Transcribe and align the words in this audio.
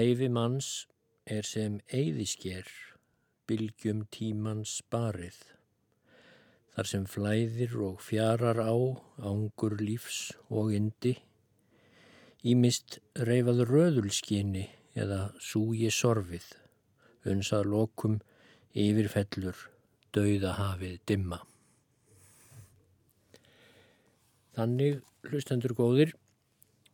Æfi 0.00 0.28
manns 0.32 0.86
er 1.28 1.44
sem 1.44 1.74
eyðisker, 1.92 2.68
bylgjum 3.50 4.06
tímans 4.14 4.78
barið. 4.88 5.36
Þar 6.72 6.88
sem 6.88 7.04
flæðir 7.10 7.74
og 7.84 7.98
fjarar 8.06 8.62
á, 8.64 8.72
ángur 9.20 9.76
lífs 9.82 10.30
og 10.48 10.72
indi, 10.78 11.16
ímist 12.46 13.00
reyfaður 13.28 13.74
röðulskinni 13.74 14.64
eða 14.96 15.20
súgi 15.50 15.90
sorfið, 15.92 16.46
unsað 17.28 17.68
lokum 17.74 18.20
yfirfellur, 18.72 19.66
dauða 20.16 20.54
hafið 20.62 21.00
dimma. 21.10 21.42
Þannig, 24.56 25.02
hlustendur 25.28 25.76
góðir, 25.76 26.14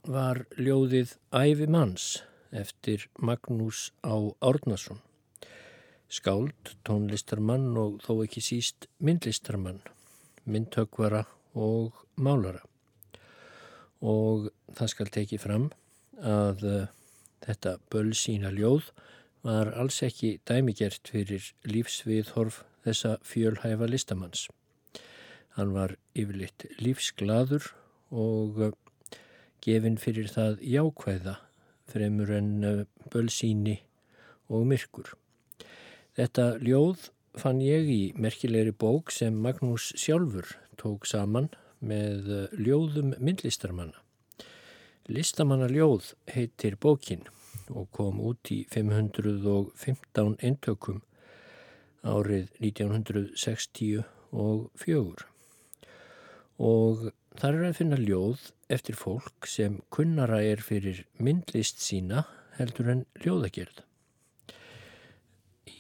var 0.03 0.49
ljóðið 0.59 1.21
Æfi 1.31 1.69
manns 1.71 2.17
eftir 2.57 3.07
Magnús 3.19 3.93
á 4.03 4.17
Árnason. 4.41 5.01
Skáld, 6.09 6.77
tónlistarmann 6.87 7.75
og 7.81 7.99
þó 8.05 8.23
ekki 8.25 8.43
síst 8.45 8.87
myndlistarmann, 9.03 9.81
myndtökvara 10.47 11.25
og 11.59 11.97
málara. 12.15 12.63
Og 14.01 14.51
það 14.77 14.93
skal 14.93 15.13
tekið 15.17 15.43
fram 15.43 15.67
að 16.23 16.63
uh, 16.65 16.87
þetta 17.45 17.77
bölsína 17.91 18.53
ljóð 18.55 18.93
var 19.47 19.73
alls 19.79 19.99
ekki 20.07 20.37
dæmigert 20.47 21.11
fyrir 21.11 21.51
lífsviðhorf 21.67 22.63
þessa 22.87 23.17
fjölhæfa 23.27 23.89
listamanns. 23.91 24.47
Hann 25.57 25.75
var 25.75 25.97
yfirleitt 26.15 26.69
lífsgladur 26.79 27.73
og 28.15 28.63
uh, 28.63 28.73
gefinn 29.65 29.99
fyrir 29.99 30.31
það 30.31 30.63
jákvæða 30.63 31.37
fremur 31.91 32.33
en 32.35 32.51
uh, 32.65 32.85
bölsíni 33.13 33.81
og 34.49 34.67
myrkur. 34.71 35.13
Þetta 36.17 36.57
ljóð 36.65 37.11
fann 37.37 37.61
ég 37.61 37.91
í 37.93 38.01
merkilegri 38.17 38.73
bók 38.73 39.13
sem 39.13 39.37
Magnús 39.37 39.93
sjálfur 39.99 40.55
tók 40.81 41.07
saman 41.09 41.51
með 41.81 42.31
uh, 42.33 42.45
ljóðum 42.57 43.15
myndlistarmanna. 43.19 43.99
Listamanna 45.07 45.69
ljóð 45.71 46.15
heitir 46.35 46.75
bókin 46.83 47.29
og 47.71 47.91
kom 47.95 48.19
út 48.23 48.51
í 48.51 48.65
515 48.73 50.37
eintökum 50.43 51.03
árið 52.07 52.51
1960 52.63 54.03
og 54.33 54.71
fjögur. 54.79 55.27
Og 56.59 57.11
þar 57.37 57.57
er 57.59 57.65
að 57.69 57.77
finna 57.79 57.97
ljóð 58.01 58.47
eftir 58.73 58.97
fólk 58.97 59.47
sem 59.51 59.81
kunnara 59.93 60.39
er 60.45 60.63
fyrir 60.65 61.03
myndlist 61.21 61.83
sína 61.85 62.25
heldur 62.57 62.89
en 62.93 63.03
ljóðagerð. 63.21 63.83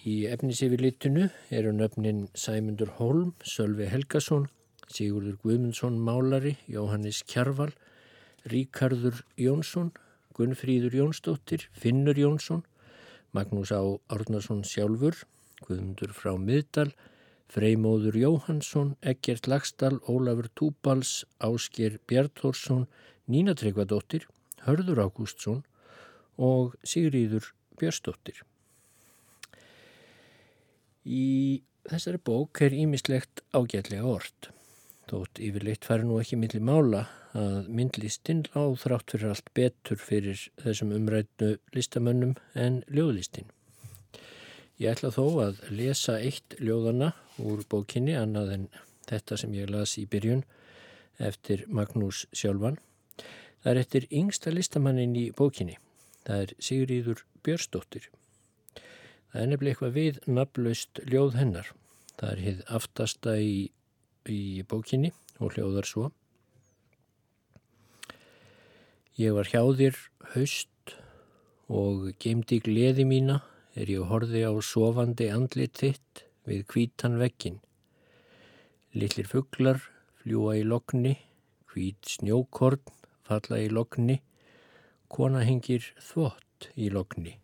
Í 0.06 0.16
efnisifilitinu 0.30 1.30
eru 1.50 1.72
nöfnin 1.74 2.26
Sæmundur 2.36 2.92
Holm, 2.98 3.32
Sölvi 3.42 3.88
Helgason, 3.90 4.46
Sigurður 4.86 5.40
Guðmundsson 5.42 5.96
Málari, 5.98 6.54
Jóhannes 6.70 7.24
Kjarval, 7.26 7.72
Ríkardur 8.52 9.24
Jónsson, 9.40 9.90
Gunnfríður 10.36 10.94
Jónsdóttir, 11.00 11.66
Finnur 11.72 12.20
Jónsson, 12.20 12.62
Magnús 13.34 13.72
Á 13.74 13.82
Árnarsson 14.12 14.62
sjálfur, 14.62 15.24
Guðmundur 15.64 16.12
frá 16.14 16.36
Miðdal, 16.38 16.92
Freymóður 17.52 18.16
Jóhansson, 18.18 18.96
Eggert 19.00 19.46
Lagstall, 19.46 20.00
Ólafur 20.10 20.48
Túbals, 20.54 21.24
Ásker 21.38 22.00
Bjartórsson, 22.06 22.86
Nína 23.30 23.54
Tryggvadóttir, 23.54 24.26
Hörður 24.66 25.04
Ágústsson 25.06 25.62
og 26.36 26.74
Sigríður 26.82 27.52
Björnsdóttir. 27.78 28.42
Í 31.06 31.62
þessari 31.86 32.18
bók 32.18 32.60
er 32.66 32.74
ímislegt 32.74 33.44
ágætlega 33.54 34.06
orð. 34.10 34.50
Þótt 35.06 35.38
yfirleitt 35.38 35.86
fari 35.86 36.02
nú 36.02 36.16
ekki 36.18 36.38
milli 36.40 36.58
mála 36.58 37.04
að 37.36 37.68
myndlistinn 37.70 38.42
láð 38.54 38.80
þrátt 38.82 39.12
fyrir 39.14 39.30
allt 39.30 39.52
betur 39.54 40.00
fyrir 40.02 40.40
þessum 40.64 40.94
umrætnu 40.96 41.52
listamönnum 41.76 42.34
en 42.58 42.80
ljóðlistinn. 42.90 43.52
Ég 44.82 44.96
ætla 44.96 45.12
þó 45.14 45.24
að 45.44 45.62
lesa 45.72 46.18
eitt 46.18 46.58
ljóðana 46.58 47.12
úr 47.42 47.62
bókinni 47.70 48.16
annað 48.16 48.52
en 48.56 48.68
þetta 49.06 49.38
sem 49.40 49.54
ég 49.56 49.70
las 49.70 49.96
í 50.00 50.06
byrjun 50.10 50.44
eftir 51.22 51.64
Magnús 51.68 52.24
Sjálfan. 52.32 52.78
Það 53.62 53.72
er 53.72 53.80
eftir 53.82 54.06
yngsta 54.10 54.52
listamannin 54.52 55.16
í 55.16 55.30
bókinni. 55.36 55.78
Það 56.26 56.42
er 56.42 56.54
Sigriður 56.68 57.24
Björnsdóttir. 57.46 58.10
Það 59.32 59.40
er 59.42 59.50
nefnilega 59.50 59.74
eitthvað 59.74 59.96
við 59.96 60.20
nafnlaust 60.26 61.00
ljóð 61.06 61.38
hennar. 61.40 61.72
Það 62.16 62.30
er 62.32 62.44
hitt 62.44 62.62
aftasta 62.78 63.36
í, 63.40 63.56
í 64.28 64.62
bókinni 64.68 65.12
og 65.38 65.56
hljóðar 65.56 65.88
svo. 65.88 66.10
Ég 69.16 69.32
var 69.36 69.48
hjá 69.48 69.62
þér 69.78 69.98
haust 70.34 70.96
og 71.72 72.10
geimdi 72.20 72.60
gleði 72.62 73.06
mína 73.08 73.40
er 73.76 73.90
ég 73.90 74.08
horfi 74.10 74.42
á 74.44 74.52
sofandi 74.64 75.30
andlit 75.32 75.76
þitt 75.80 76.25
við 76.46 76.64
kvítan 76.70 77.18
vekkin. 77.20 77.60
Lillir 78.96 79.28
fugglar 79.28 79.82
fljúa 80.22 80.56
í 80.60 80.64
lokni, 80.66 81.16
hvít 81.70 82.16
snjókorn 82.16 82.82
falla 83.26 83.58
í 83.58 83.68
lokni, 83.70 84.20
kona 85.10 85.42
hengir 85.46 85.84
þvott 86.02 86.70
í 86.78 86.88
lokni. 86.94 87.36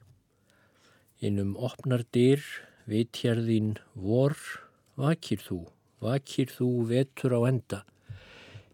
Innum 1.23 1.55
opnar 1.59 2.05
dyr, 2.15 2.43
vitjarðín 2.91 3.77
vor, 3.95 4.35
vakir 4.99 5.43
þú, 5.43 5.61
vakir 6.03 6.51
þú 6.51 6.71
vetur 6.91 7.37
á 7.39 7.41
enda. 7.51 7.83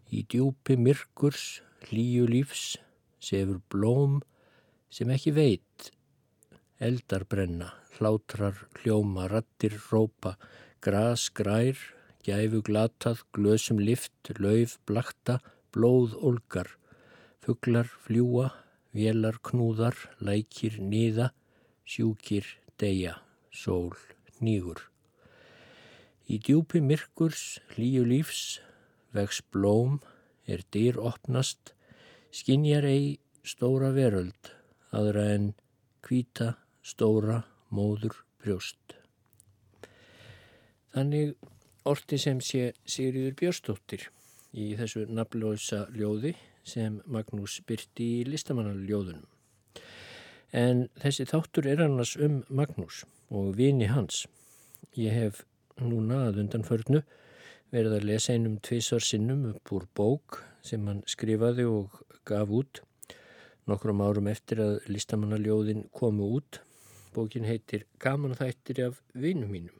Í 0.09 0.25
djúpi 0.29 0.77
myrkurs, 0.77 1.61
hlýju 1.89 2.25
lífs, 2.29 2.77
sefur 3.21 3.61
blóm 3.69 4.21
sem 4.89 5.09
ekki 5.13 5.33
veit 5.35 5.91
eldar 6.79 7.25
brenna, 7.27 7.73
hlátrar, 7.97 8.67
hljóma, 8.79 9.27
rattir, 9.31 9.75
rópa, 9.89 10.35
gras, 10.81 11.29
grær, 11.33 11.77
gæfu 12.25 12.61
glatað, 12.65 13.23
glösum 13.33 13.79
lift, 13.79 14.13
lauf, 14.39 14.77
blakta, 14.85 15.39
blóð, 15.73 16.15
olgar, 16.19 16.69
fugglar, 17.43 17.89
fljúa, 18.05 18.51
vélar, 18.93 19.39
knúðar, 19.41 19.97
lækir, 20.21 20.79
niða, 20.81 21.31
sjúkir, 21.85 22.45
deyja, 22.79 23.17
sól, 23.51 23.95
nýgur. 24.39 24.85
Í 26.29 26.37
djúpi 26.37 26.81
myrkurs, 26.85 27.57
hlýju 27.73 28.05
lífs, 28.05 28.59
vex 29.15 29.41
blóm, 29.51 29.97
er 30.45 30.61
dyr 30.73 30.99
opnast, 31.01 31.73
skinjar 32.29 32.85
ei 32.85 33.17
stóra 33.41 33.89
veröld, 33.95 34.53
aðra 34.93 35.25
en 35.33 35.53
kvíta, 36.05 36.53
stóra 36.85 37.43
móður 37.73 38.17
brjóst. 38.41 38.95
Þannig 40.93 41.35
orti 41.89 42.17
sem 42.21 42.39
sé 42.41 42.71
Sigriður 42.89 43.35
Björnstóttir 43.39 44.07
í 44.57 44.71
þessu 44.79 45.05
nafnlósa 45.09 45.85
ljóði 45.93 46.33
sem 46.65 46.99
Magnús 47.05 47.59
byrti 47.67 48.07
í 48.19 48.25
listamannaljóðunum. 48.29 49.27
En 50.49 50.87
þessi 50.97 51.27
þáttur 51.29 51.69
er 51.69 51.83
annars 51.85 52.15
um 52.17 52.41
Magnús 52.49 53.03
og 53.29 53.53
vini 53.57 53.89
hans. 53.91 54.25
Ég 54.97 55.13
hef 55.13 55.43
núna 55.77 56.25
að 56.27 56.41
undanförnu 56.43 57.03
verið 57.69 57.99
að 57.99 58.07
lesa 58.09 58.33
einum 58.33 58.57
tvísar 58.65 59.03
sinnum 59.05 59.45
upp 59.51 59.73
úr 59.75 59.85
bók 59.95 60.39
sem 60.65 60.87
hann 60.89 61.03
skrifaði 61.07 61.67
og 61.69 62.01
gaf 62.25 62.49
út 62.49 62.81
nokkrum 63.69 64.01
árum 64.01 64.29
eftir 64.31 64.61
að 64.63 64.79
listamannaljóðin 64.89 65.85
komu 65.93 66.31
út 66.39 66.63
Bókin 67.13 67.47
heitir 67.49 67.85
Gaman 67.99 68.37
þættir 68.37 68.83
af 68.85 69.01
vinum 69.13 69.49
mínum. 69.49 69.75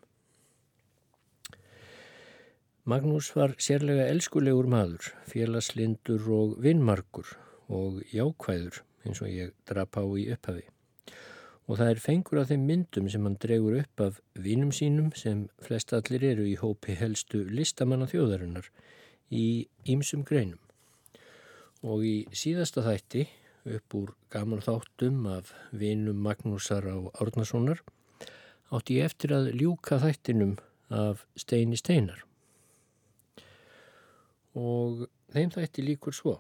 Magnús 2.90 3.28
var 3.36 3.54
sérlega 3.62 4.08
elskulegur 4.10 4.66
maður, 4.66 5.12
félagslindur 5.30 6.24
og 6.34 6.56
vinnmarkur 6.64 7.36
og 7.70 8.00
jákvæður 8.10 8.80
eins 9.06 9.22
og 9.22 9.30
ég 9.30 9.52
drap 9.70 10.00
á 10.00 10.04
í 10.18 10.26
upphafi. 10.34 10.64
Og 11.70 11.78
það 11.78 11.92
er 11.94 12.02
fengur 12.02 12.40
af 12.42 12.50
þeim 12.50 12.64
myndum 12.66 13.10
sem 13.14 13.28
hann 13.28 13.38
dregur 13.38 13.78
upp 13.84 14.02
af 14.08 14.22
vinum 14.34 14.72
sínum 14.74 15.12
sem 15.14 15.44
flest 15.62 15.94
allir 15.94 16.26
eru 16.32 16.48
í 16.50 16.56
hópi 16.58 16.96
helstu 16.98 17.44
listamanna 17.46 18.10
þjóðarinnar 18.10 18.72
í 19.30 19.68
ýmsum 19.86 20.26
greinum. 20.26 20.58
Og 21.86 22.02
í 22.10 22.16
síðasta 22.34 22.82
þætti 22.88 23.28
upp 23.76 23.96
úr 23.96 24.14
gaman 24.34 24.64
þáttum 24.66 25.26
af 25.30 25.54
vinum 25.72 26.20
Magnúsar 26.26 26.88
á 26.90 26.98
Árnasonar 27.22 27.84
átti 28.74 29.00
ég 29.00 29.10
eftir 29.10 29.34
að 29.34 29.52
ljúka 29.58 30.00
þættinum 30.02 30.58
af 30.94 31.26
Steini 31.38 31.78
Steinar. 31.78 32.24
Og 34.58 35.08
þeim 35.34 35.54
þætti 35.54 35.86
líkur 35.86 36.16
svo. 36.16 36.36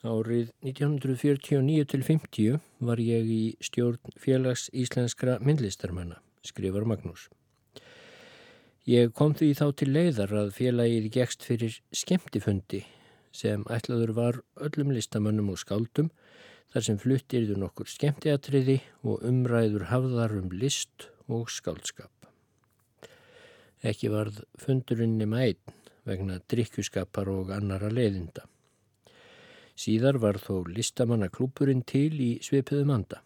Árið 0.00 0.52
1949-50 0.64 2.60
var 2.88 3.00
ég 3.04 3.26
í 3.28 3.42
stjórn 3.60 4.14
félags 4.16 4.70
íslenskra 4.72 5.36
myndlistarmanna, 5.44 6.16
skrifar 6.40 6.88
Magnús. 6.88 7.28
Ég 8.88 9.12
kom 9.12 9.34
því 9.36 9.50
þá 9.58 9.66
til 9.76 9.90
leiðar 9.92 10.32
að 10.46 10.54
félagið 10.56 11.10
gegst 11.12 11.44
fyrir 11.44 11.76
skemmtifundi 11.92 12.80
sem 13.32 13.64
ætlaður 13.70 14.12
var 14.16 14.40
öllum 14.60 14.92
listamannum 14.94 15.52
og 15.52 15.60
skáldum 15.62 16.10
þar 16.70 16.86
sem 16.86 16.98
fluttirðu 17.02 17.56
nokkur 17.58 17.90
skemmtiatriði 17.90 18.78
og 19.02 19.24
umræður 19.26 19.88
hafðar 19.90 20.36
um 20.38 20.50
list 20.54 21.08
og 21.30 21.50
skáldskap. 21.50 22.12
Ekki 23.86 24.10
varð 24.12 24.42
fundurinn 24.60 25.16
nema 25.18 25.46
einn 25.46 25.76
vegna 26.06 26.38
drikkjuskapar 26.50 27.30
og 27.32 27.50
annara 27.54 27.90
leiðinda. 27.92 28.44
Síðar 29.80 30.18
var 30.20 30.36
þó 30.42 30.66
listamannaklúpurinn 30.68 31.82
til 31.88 32.12
í 32.20 32.30
svipiðum 32.44 32.92
anda. 32.98 33.22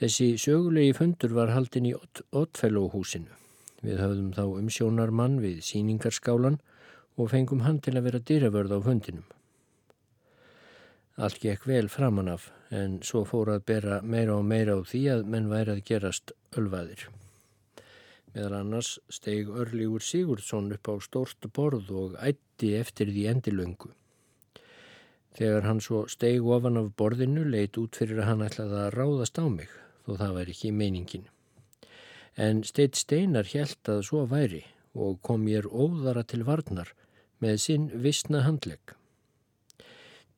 Þessi 0.00 0.34
sögulegi 0.42 0.94
fundur 0.96 1.36
var 1.36 1.52
haldin 1.54 1.86
í 1.86 1.94
Oddfellow-húsinu. 1.94 3.30
Við 3.84 4.00
höfðum 4.00 4.32
þá 4.34 4.44
umsjónarmann 4.58 5.36
við 5.44 5.60
síningarskálan 5.62 6.58
og 7.16 7.30
fengum 7.30 7.62
hann 7.62 7.80
til 7.80 7.94
að 7.98 8.06
vera 8.08 8.20
dýravörð 8.30 8.74
á 8.74 8.78
fundinum. 8.84 9.26
Allt 11.14 11.38
gekk 11.38 11.68
vel 11.70 11.88
framan 11.88 12.28
af 12.32 12.48
en 12.74 12.96
svo 13.06 13.22
fór 13.28 13.52
að 13.54 13.66
bera 13.70 14.00
meira 14.02 14.34
og 14.34 14.48
meira 14.50 14.74
á 14.74 14.82
því 14.82 15.02
að 15.12 15.28
menn 15.30 15.50
væri 15.52 15.76
að 15.76 15.84
gerast 15.90 16.32
ölvaðir. 16.58 17.04
Meðal 18.34 18.56
annars 18.58 18.96
steg 19.14 19.46
Örlígur 19.46 20.02
Sigurdsson 20.02 20.72
upp 20.74 20.90
á 20.90 20.94
stórstu 20.98 21.50
borð 21.54 21.92
og 21.94 22.16
ætti 22.18 22.72
eftir 22.74 23.12
því 23.14 23.28
endilöngu. 23.30 23.92
Þegar 25.38 25.68
hann 25.68 25.82
svo 25.82 26.04
steig 26.10 26.42
ofan 26.42 26.80
af 26.82 26.90
borðinu 26.98 27.46
leit 27.46 27.78
út 27.78 27.94
fyrir 27.94 28.22
að 28.22 28.28
hann 28.32 28.44
ætlaði 28.48 28.80
að 28.80 28.92
ráðast 28.98 29.38
á 29.38 29.46
mig, 29.46 29.70
þó 30.02 30.18
það 30.18 30.36
væri 30.40 30.54
ekki 30.56 30.74
meiningin. 30.74 31.30
En 32.34 32.66
steitt 32.66 32.98
steinar 32.98 33.46
hjælt 33.46 33.86
að 33.86 34.02
svo 34.10 34.26
væri 34.26 34.64
og 34.98 35.20
kom 35.22 35.46
mér 35.46 35.70
óðara 35.70 36.26
til 36.26 36.42
varnar 36.46 36.90
með 37.42 37.56
sinn 37.62 37.88
vissna 38.04 38.42
handlegg. 38.46 38.94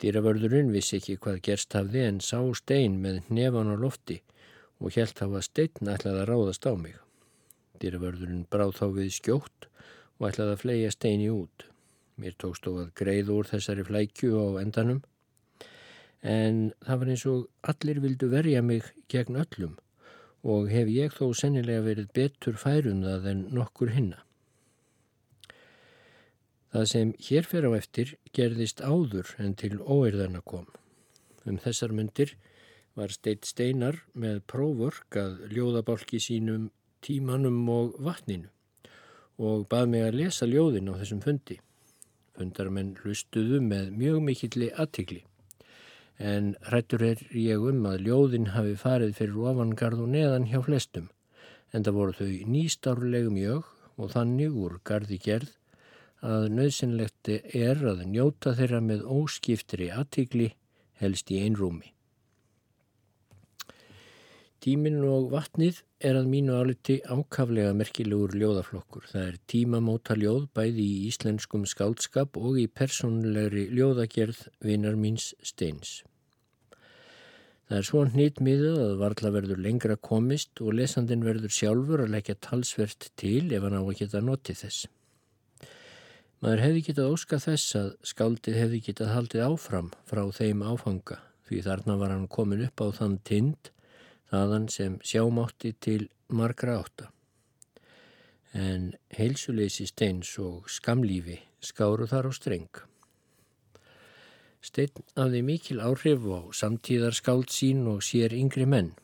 Dýravörðurinn 0.00 0.72
vissi 0.74 0.98
ekki 0.98 1.16
hvað 1.24 1.42
gerst 1.48 1.76
hafði 1.76 2.02
en 2.04 2.18
sá 2.24 2.38
stein 2.58 2.98
með 3.04 3.22
nefan 3.32 3.72
á 3.72 3.76
lofti 3.80 4.18
og 4.80 4.92
hjælt 4.96 5.22
hafa 5.24 5.40
stein 5.44 5.92
ætlaði 5.94 6.22
að 6.22 6.28
ráðast 6.30 6.68
á 6.68 6.72
mig. 6.76 6.98
Dýravörðurinn 7.80 8.44
bráð 8.52 8.76
þá 8.80 8.86
við 8.98 9.14
skjótt 9.16 9.70
og 10.18 10.28
ætlaði 10.30 10.56
að 10.56 10.62
flega 10.64 10.92
steini 10.92 11.30
út. 11.32 11.66
Mér 12.20 12.36
tókst 12.40 12.64
þó 12.64 12.72
að 12.82 12.92
greið 13.00 13.32
úr 13.32 13.48
þessari 13.48 13.84
flækju 13.88 14.36
á 14.36 14.46
endanum 14.62 15.02
en 16.26 16.70
það 16.82 17.00
var 17.00 17.10
eins 17.12 17.24
og 17.30 17.72
allir 17.72 18.00
vildu 18.02 18.28
verja 18.32 18.62
mig 18.64 18.86
gegn 19.12 19.36
öllum 19.42 19.76
og 20.46 20.70
hef 20.70 20.88
ég 20.92 21.14
þó 21.14 21.32
sennilega 21.34 21.84
verið 21.86 22.12
betur 22.14 22.56
færunað 22.60 23.28
en 23.32 23.44
nokkur 23.54 23.92
hinna. 23.94 24.25
Það 26.76 26.88
sem 26.90 27.10
hér 27.24 27.46
fer 27.48 27.64
á 27.64 27.72
eftir 27.72 28.10
gerðist 28.36 28.82
áður 28.84 29.30
en 29.40 29.54
til 29.56 29.78
óeirðana 29.80 30.42
kom. 30.44 30.66
Um 31.48 31.56
þessar 31.56 31.94
myndir 31.96 32.34
var 33.00 33.14
steitt 33.14 33.48
steinar 33.48 34.02
með 34.12 34.42
próförk 34.52 35.16
að 35.22 35.38
ljóðabálki 35.56 36.20
sínum 36.20 36.68
tímanum 37.00 37.64
og 37.72 37.96
vatninu 37.96 38.52
og 39.40 39.64
bað 39.72 39.88
mig 39.94 40.04
að 40.04 40.20
lesa 40.20 40.50
ljóðin 40.52 40.92
á 40.92 41.00
þessum 41.00 41.24
fundi. 41.24 41.58
Fundarmenn 42.36 42.92
hlustuðu 43.00 43.64
með 43.64 43.90
mjög 43.96 44.22
mikilli 44.28 44.72
aðtikli. 44.76 45.24
En 46.20 46.54
hrættur 46.68 47.08
er 47.08 47.26
ég 47.32 47.68
um 47.72 47.84
að 47.88 48.02
ljóðin 48.04 48.52
hafi 48.52 48.76
farið 48.76 49.16
fyrir 49.22 49.44
ofangarð 49.48 50.04
og 50.04 50.12
neðan 50.12 50.52
hjá 50.52 50.60
flestum. 50.68 51.08
En 51.72 51.88
það 51.88 52.02
voru 52.02 52.20
þau 52.20 52.32
nýstárlegum 52.52 53.40
jög 53.40 53.76
og 53.96 54.12
þannig 54.12 54.64
úr 54.66 54.82
gardi 54.84 55.16
gerð 55.16 55.56
að 56.24 56.48
nöðsynlegt 56.54 57.28
er 57.34 57.82
að 57.84 58.06
njóta 58.08 58.54
þeirra 58.56 58.80
með 58.80 59.04
óskiftri 59.04 59.90
aðtikli 59.92 60.54
helst 61.00 61.30
í 61.30 61.42
einrúmi. 61.44 61.92
Tímin 64.66 64.98
og 65.06 65.28
vatnið 65.30 65.82
er 66.02 66.16
að 66.18 66.26
mínu 66.32 66.56
áliti 66.58 66.96
ákaflega 67.04 67.74
merkilegur 67.76 68.32
ljóðaflokkur. 68.34 69.04
Það 69.12 69.26
er 69.28 69.36
tímamóta 69.52 70.16
ljóð 70.18 70.48
bæði 70.56 70.82
í 70.82 71.04
íslenskum 71.10 71.68
skáldskap 71.70 72.34
og 72.40 72.58
í 72.58 72.66
personlegri 72.66 73.68
ljóðagerð 73.76 74.40
vinar 74.66 74.98
míns 74.98 75.34
steins. 75.44 76.00
Það 77.66 77.78
er 77.78 77.86
svo 77.86 78.02
hnýtt 78.10 78.42
miðað 78.42 78.82
að 78.82 78.98
varla 79.04 79.32
verður 79.34 79.62
lengra 79.62 79.96
komist 79.98 80.60
og 80.62 80.74
lesandin 80.80 81.24
verður 81.26 81.54
sjálfur 81.54 82.04
að 82.04 82.12
leggja 82.16 82.36
talsvert 82.48 83.10
til 83.18 83.48
ef 83.50 83.62
hann 83.62 83.78
á 83.78 83.82
að 83.82 83.96
geta 84.00 84.22
notið 84.22 84.60
þess. 84.64 84.86
Maður 86.46 86.60
hefði 86.62 86.80
getað 86.86 87.08
óska 87.10 87.36
þess 87.42 87.72
að 87.74 87.86
skáldið 88.06 88.56
hefði 88.60 88.78
getað 88.86 89.08
haldið 89.10 89.40
áfram 89.48 89.86
frá 90.06 90.20
þeim 90.30 90.60
áfanga 90.62 91.16
því 91.48 91.58
þarna 91.64 91.96
var 91.98 92.12
hann 92.14 92.28
komin 92.30 92.62
upp 92.62 92.82
á 92.86 92.94
þann 92.94 93.16
tind 93.26 93.70
þaðan 94.30 94.68
sem 94.70 94.94
sjámátti 95.02 95.72
til 95.82 96.04
margra 96.30 96.76
átta. 96.84 97.08
En 98.54 98.92
heilsuleysi 99.18 99.88
steins 99.90 100.30
og 100.38 100.70
skamlífi 100.70 101.40
skáru 101.58 102.06
þar 102.14 102.30
á 102.30 102.32
streng. 102.38 102.70
Steinn 104.62 105.02
hafði 105.18 105.42
mikil 105.50 105.82
áhrif 105.82 106.30
á 106.30 106.46
samtíðar 106.62 107.18
skáld 107.18 107.50
sín 107.50 107.88
og 107.90 108.06
sér 108.06 108.38
yngri 108.38 108.70
menn. 108.70 108.94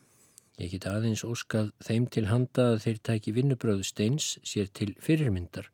Ég 0.62 0.76
get 0.76 0.86
aðeins 0.86 1.26
óskað 1.26 1.74
þeim 1.82 2.06
til 2.06 2.28
handa 2.30 2.70
að 2.76 2.82
þeir 2.86 3.06
tæki 3.10 3.34
vinnubröðu 3.34 3.90
steins 3.90 4.36
sér 4.46 4.70
til 4.70 4.92
fyrirmyndar, 5.02 5.72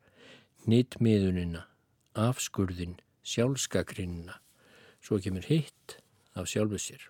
nýttmiðunina, 0.67 1.65
afskurðin, 2.17 2.97
sjálfskakrinina, 3.23 4.39
svo 4.99 5.19
kemur 5.23 5.45
hitt 5.47 5.99
af 6.35 6.49
sjálfu 6.51 6.79
sér. 6.81 7.05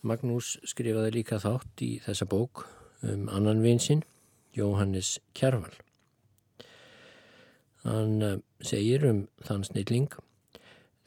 Magnús 0.00 0.54
skrifaði 0.64 1.12
líka 1.18 1.38
þátt 1.42 1.84
í 1.84 1.90
þessa 2.06 2.24
bók 2.24 2.64
um 3.04 3.28
annan 3.28 3.60
vinsinn, 3.60 4.02
Jóhannes 4.56 5.18
Kjærval. 5.36 5.76
Hann 7.84 8.24
eh, 8.24 8.40
segir 8.64 9.04
um 9.08 9.26
þann 9.44 9.62
snilling 9.68 10.10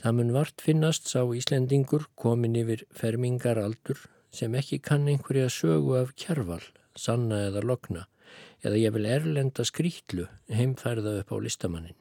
Það 0.04 0.16
mun 0.18 0.32
vart 0.36 0.60
finnast 0.60 1.06
sá 1.08 1.22
Íslendingur 1.32 2.10
komin 2.20 2.58
yfir 2.60 2.82
fermingar 2.92 3.56
aldur 3.62 4.02
sem 4.34 4.56
ekki 4.58 4.82
kann 4.82 5.08
einhverja 5.08 5.50
sögu 5.54 5.94
af 6.00 6.16
kjærval, 6.18 6.64
sanna 6.96 7.46
eða 7.50 7.62
lokna 7.64 8.08
eða 8.64 8.80
ég 8.80 8.94
vil 8.96 9.08
erlenda 9.12 9.66
skrítlu 9.68 10.28
heimfærða 10.50 11.20
upp 11.22 11.34
á 11.36 11.38
listamannin. 11.44 11.98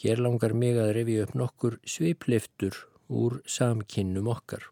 Hér 0.00 0.22
langar 0.22 0.54
mig 0.56 0.78
að 0.78 0.94
revi 0.96 1.18
upp 1.20 1.34
nokkur 1.36 1.80
svipliftur 1.84 2.76
úr 3.10 3.40
samkinnum 3.44 4.30
okkar. 4.30 4.62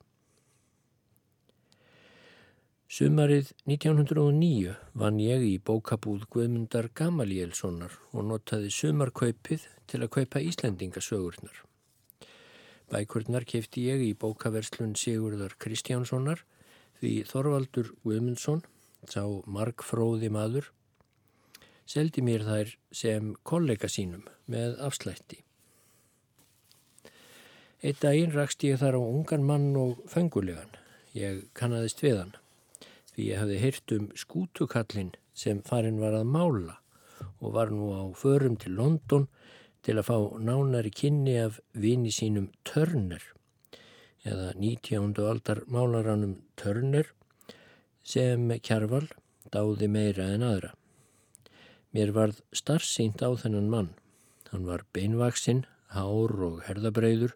Sumarið 2.88 3.50
1909 3.68 4.72
vann 4.96 5.18
ég 5.20 5.42
í 5.44 5.56
bókabúð 5.60 6.24
Guðmundar 6.32 6.88
Gamalielssonar 6.96 7.98
og 8.14 8.24
notaði 8.30 8.72
sumarkaupið 8.72 9.66
til 9.90 10.00
að 10.06 10.14
kaupa 10.14 10.40
Íslendingasögurnar. 10.40 11.67
Bækurnar 12.88 13.44
kefti 13.44 13.84
ég 13.90 14.02
í 14.06 14.12
bókaverslun 14.16 14.94
Sigurðar 14.96 15.56
Kristjánssonar 15.60 16.44
því 17.00 17.12
Þorvaldur 17.28 17.92
Guðmundsson, 18.02 18.62
sá 19.06 19.22
markfróði 19.46 20.30
maður, 20.32 20.70
seldi 21.88 22.24
mér 22.24 22.46
þær 22.48 22.72
sem 23.02 23.34
kollega 23.46 23.90
sínum 23.92 24.24
með 24.50 24.80
afslætti. 24.88 25.42
Eitt 27.78 28.00
daginn 28.02 28.34
rakst 28.34 28.64
ég 28.66 28.80
þar 28.80 28.98
á 28.98 29.02
ungan 29.04 29.44
mann 29.46 29.70
og 29.78 30.00
fengulegan. 30.10 30.72
Ég 31.14 31.44
kannadist 31.54 32.02
við 32.02 32.22
hann 32.22 32.34
því 33.18 33.28
ég 33.32 33.40
hafði 33.42 33.58
heyrt 33.58 33.92
um 33.96 34.10
skútukallin 34.14 35.08
sem 35.34 35.60
farin 35.66 35.96
var 35.98 36.14
að 36.14 36.28
mála 36.30 36.76
og 37.42 37.54
var 37.56 37.72
nú 37.74 37.90
á 37.90 38.02
förum 38.14 38.54
til 38.58 38.76
London 38.78 39.24
til 39.86 39.96
að 39.98 40.08
fá 40.08 40.16
nánari 40.42 40.90
kynni 40.94 41.36
af 41.40 41.60
vini 41.72 42.10
sínum 42.14 42.50
Turner 42.66 43.22
eða 44.26 44.52
19. 44.58 45.14
aldar 45.22 45.62
málaranum 45.70 46.34
Turner 46.58 47.12
sem 48.04 48.50
Kjarval 48.64 49.06
dáði 49.52 49.88
meira 49.88 50.28
en 50.34 50.44
aðra. 50.44 50.72
Mér 51.94 52.12
varð 52.12 52.42
starfsýnt 52.52 53.22
á 53.24 53.32
þennan 53.40 53.70
mann. 53.72 53.90
Hann 54.50 54.66
var 54.68 54.84
beinvaksinn, 54.92 55.64
hár 55.92 56.34
og 56.44 56.62
herðabreiður 56.66 57.34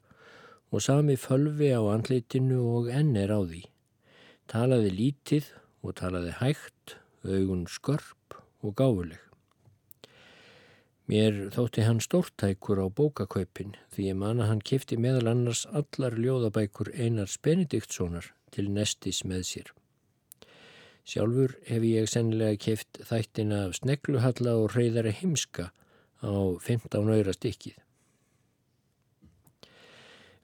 og 0.72 0.84
sami 0.84 1.16
fölvi 1.20 1.72
á 1.72 1.80
andlitinu 1.92 2.60
og 2.76 2.88
enn 2.92 3.16
er 3.16 3.32
á 3.32 3.40
því. 3.40 3.64
Talaði 4.48 4.92
lítið 4.92 5.52
og 5.82 5.96
talaði 6.00 6.36
hægt, 6.40 6.96
augun 7.24 7.66
skörp 7.68 8.36
og 8.62 8.76
gáfuleg. 8.76 9.31
Mér 11.12 11.50
þótti 11.52 11.82
hann 11.84 11.98
stórtækur 12.00 12.78
á 12.80 12.88
bókakaupin 12.88 13.74
því 13.92 14.04
ég 14.06 14.14
man 14.16 14.38
að 14.40 14.46
hann 14.48 14.60
kifti 14.64 14.96
meðal 14.96 15.26
annars 15.28 15.66
allar 15.68 16.14
ljóðabækur 16.16 16.88
Einars 16.94 17.34
Benediktssonar 17.44 18.30
til 18.54 18.70
nestis 18.72 19.18
með 19.28 19.42
sér. 19.44 19.66
Sjálfur 21.04 21.52
hef 21.68 21.84
ég 21.84 22.08
sennilega 22.08 22.56
kift 22.64 23.02
þættina 23.10 23.58
af 23.66 23.74
snegluhalla 23.82 24.54
og 24.62 24.72
reyðari 24.72 25.12
heimska 25.18 25.66
á 26.24 26.32
15 26.64 27.12
öyra 27.18 27.34
stikkið. 27.36 27.76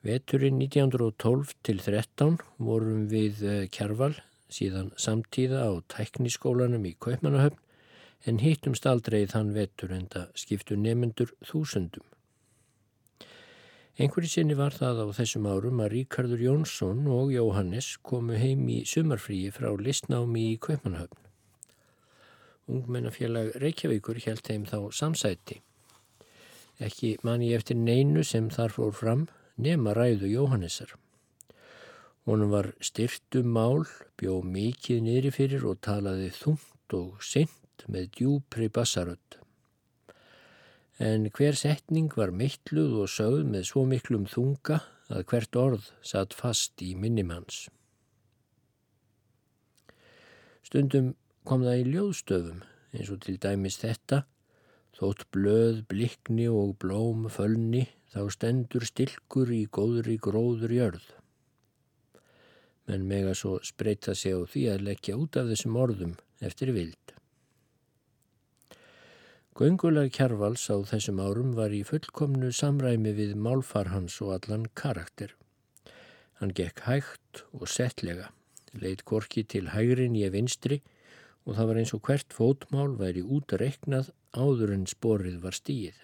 Veturinn 0.05 0.61
1912 0.67 1.55
til 1.65 1.81
13 1.87 2.37
vorum 2.61 3.07
við 3.09 3.41
eh, 3.41 3.65
Kjarval 3.73 4.19
síðan 4.53 4.93
samtíða 5.01 5.65
á 5.65 5.73
tækniskólanum 5.97 6.85
í 6.91 6.93
Kaupmannahöfn 7.01 7.65
en 8.27 8.41
hittumst 8.43 8.87
aldrei 8.87 9.27
þann 9.31 9.55
vetur 9.55 9.93
en 9.95 10.07
það 10.13 10.33
skiptu 10.43 10.77
nefnendur 10.77 11.35
þúsundum. 11.47 12.05
Einhverju 13.99 14.31
sinni 14.31 14.55
var 14.55 14.77
það 14.79 15.01
á 15.03 15.07
þessum 15.17 15.47
árum 15.51 15.81
að 15.83 15.91
Ríkardur 15.97 16.43
Jónsson 16.43 17.07
og 17.11 17.33
Jóhannes 17.35 17.97
komu 18.07 18.37
heim 18.39 18.69
í 18.71 18.85
sumarfríi 18.87 19.51
frá 19.51 19.73
listnámi 19.75 20.53
í 20.53 20.61
Kaupmannahöfn. 20.63 21.25
Ungmennafélag 22.69 23.57
Reykjavíkur 23.59 24.21
held 24.23 24.53
heim 24.53 24.69
þá 24.71 24.93
samsæti. 24.95 25.59
Ekki 26.79 27.17
manni 27.27 27.51
eftir 27.57 27.75
neinu 27.75 28.23
sem 28.23 28.53
þar 28.55 28.77
fór 28.77 28.95
fram 28.95 29.27
nema 29.59 29.97
ræðu 29.99 30.31
Jóhannesar. 30.31 30.95
Honum 32.29 32.55
var 32.55 32.71
styrtum 32.79 33.51
mál, 33.51 33.87
bjó 34.21 34.43
mikið 34.47 35.03
niðri 35.03 35.35
fyrir 35.35 35.67
og 35.67 35.81
talaði 35.83 36.31
þungt 36.39 36.95
og 36.95 37.19
synd 37.79 37.93
með 37.95 38.11
djúpri 38.17 38.69
bassaröld. 38.69 39.39
En 40.99 41.29
hver 41.31 41.55
setning 41.55 42.11
var 42.17 42.31
mittluð 42.31 43.05
og 43.05 43.09
sögð 43.09 43.45
með 43.47 43.69
svo 43.71 43.85
miklum 43.87 44.27
þunga 44.27 44.83
að 45.09 45.25
hvert 45.31 45.57
orð 45.57 45.93
satt 46.03 46.35
fast 46.35 46.83
í 46.83 46.95
minnimanns. 46.95 47.69
Stundum 50.63 51.15
kom 51.45 51.63
það 51.63 51.79
í 51.81 51.85
ljóðstöfum 51.93 52.65
eins 52.93 53.11
og 53.11 53.23
til 53.23 53.39
dæmis 53.39 53.79
þetta 53.79 54.25
Þótt 54.99 55.29
blöð, 55.31 55.85
blikni 55.87 56.49
og 56.51 56.73
blóm 56.83 57.29
fölni 57.31 57.85
þá 58.11 58.33
stendur 58.35 58.83
stilkur 58.83 59.53
í 59.55 59.69
góðri 59.71 60.17
gróður 60.19 60.75
jörð. 60.75 61.05
Menn 62.89 63.07
mega 63.07 63.37
svo 63.39 63.61
spreita 63.63 64.17
sig 64.17 64.35
á 64.35 64.43
því 64.43 64.65
að 64.73 64.85
leggja 64.89 65.15
út 65.15 65.39
af 65.39 65.47
þessum 65.53 65.79
orðum 65.79 66.17
eftir 66.43 66.75
vild. 66.75 67.18
Göngulag 69.59 70.13
Kjarvals 70.15 70.69
á 70.71 70.79
þessum 70.87 71.19
árum 71.19 71.49
var 71.57 71.73
í 71.75 71.81
fullkomnu 71.83 72.53
samræmi 72.55 73.11
við 73.17 73.33
málfarhans 73.43 74.21
og 74.23 74.37
allan 74.37 74.69
karakter. 74.79 75.33
Hann 76.39 76.53
gekk 76.55 76.85
hægt 76.87 77.43
og 77.51 77.65
settlega, 77.67 78.29
leitt 78.71 79.03
korki 79.03 79.43
til 79.43 79.73
hægrin 79.75 80.15
ég 80.15 80.31
vinstri 80.37 80.79
og 81.43 81.59
það 81.59 81.71
var 81.73 81.83
eins 81.83 81.95
og 81.99 82.05
hvert 82.07 82.39
fótmál 82.39 82.95
væri 83.03 83.27
út 83.27 83.51
að 83.57 83.65
reknað 83.65 84.15
áður 84.31 84.77
en 84.77 84.87
sporið 84.95 85.43
var 85.43 85.59
stíð. 85.59 85.99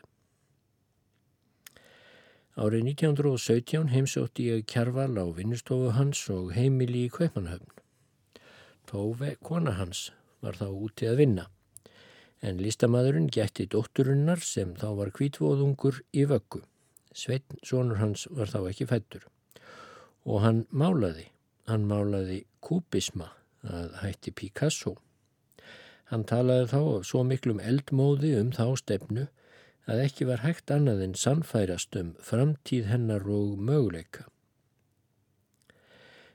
Árið 2.59 2.91
1917 2.91 3.95
heimsótti 3.95 4.51
ég 4.51 4.67
kjarval 4.67 5.15
á 5.15 5.31
vinnustofu 5.31 5.95
hans 5.95 6.27
og 6.35 6.57
heimili 6.59 7.07
í 7.07 7.17
Kaupanhöfn. 7.23 7.71
Tóve, 8.91 9.37
kona 9.39 9.79
hans, 9.79 10.09
var 10.43 10.59
þá 10.59 10.73
úti 10.75 11.07
að 11.07 11.23
vinna, 11.23 11.53
en 12.45 12.61
listamadurinn 12.61 13.31
gætti 13.33 13.67
dótturinnar 13.73 14.43
sem 14.45 14.75
þá 14.77 14.89
var 14.99 15.13
kvítvóðungur 15.17 16.03
í 16.13 16.27
vöggu. 16.29 16.61
Sveitn, 17.15 17.61
sonur 17.65 18.01
hans, 18.03 18.27
var 18.31 18.51
þá 18.51 18.59
ekki 18.69 18.89
fættur. 18.91 19.25
Og 20.29 20.43
hann 20.45 20.65
málaði, 20.71 21.29
hann 21.71 21.87
málaði 21.89 22.43
kubisma 22.65 23.31
að 23.65 23.97
hætti 24.03 24.35
Picasso. 24.37 24.97
Hann 26.11 26.27
talaði 26.29 26.69
þá 26.75 26.81
af 26.83 27.09
svo 27.09 27.23
miklum 27.25 27.63
eldmóði 27.65 28.35
um 28.41 28.53
þá 28.53 28.67
stefnu 28.81 29.29
að 29.89 30.03
ekki 30.05 30.29
var 30.29 30.45
hægt 30.45 30.73
annað 30.73 31.03
en 31.07 31.17
sannfærast 31.17 31.97
um 32.01 32.13
framtíð 32.25 32.89
hennar 32.91 33.25
og 33.29 33.57
möguleika. 33.61 34.27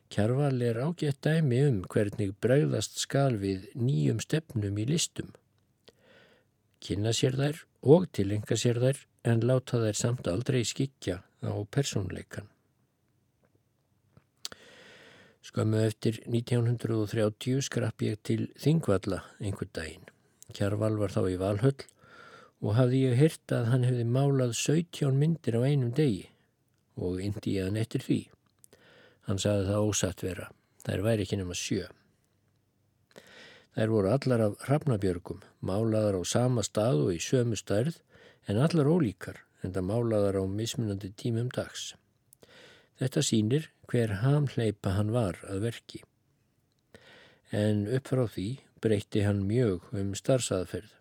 Kjarval 0.10 0.62
er 0.66 0.80
ágætt 0.82 1.22
dæmi 1.22 1.62
um 1.68 1.84
hvernig 1.86 2.34
bregðast 2.42 2.98
skal 2.98 3.38
við 3.38 3.68
nýjum 3.78 4.22
stefnum 4.24 4.78
í 4.82 4.88
listum. 4.90 5.30
Kynna 6.80 7.12
sér 7.16 7.36
þær 7.40 7.64
og 7.96 8.08
tilenga 8.16 8.56
sér 8.60 8.80
þær 8.84 9.04
en 9.32 9.44
láta 9.44 9.82
þær 9.82 10.00
samt 10.00 10.30
aldrei 10.32 10.64
skikja 10.68 11.20
á 11.44 11.54
persónleikan. 11.72 12.48
Skömmu 15.44 15.80
eftir 15.82 16.20
1930 16.28 17.64
skrapp 17.66 18.04
ég 18.06 18.20
til 18.24 18.50
Þingvalla 18.60 19.24
einhver 19.40 19.70
daginn. 19.74 20.06
Kjarval 20.54 20.98
var 21.00 21.14
þá 21.14 21.22
í 21.32 21.38
Valhöll 21.40 21.86
og 22.60 22.76
hafði 22.76 23.06
ég 23.08 23.20
hirt 23.20 23.54
að 23.56 23.70
hann 23.72 23.88
hefði 23.88 24.06
málað 24.06 24.56
17 24.60 25.16
myndir 25.16 25.58
á 25.58 25.62
einum 25.64 25.94
degi 25.96 26.28
og 27.00 27.22
indi 27.24 27.56
ég 27.56 27.70
hann 27.70 27.80
eftir 27.80 28.04
því. 28.04 28.20
Hann 29.28 29.40
saði 29.40 29.70
það 29.70 29.88
ósatt 29.88 30.24
vera. 30.26 30.50
Þær 30.84 31.06
væri 31.06 31.26
ekki 31.26 31.40
nema 31.40 31.56
sjö. 31.56 31.88
Þær 33.78 33.92
voru 33.94 34.10
allar 34.12 34.42
af 34.44 34.56
hrafnabjörgum, 34.66 35.44
málaðar 35.62 36.18
á 36.18 36.24
sama 36.26 36.64
stað 36.66 37.04
og 37.06 37.12
í 37.14 37.20
sömu 37.22 37.58
stærð 37.60 38.00
en 38.50 38.62
allar 38.62 38.90
ólíkar 38.90 39.44
en 39.64 39.76
það 39.76 39.90
málaðar 39.92 40.40
á 40.42 40.44
mismunandi 40.50 41.12
tímum 41.20 41.52
dags. 41.54 41.94
Þetta 43.00 43.24
sínir 43.24 43.70
hver 43.90 44.20
hamleipa 44.24 44.96
hann 44.98 45.14
var 45.16 45.38
að 45.48 45.68
verki. 45.68 46.02
En 47.56 47.86
upp 47.88 48.10
frá 48.10 48.26
því 48.28 48.50
breytti 48.82 49.24
hann 49.26 49.46
mjög 49.48 49.86
um 49.96 50.16
starfsaðferð. 50.18 50.92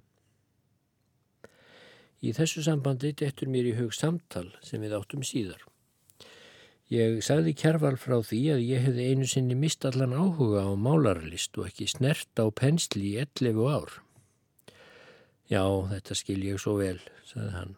Í 2.19 2.35
þessu 2.35 2.65
sambandi 2.67 3.13
dettur 3.15 3.51
mér 3.51 3.69
í 3.71 3.77
hug 3.79 3.93
samtal 3.95 4.49
sem 4.67 4.83
við 4.83 4.97
áttum 4.99 5.23
síðar. 5.27 5.61
Ég 6.89 7.19
sagði 7.21 7.53
kjærval 7.53 7.97
frá 8.01 8.17
því 8.25 8.39
að 8.55 8.63
ég 8.65 8.85
hefði 8.87 9.09
einu 9.13 9.27
sinni 9.29 9.57
mist 9.59 9.85
allan 9.85 10.15
áhuga 10.17 10.63
á 10.65 10.73
málarlist 10.73 11.59
og 11.61 11.69
ekki 11.69 11.89
snert 11.93 12.41
á 12.41 12.49
pensli 12.49 13.11
í 13.11 13.19
11 13.21 13.61
ár. 13.69 13.99
Já, 15.53 15.65
þetta 15.93 16.17
skil 16.17 16.41
ég 16.47 16.63
svo 16.63 16.79
vel, 16.81 16.97
sagði 17.29 17.51
hann. 17.53 17.75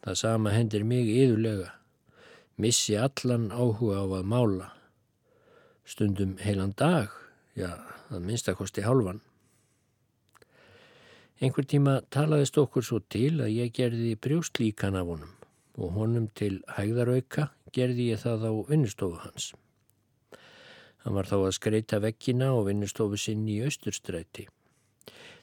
Það 0.00 0.16
sama 0.22 0.54
hendir 0.56 0.86
mig 0.88 1.10
yðurlega 1.12 1.74
missi 2.58 2.96
allan 2.98 3.50
áhuga 3.52 4.00
á 4.02 4.06
að 4.18 4.24
mála. 4.32 4.72
Stundum 5.84 6.36
heilan 6.42 6.74
dag, 6.76 7.12
já, 7.52 7.78
það 8.08 8.24
minnstakosti 8.26 8.84
hálfan. 8.84 9.20
Einhver 11.38 11.68
tíma 11.68 12.00
talaðist 12.10 12.58
okkur 12.58 12.82
svo 12.82 12.98
til 13.12 13.38
að 13.44 13.54
ég 13.54 13.76
gerði 13.76 14.16
brjóstlíkan 14.18 14.96
af 14.98 15.06
honum 15.12 15.36
og 15.78 15.92
honum 15.94 16.26
til 16.34 16.58
hægðarauka 16.74 17.52
gerði 17.78 18.10
ég 18.12 18.22
það 18.24 18.46
á 18.50 18.52
vinnustofu 18.68 19.22
hans. 19.22 19.52
Hann 21.04 21.14
var 21.16 21.30
þá 21.30 21.36
að 21.38 21.56
skreita 21.56 22.02
vekkina 22.02 22.50
og 22.56 22.66
vinnustofu 22.68 23.16
sinn 23.20 23.46
í 23.48 23.60
austurstræti. 23.64 24.48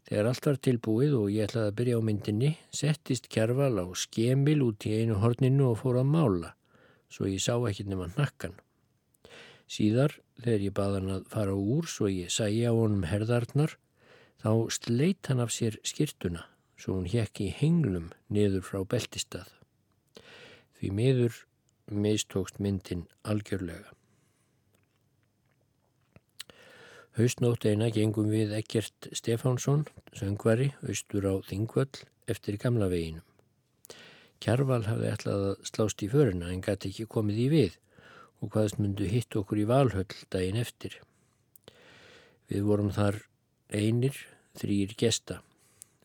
Þegar 0.06 0.28
allt 0.30 0.46
var 0.46 0.60
tilbúið 0.68 1.16
og 1.18 1.32
ég 1.34 1.48
ætlaði 1.48 1.72
að 1.72 1.78
byrja 1.80 1.98
á 1.98 2.02
myndinni, 2.06 2.52
settist 2.70 3.32
kjærval 3.34 3.74
á 3.82 3.86
skemil 3.98 4.60
út 4.68 4.86
í 4.86 5.00
einu 5.00 5.18
horninu 5.24 5.72
og 5.72 5.80
fór 5.82 6.04
að 6.04 6.12
mála 6.12 6.52
svo 7.16 7.30
ég 7.30 7.42
sá 7.42 7.56
ekki 7.70 7.86
nema 7.88 8.10
nakkan. 8.16 8.56
Síðar, 9.72 10.14
þegar 10.44 10.66
ég 10.68 10.76
baða 10.78 11.00
hann 11.00 11.14
að 11.16 11.28
fara 11.32 11.56
úr 11.56 11.88
svo 11.90 12.10
ég 12.12 12.34
sæja 12.34 12.70
á 12.70 12.74
honum 12.76 13.08
herðarnar, 13.10 13.78
þá 14.44 14.52
sleit 14.74 15.32
hann 15.32 15.42
af 15.42 15.54
sér 15.56 15.80
skirtuna 15.88 16.46
svo 16.78 16.98
hún 16.98 17.08
hekk 17.10 17.42
í 17.42 17.50
henglum 17.56 18.12
niður 18.30 18.66
frá 18.68 18.82
beltistað. 18.84 19.48
Því 20.76 20.92
miður 20.92 21.38
mistókst 21.92 22.58
myndin 22.60 23.06
algjörlega. 23.22 23.94
Haustnótt 27.16 27.64
eina 27.64 27.88
gengum 27.96 28.28
við 28.28 28.52
Ekkert 28.58 29.08
Stefánsson, 29.16 29.86
söngvari, 30.12 30.74
austur 30.84 31.24
á 31.32 31.34
Þingvöll 31.48 32.04
eftir 32.28 32.58
gamla 32.60 32.90
veginum. 32.92 33.24
Kjarval 34.44 34.84
hafði 34.84 35.12
ætlað 35.14 35.46
að 35.52 35.62
slást 35.70 36.04
í 36.04 36.10
föruna 36.12 36.52
en 36.52 36.64
gæti 36.66 36.92
ekki 36.92 37.08
komið 37.08 37.40
í 37.40 37.48
við 37.54 37.78
og 38.44 38.52
hvaðast 38.52 38.82
myndu 38.82 39.08
hitt 39.08 39.38
okkur 39.40 39.62
í 39.64 39.68
valhöll 39.70 40.10
daginn 40.34 40.60
eftir. 40.60 41.00
Við 42.52 42.68
vorum 42.68 42.92
þar 42.94 43.22
einir, 43.72 44.18
þrýr 44.60 44.92
gesta. 45.00 45.40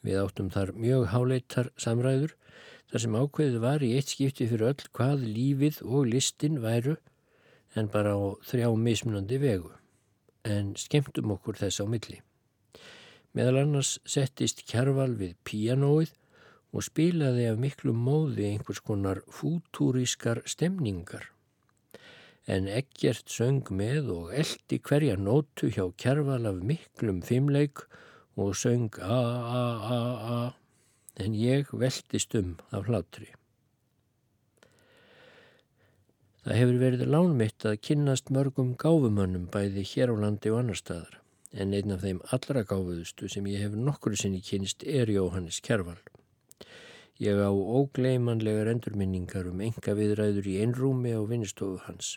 Við 0.07 0.16
áttum 0.16 0.49
þar 0.52 0.73
mjög 0.80 1.02
háleitar 1.12 1.69
samræður 1.76 2.33
þar 2.90 3.02
sem 3.04 3.16
ákveðið 3.21 3.59
var 3.64 3.83
í 3.85 3.90
eitt 3.99 4.12
skipti 4.14 4.47
fyrir 4.49 4.71
öll 4.71 4.87
hvað 4.97 5.26
lífið 5.26 5.80
og 5.85 6.09
listin 6.09 6.57
væru 6.64 6.97
en 7.76 7.90
bara 7.92 8.16
á 8.16 8.21
þrjá 8.49 8.71
mismunandi 8.80 9.38
vegu. 9.42 9.75
En 10.49 10.73
skemmtum 10.80 11.35
okkur 11.37 11.61
þess 11.61 11.85
á 11.85 11.87
milli. 11.87 12.23
Meðal 13.37 13.61
annars 13.61 13.99
settist 14.09 14.64
kjarval 14.66 15.12
við 15.21 15.37
píanóið 15.45 16.16
og 16.73 16.87
spilaði 16.87 17.50
af 17.50 17.61
miklu 17.61 17.92
móði 17.92 18.49
einhvers 18.49 18.80
konar 18.80 19.21
fútúrískar 19.28 20.40
stemningar. 20.49 21.28
En 22.49 22.66
ekkert 22.73 23.28
söng 23.28 23.69
með 23.69 24.09
og 24.16 24.33
eldi 24.33 24.80
hverja 24.80 25.19
nótu 25.21 25.69
hjá 25.69 25.85
kjærval 26.00 26.47
af 26.49 26.64
miklum 26.64 27.21
fimmleik 27.26 27.85
og 27.85 27.99
söng 28.57 28.97
a-a-a-a 29.01 30.41
en 31.21 31.37
ég 31.37 31.69
veldist 31.73 32.35
um 32.35 32.57
af 32.71 32.89
hlátri. 32.89 33.29
Það 36.41 36.57
hefur 36.57 36.79
verið 36.81 37.03
lánmitt 37.13 37.67
að 37.69 37.81
kynnast 37.85 38.31
mörgum 38.33 38.73
gáfumönnum 38.81 39.51
bæði 39.53 39.85
hér 39.91 40.13
á 40.13 40.17
landi 40.23 40.53
og 40.53 40.63
annar 40.63 40.79
staðar 40.81 41.19
en 41.53 41.75
einn 41.77 41.93
af 41.93 42.05
þeim 42.07 42.23
allra 42.35 42.63
gáfuðustu 42.65 43.29
sem 43.29 43.49
ég 43.51 43.67
hef 43.67 43.77
nokkru 43.77 44.17
sinni 44.17 44.41
kynist 44.47 44.87
er 44.87 45.11
Jóhannes 45.11 45.61
Kjærval. 45.67 45.99
Ég 47.21 47.37
á 47.37 47.51
ógleimanlegar 47.53 48.71
endurminningar 48.73 49.51
um 49.51 49.61
enga 49.61 49.95
viðræður 49.99 50.47
í 50.49 50.57
einrúmi 50.63 51.13
á 51.13 51.21
vinnistofu 51.29 51.83
hans. 51.85 52.15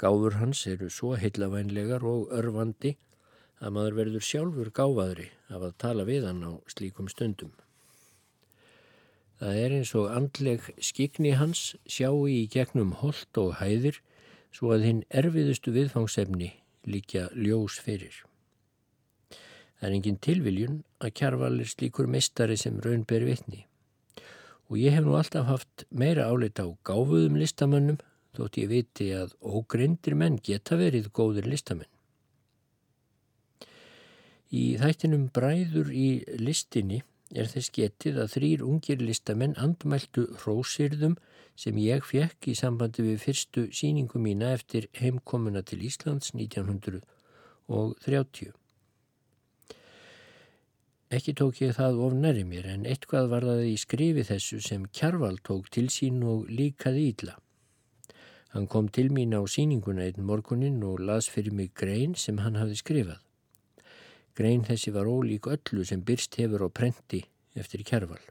Gáfur 0.00 0.38
hans 0.40 0.64
eru 0.70 0.88
svo 0.88 1.12
heillavænlegar 1.18 2.06
og 2.06 2.32
örfandi 2.32 2.94
að 3.58 3.74
maður 3.74 3.96
verður 3.98 4.24
sjálfur 4.24 4.70
gáfaðri 4.74 5.28
af 5.50 5.64
að 5.68 5.76
tala 5.82 6.06
við 6.08 6.28
hann 6.28 6.44
á 6.46 6.52
slíkum 6.70 7.10
stundum. 7.10 7.52
Það 9.38 9.60
er 9.62 9.74
eins 9.78 9.94
og 9.98 10.10
andleg 10.10 10.64
skikni 10.82 11.36
hans 11.38 11.74
sjáu 11.86 12.26
í 12.30 12.40
gegnum 12.50 12.96
hold 13.02 13.38
og 13.38 13.58
hæðir 13.60 14.00
svo 14.54 14.72
að 14.74 14.86
hinn 14.88 15.04
erfiðustu 15.10 15.74
viðfangsefni 15.74 16.52
líkja 16.88 17.28
ljós 17.36 17.78
fyrir. 17.84 18.24
Það 19.78 19.88
er 19.88 19.96
engin 20.00 20.22
tilviljun 20.22 20.82
að 20.98 21.14
kjarval 21.20 21.54
er 21.62 21.70
slíkur 21.70 22.10
mistari 22.10 22.58
sem 22.58 22.80
raun 22.82 23.06
ber 23.06 23.26
vitni 23.26 23.68
og 24.68 24.76
ég 24.76 24.92
hef 24.92 25.04
nú 25.06 25.14
alltaf 25.16 25.46
haft 25.48 25.84
meira 25.88 26.26
áleita 26.28 26.66
á 26.68 26.70
gáfuðum 26.84 27.38
listamannum 27.40 28.00
þótt 28.36 28.58
ég 28.60 28.72
viti 28.72 29.06
að 29.16 29.32
ógreindir 29.40 30.16
menn 30.18 30.36
geta 30.44 30.76
verið 30.76 31.08
góðir 31.14 31.48
listamenn. 31.48 31.88
Í 34.48 34.80
þættinum 34.80 35.26
bræður 35.36 35.90
í 35.92 36.24
listinni 36.40 37.02
er 37.36 37.44
þess 37.52 37.68
getið 37.76 38.16
að 38.22 38.30
þrýr 38.34 38.60
ungir 38.64 39.02
listamenn 39.04 39.58
andmæltu 39.60 40.24
hrósirðum 40.40 41.18
sem 41.58 41.74
ég 41.82 42.06
fekk 42.06 42.46
í 42.48 42.54
sambandi 42.56 43.02
við 43.04 43.18
fyrstu 43.26 43.66
síningu 43.74 44.18
mína 44.22 44.52
eftir 44.56 44.88
heimkomuna 44.96 45.62
til 45.66 45.82
Íslands 45.84 46.32
1930. 46.32 48.52
Ekki 51.08 51.32
tók 51.36 51.60
ég 51.64 51.72
það 51.76 52.00
of 52.04 52.12
næri 52.16 52.44
mér 52.48 52.66
en 52.72 52.86
eitthvað 52.88 53.30
var 53.34 53.44
það 53.50 53.62
í 53.68 53.76
skrifi 53.80 54.22
þessu 54.28 54.58
sem 54.64 54.82
Kjarval 54.88 55.38
tók 55.44 55.64
til 55.72 55.88
sín 55.92 56.24
og 56.24 56.48
líkaði 56.48 57.02
ídla. 57.12 57.34
Hann 58.52 58.66
kom 58.68 58.88
til 58.88 59.08
mín 59.12 59.36
á 59.36 59.44
síninguna 59.44 60.02
einn 60.08 60.24
morgunin 60.24 60.84
og 60.84 61.00
las 61.04 61.28
fyrir 61.28 61.52
mig 61.52 61.74
grein 61.76 62.14
sem 62.16 62.38
hann 62.44 62.56
hafði 62.56 62.76
skrifað. 62.80 63.27
Grein 64.38 64.62
þessi 64.62 64.92
var 64.94 65.08
ólík 65.10 65.48
öllu 65.50 65.84
sem 65.88 66.04
byrst 66.06 66.36
hefur 66.38 66.62
á 66.62 66.68
prenti 66.70 67.24
eftir 67.58 67.82
kjærval. 67.82 68.22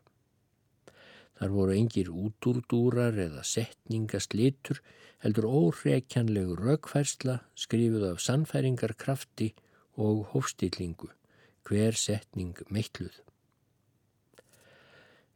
Þar 1.38 1.52
voru 1.54 1.74
engir 1.76 2.08
útúrdúrar 2.10 3.18
eða 3.20 3.44
setningaslitur, 3.46 4.80
heldur 5.22 5.46
óreikjanlegu 5.52 6.56
raukfærsla 6.58 7.42
skrifuð 7.60 8.08
af 8.14 8.22
sannfæringarkrafti 8.24 9.52
og 10.02 10.24
hófstillingu, 10.32 11.12
hver 11.68 11.98
setning 12.00 12.56
meitluð. 12.74 13.20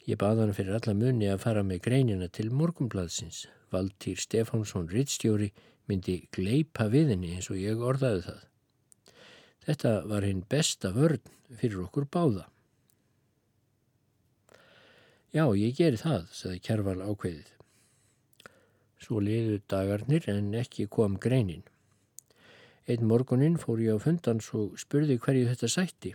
Ég 0.07 0.17
baða 0.17 0.47
hann 0.47 0.55
fyrir 0.57 0.77
alla 0.79 0.95
munni 0.97 1.27
að 1.29 1.43
fara 1.43 1.65
með 1.67 1.83
greinina 1.85 2.29
til 2.33 2.49
morgumbladsins. 2.49 3.43
Valtýr 3.71 4.17
Stefánsson 4.19 4.89
Rittstjóri 4.89 5.51
myndi 5.87 6.17
gleipa 6.33 6.87
við 6.89 7.13
henni 7.13 7.35
eins 7.35 7.51
og 7.53 7.59
ég 7.61 7.83
orðaði 7.91 8.23
það. 8.25 8.41
Þetta 9.65 9.91
var 10.09 10.25
hinn 10.25 10.41
besta 10.49 10.89
vörn 10.95 11.21
fyrir 11.59 11.83
okkur 11.85 12.07
báða. 12.09 12.47
Já, 15.31 15.45
ég 15.55 15.77
geri 15.77 15.99
það, 16.01 16.25
saði 16.35 16.63
Kjærval 16.65 16.97
ákveðið. 17.05 17.51
Svo 19.01 19.21
liðu 19.23 19.61
dagarnir 19.71 20.25
en 20.33 20.49
ekki 20.59 20.87
kom 20.91 21.15
greinin. 21.21 21.63
Einn 22.89 23.05
morgunin 23.07 23.55
fór 23.61 23.79
ég 23.79 23.95
á 23.95 24.03
fundans 24.03 24.49
og 24.57 24.75
spurði 24.81 25.15
hverju 25.21 25.47
þetta 25.53 25.69
sætti. 25.71 26.11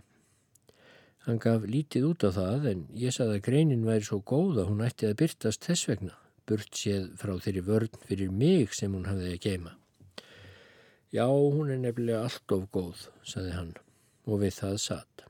Hann 1.25 1.41
gaf 1.43 1.65
lítið 1.67 2.11
út 2.11 2.27
á 2.27 2.31
það 2.35 2.69
en 2.71 2.85
ég 2.95 3.15
saði 3.15 3.39
að 3.39 3.45
greinin 3.47 3.87
væri 3.87 4.05
svo 4.07 4.21
góð 4.21 4.61
að 4.61 4.69
hún 4.69 4.85
ætti 4.85 5.09
að 5.09 5.17
byrtast 5.23 5.65
þess 5.65 5.89
vegna, 5.89 6.13
burt 6.47 6.77
séð 6.77 7.09
frá 7.19 7.33
þeirri 7.41 7.63
vörn 7.67 7.99
fyrir 8.07 8.31
mig 8.31 8.75
sem 8.75 8.93
hún 8.93 9.09
hafði 9.09 9.33
að 9.33 9.43
geima. 9.47 9.73
Já, 11.13 11.23
hún 11.27 11.69
er 11.71 11.79
nefnilega 11.79 12.25
allt 12.27 12.51
of 12.51 12.65
góð, 12.75 13.07
saði 13.23 13.53
hann 13.55 13.75
og 14.27 14.41
við 14.41 14.57
það 14.57 14.79
satt. 14.83 15.23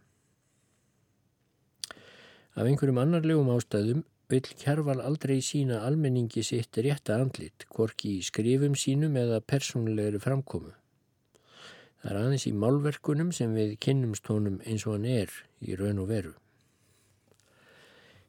Af 2.57 2.65
einhverjum 2.65 2.97
annarlegum 2.97 3.51
ástæðum 3.53 4.01
vill 4.33 4.47
Kjærval 4.57 5.03
aldrei 5.05 5.37
sína 5.45 5.83
almenningi 5.85 6.41
sitt 6.41 6.79
rétta 6.81 7.19
andlit, 7.21 7.67
hvorki 7.69 8.15
í 8.17 8.25
skrifum 8.25 8.73
sínum 8.73 9.19
eða 9.21 9.37
persónulegri 9.45 10.23
framkomu. 10.23 10.73
Það 12.01 12.09
er 12.09 12.19
aðeins 12.23 12.47
í 12.49 12.55
málverkunum 12.57 13.29
sem 13.35 13.53
við 13.53 13.77
kynnumst 13.85 14.27
honum 14.33 14.57
eins 14.65 14.87
og 14.89 14.97
hann 14.97 15.07
er 15.13 15.37
í 15.61 15.77
raun 15.77 16.01
og 16.01 16.09
veru. 16.09 16.33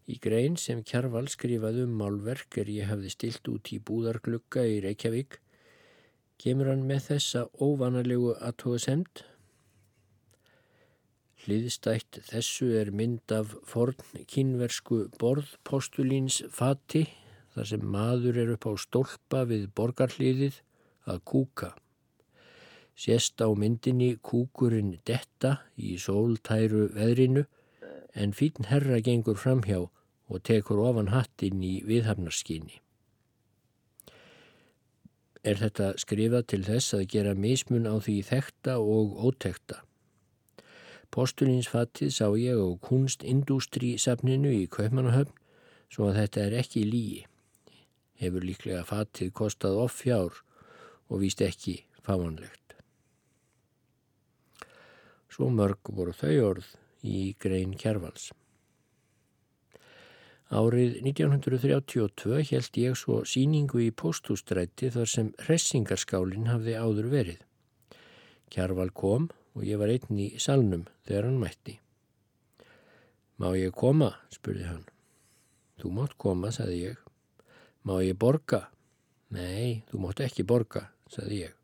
Í 0.09 0.21
grein 0.21 0.61
sem 0.61 0.85
Kjærval 0.85 1.27
skrifaði 1.33 1.89
um 1.89 1.97
málverk 1.97 2.61
er 2.61 2.69
ég 2.77 2.93
hafði 2.93 3.17
stilt 3.17 3.49
út 3.49 3.73
í 3.73 3.81
búðarglugga 3.81 4.69
í 4.69 4.83
Reykjavík 4.85 5.41
kemur 6.39 6.71
hann 6.71 6.87
með 6.87 7.09
þessa 7.09 7.45
óvanalegu 7.59 8.35
aðtóðasemd. 8.37 9.25
Hliðstætt 11.45 12.21
þessu 12.29 12.71
er 12.79 12.93
mynd 12.95 13.33
af 13.35 13.55
forn 13.67 13.99
kynversku 14.31 15.07
borðpostulíns 15.21 16.43
fati 16.55 17.07
þar 17.55 17.71
sem 17.73 17.85
maður 17.95 18.41
er 18.45 18.55
upp 18.55 18.69
á 18.71 18.73
stólpa 18.79 19.45
við 19.51 19.69
borgarhliðið 19.79 20.61
að 21.09 21.23
kúka. 21.33 21.71
Sérst 22.99 23.39
á 23.43 23.49
myndinni 23.55 24.17
kúkurinn 24.23 24.99
detta 25.07 25.61
í 25.79 25.95
sóltæru 26.03 26.89
veðrinu 26.95 27.47
en 28.19 28.35
fín 28.35 28.67
herra 28.71 28.99
gengur 29.03 29.39
framhjá 29.39 29.87
og 30.29 30.45
tekur 30.45 30.83
ofan 30.85 31.15
hattin 31.15 31.63
í 31.63 31.79
viðhafnarskinni 31.87 32.83
er 35.43 35.61
þetta 35.61 35.93
skrifað 36.01 36.47
til 36.53 36.63
þess 36.67 36.95
að 36.99 37.07
gera 37.15 37.35
mismun 37.35 37.87
á 37.87 37.95
því 38.03 38.17
þekta 38.29 38.79
og 38.83 39.19
ótekta. 39.29 39.83
Postulinsfattið 41.15 42.13
sá 42.13 42.27
ég 42.37 42.59
á 42.61 42.69
kunstindústrísafninu 42.85 44.53
í 44.53 44.67
Kaupmannahöfn 44.69 45.35
svo 45.89 46.11
að 46.11 46.21
þetta 46.23 46.45
er 46.45 46.57
ekki 46.63 46.85
lígi. 46.85 47.23
Hefur 48.21 48.45
líklega 48.45 48.85
fattið 48.85 49.33
kostað 49.33 49.79
off 49.85 50.03
fjár 50.03 50.43
og 51.09 51.23
víst 51.23 51.41
ekki 51.45 51.79
fáanlegt. 52.05 52.77
Svo 55.33 55.49
mörg 55.55 55.93
voru 55.95 56.13
þau 56.13 56.35
orð 56.51 56.69
í 57.07 57.33
grein 57.41 57.77
kjærvals. 57.79 58.33
Árið 60.49 61.03
1932 61.05 62.39
held 62.49 62.79
ég 62.81 62.95
svo 62.97 63.19
síningu 63.29 63.83
í 63.85 63.91
postústrætti 63.93 64.89
þar 64.95 65.11
sem 65.13 65.27
hressingarskálinn 65.45 66.49
hafði 66.49 66.77
áður 66.81 67.11
verið. 67.13 67.43
Kjarval 68.49 68.89
kom 68.97 69.29
og 69.53 69.67
ég 69.69 69.77
var 69.77 69.93
einn 69.93 70.23
í 70.25 70.31
salnum 70.41 70.87
þegar 71.05 71.29
hann 71.29 71.43
mætti. 71.43 71.77
Má 73.37 73.53
ég 73.61 73.77
koma? 73.77 74.15
spurði 74.33 74.65
hann. 74.71 74.87
Þú 75.79 75.93
mátt 75.95 76.17
koma, 76.17 76.49
sagði 76.51 76.81
ég. 76.89 77.05
Má 77.85 78.01
ég 78.01 78.17
borga? 78.17 78.71
Nei, 79.37 79.85
þú 79.93 80.01
mátt 80.07 80.25
ekki 80.25 80.49
borga, 80.49 80.89
sagði 81.13 81.45
ég. 81.45 81.55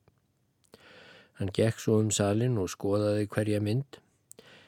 Hann 1.41 1.51
gekk 1.57 1.81
svo 1.81 2.03
um 2.05 2.13
salin 2.15 2.61
og 2.61 2.69
skoðaði 2.71 3.27
hverja 3.33 3.65
mynd. 3.65 3.99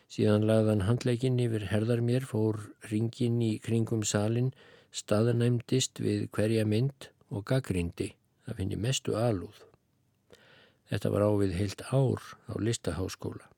Síðan 0.07 0.47
lagðan 0.47 0.85
handleikin 0.87 1.41
yfir 1.43 1.67
herðar 1.71 2.01
mér, 2.05 2.27
fór 2.27 2.61
ringin 2.91 3.41
í 3.43 3.57
kringum 3.63 4.05
salin, 4.07 4.53
staðanæmdist 4.95 5.99
við 6.01 6.29
hverja 6.37 6.65
mynd 6.69 7.11
og 7.35 7.45
gaggrindi. 7.51 8.13
Það 8.47 8.61
finnir 8.61 8.83
mestu 8.85 9.17
alúð. 9.19 9.59
Þetta 10.87 11.11
var 11.11 11.27
ávið 11.27 11.57
heilt 11.59 11.83
ár 11.91 12.23
á 12.47 12.55
listaháskóla. 12.63 13.49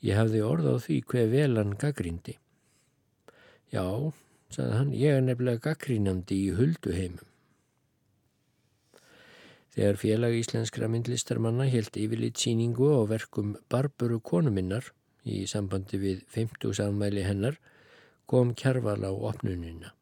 Ég 0.00 0.16
hafði 0.16 0.40
orð 0.40 0.70
á 0.72 0.76
því 0.80 1.00
hver 1.12 1.28
vel 1.28 1.58
hann 1.60 1.76
gaggrindi. 1.76 2.38
Já, 3.68 3.84
sagði 4.48 4.78
hann, 4.78 4.94
ég 4.96 5.18
er 5.18 5.26
nefnilega 5.26 5.66
gaggrínandi 5.68 6.38
í 6.46 6.54
hulduheimum. 6.56 7.29
Þegar 9.70 9.98
félag 10.02 10.34
íslenskra 10.34 10.88
myndlistarmanna 10.90 11.68
held 11.70 11.94
yfirleitt 11.94 12.40
síningu 12.42 12.88
á 12.90 13.06
verkum 13.06 13.54
Barburu 13.70 14.18
konuminnar 14.18 14.88
í 15.22 15.44
sambandi 15.46 16.00
við 16.02 16.24
50 16.34 16.74
samæli 16.80 17.22
hennar 17.22 17.60
kom 18.30 18.50
kjarval 18.58 18.98
á 19.06 19.12
opnunina. 19.14 19.94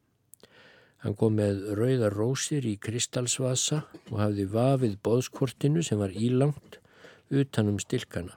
Hann 1.04 1.14
kom 1.20 1.37
með 1.38 1.61
rauðar 1.78 2.16
rósir 2.16 2.64
í 2.66 2.78
kristalsvasa 2.81 3.85
og 4.09 4.16
hafði 4.18 4.48
vafið 4.57 4.96
boðskortinu 5.04 5.85
sem 5.85 6.00
var 6.00 6.16
ílangt 6.16 6.81
utanum 7.28 7.78
stilkana. 7.78 8.35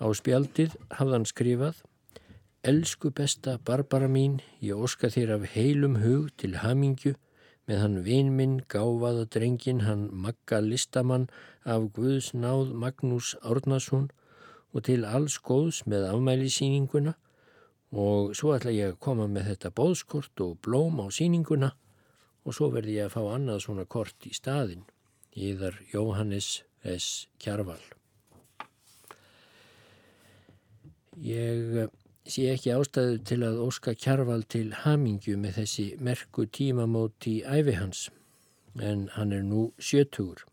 Á 0.00 0.08
spjaldið 0.16 0.74
hafði 0.96 1.16
hann 1.18 1.28
skrifað 1.28 1.84
Elsku 2.60 3.08
besta 3.16 3.58
Barbara 3.64 4.08
mín, 4.08 4.40
ég 4.60 4.76
óska 4.76 5.08
þér 5.08 5.38
af 5.38 5.44
heilum 5.54 6.00
hug 6.02 6.32
til 6.40 6.58
hamingju 6.60 7.14
með 7.70 7.78
hann 7.84 7.98
vin 8.02 8.32
minn 8.34 8.54
gáfaða 8.66 9.28
drengin 9.30 9.84
hann 9.86 10.08
Magga 10.10 10.58
Listamann 10.58 11.28
af 11.62 11.84
Guðs 11.94 12.32
náð 12.34 12.72
Magnús 12.74 13.36
Árnason 13.46 14.08
og 14.74 14.86
til 14.88 15.04
alls 15.06 15.36
góðs 15.38 15.84
með 15.86 16.08
afmælisýninguna 16.08 17.14
og 17.94 18.34
svo 18.34 18.56
ætla 18.56 18.74
ég 18.74 18.90
að 18.90 18.98
koma 19.06 19.28
með 19.30 19.52
þetta 19.52 19.70
bóðskort 19.78 20.42
og 20.42 20.58
blóm 20.66 20.98
á 20.98 21.06
sýninguna 21.14 21.70
og 22.42 22.58
svo 22.58 22.72
verði 22.74 22.98
ég 22.98 23.06
að 23.06 23.14
fá 23.14 23.22
annað 23.36 23.62
svona 23.68 23.86
kort 23.86 24.26
í 24.26 24.34
staðin. 24.34 24.82
Íðar 25.38 25.78
Jóhannes 25.92 26.64
S. 26.82 27.28
Kjarval. 27.38 27.78
Ég 31.20 31.90
sé 32.32 32.46
ekki 32.52 32.70
ástæðu 32.74 33.18
til 33.28 33.40
að 33.46 33.60
óska 33.64 33.92
kjarval 33.98 34.42
til 34.54 34.68
hamingju 34.82 35.36
með 35.40 35.60
þessi 35.60 35.84
merku 36.08 36.46
tímamót 36.58 37.26
í 37.30 37.36
æfi 37.42 37.74
hans, 37.78 38.00
en 38.78 39.08
hann 39.16 39.34
er 39.36 39.44
nú 39.46 39.68
sjötugur. 39.78 40.44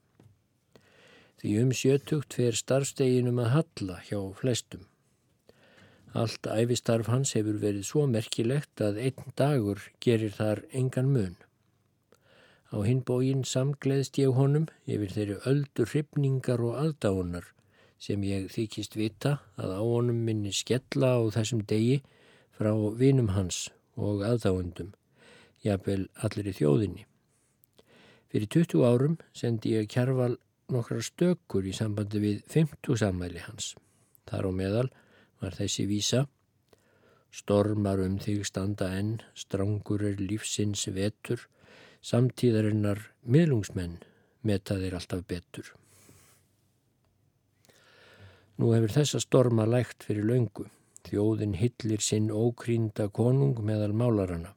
Því 1.38 1.56
um 1.62 1.74
sjötugt 1.80 2.38
fer 2.38 2.58
starfsteginum 2.58 3.42
að 3.44 3.52
halla 3.56 3.98
hjá 4.08 4.22
flestum. 4.40 4.86
Allt 6.18 6.50
æfistarf 6.50 7.12
hans 7.14 7.36
hefur 7.38 7.60
verið 7.62 7.86
svo 7.90 8.08
merkilegt 8.10 8.82
að 8.82 9.02
einn 9.10 9.36
dagur 9.38 9.84
gerir 10.02 10.34
þar 10.34 10.64
engan 10.72 11.12
mun. 11.14 11.36
Á 12.74 12.78
hinbógin 12.84 13.46
samgleðst 13.46 14.18
ég 14.20 14.34
honum 14.36 14.66
yfir 14.90 15.14
þeirri 15.14 15.38
öldur 15.52 15.94
hrifningar 15.94 16.64
og 16.64 16.82
aldáunar 16.82 17.54
sem 18.00 18.24
ég 18.24 18.48
þykist 18.54 18.96
vita 18.98 19.38
að 19.58 19.74
á 19.78 19.82
honum 19.82 20.22
minni 20.28 20.54
skella 20.54 21.16
á 21.18 21.22
þessum 21.34 21.64
degi 21.70 22.02
frá 22.58 22.72
vinum 23.00 23.34
hans 23.34 23.68
og 23.98 24.24
aðdáundum, 24.26 24.94
jafnvel 25.66 26.08
allir 26.26 26.52
í 26.52 26.56
þjóðinni. 26.58 27.06
Fyrir 28.28 28.50
20 28.54 28.86
árum 28.86 29.20
sendi 29.34 29.74
ég 29.78 29.90
kjærval 29.90 30.36
nokkra 30.74 31.02
stökkur 31.02 31.66
í 31.66 31.74
sambandi 31.74 32.22
við 32.22 32.42
50 32.54 33.00
sammæli 33.02 33.44
hans. 33.46 33.76
Þar 34.28 34.50
á 34.50 34.52
meðal 34.52 34.90
var 35.42 35.56
þessi 35.56 35.88
vísa 35.90 36.26
Stormar 37.38 38.00
um 38.02 38.16
þig 38.24 38.46
standa 38.48 38.88
enn, 38.98 39.18
strangur 39.36 40.04
er 40.10 40.22
lífsins 40.22 40.88
vetur, 40.96 41.44
samtíðarinnar 42.02 43.02
miðlungsmenn 43.28 44.00
meta 44.48 44.78
þeir 44.80 44.96
alltaf 44.98 45.26
betur. 45.28 45.74
Nú 48.58 48.72
hefur 48.74 48.90
þessa 48.90 49.20
storma 49.22 49.68
lægt 49.70 50.02
fyrir 50.08 50.26
laungu. 50.26 50.64
Þjóðin 51.06 51.54
hillir 51.60 52.02
sinn 52.02 52.32
ókrínda 52.34 53.06
konung 53.14 53.60
meðal 53.62 53.94
málarana. 53.94 54.56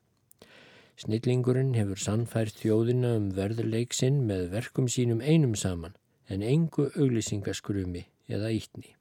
Snillingurinn 1.01 1.75
hefur 1.77 2.01
sannfært 2.01 2.57
þjóðina 2.63 3.11
um 3.19 3.27
verðurleik 3.37 3.93
sinn 3.97 4.23
með 4.31 4.47
verkum 4.55 4.89
sínum 4.89 5.21
einum 5.21 5.53
saman 5.57 5.99
en 6.33 6.47
engu 6.47 6.89
auglýsingaskrumi 6.95 8.07
eða 8.33 8.51
ítni. 8.57 8.97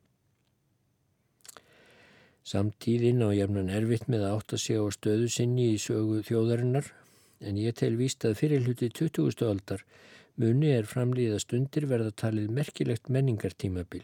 Samtíðin 2.44 3.24
á 3.24 3.32
jæfnan 3.32 3.72
erfitt 3.80 4.08
með 4.12 4.28
að 4.28 4.36
átta 4.36 4.60
sig 4.60 4.84
á 4.84 4.86
stöðu 4.92 5.32
sinni 5.32 5.72
í 5.78 5.82
sögu 5.82 6.22
þjóðarinnar 6.28 6.92
en 7.40 7.60
ég 7.62 7.80
tel 7.80 7.96
víst 7.96 8.28
að 8.28 8.40
fyrir 8.44 8.68
hluti 8.68 8.92
20. 8.92 9.48
aldar 9.48 9.88
muni 10.36 10.76
er 10.76 10.88
framlýða 10.92 11.40
stundir 11.40 11.88
verða 11.88 12.12
talið 12.12 12.52
merkilegt 12.52 13.08
menningartímabil 13.08 14.04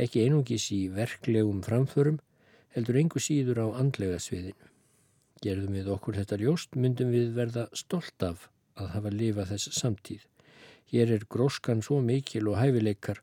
ekki 0.00 0.24
einungis 0.24 0.70
í 0.74 0.86
verklegum 0.92 1.62
framförum, 1.64 2.18
heldur 2.74 2.98
engu 2.98 3.22
síður 3.22 3.62
á 3.62 3.66
andlega 3.78 4.18
sviðinu. 4.22 4.70
Gerðum 5.44 5.76
við 5.76 5.90
okkur 5.94 6.18
þetta 6.18 6.38
ljóst, 6.40 6.76
myndum 6.78 7.12
við 7.14 7.34
verða 7.36 7.68
stolt 7.76 8.22
af 8.24 8.48
að 8.80 8.90
hafa 8.94 9.12
lifað 9.14 9.52
þess 9.52 9.78
samtíð. 9.78 10.24
Hér 10.90 11.12
er 11.16 11.26
gróskan 11.30 11.82
svo 11.84 12.00
mikil 12.02 12.48
og 12.50 12.58
hæfileikar 12.60 13.20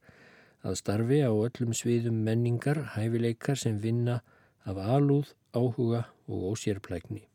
að 0.61 0.77
starfi 0.79 1.19
á 1.25 1.31
öllum 1.31 1.73
sviðum 1.75 2.21
menningar, 2.25 2.79
hæfileikar 2.95 3.57
sem 3.57 3.79
vinna 3.81 4.21
af 4.63 4.77
alúð, 4.77 5.33
áhuga 5.57 6.05
og 6.29 6.53
ósérplækni. 6.53 7.25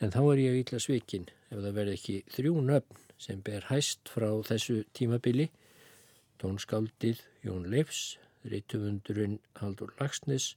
En 0.00 0.10
þá 0.10 0.20
er 0.32 0.42
ég 0.46 0.60
ítla 0.62 0.80
svikin 0.80 1.28
ef 1.50 1.58
það 1.58 1.74
verði 1.76 1.96
ekki 1.98 2.16
þrjú 2.32 2.60
nöfn 2.64 3.02
sem 3.20 3.42
ber 3.44 3.66
hæst 3.68 4.08
frá 4.08 4.30
þessu 4.48 4.80
tímabili 4.96 5.50
tónskáldið 6.40 7.20
Jón 7.44 7.66
Leifs, 7.70 8.16
rítumundurinn 8.48 9.38
Haldur 9.60 9.92
Lagsnes 10.00 10.54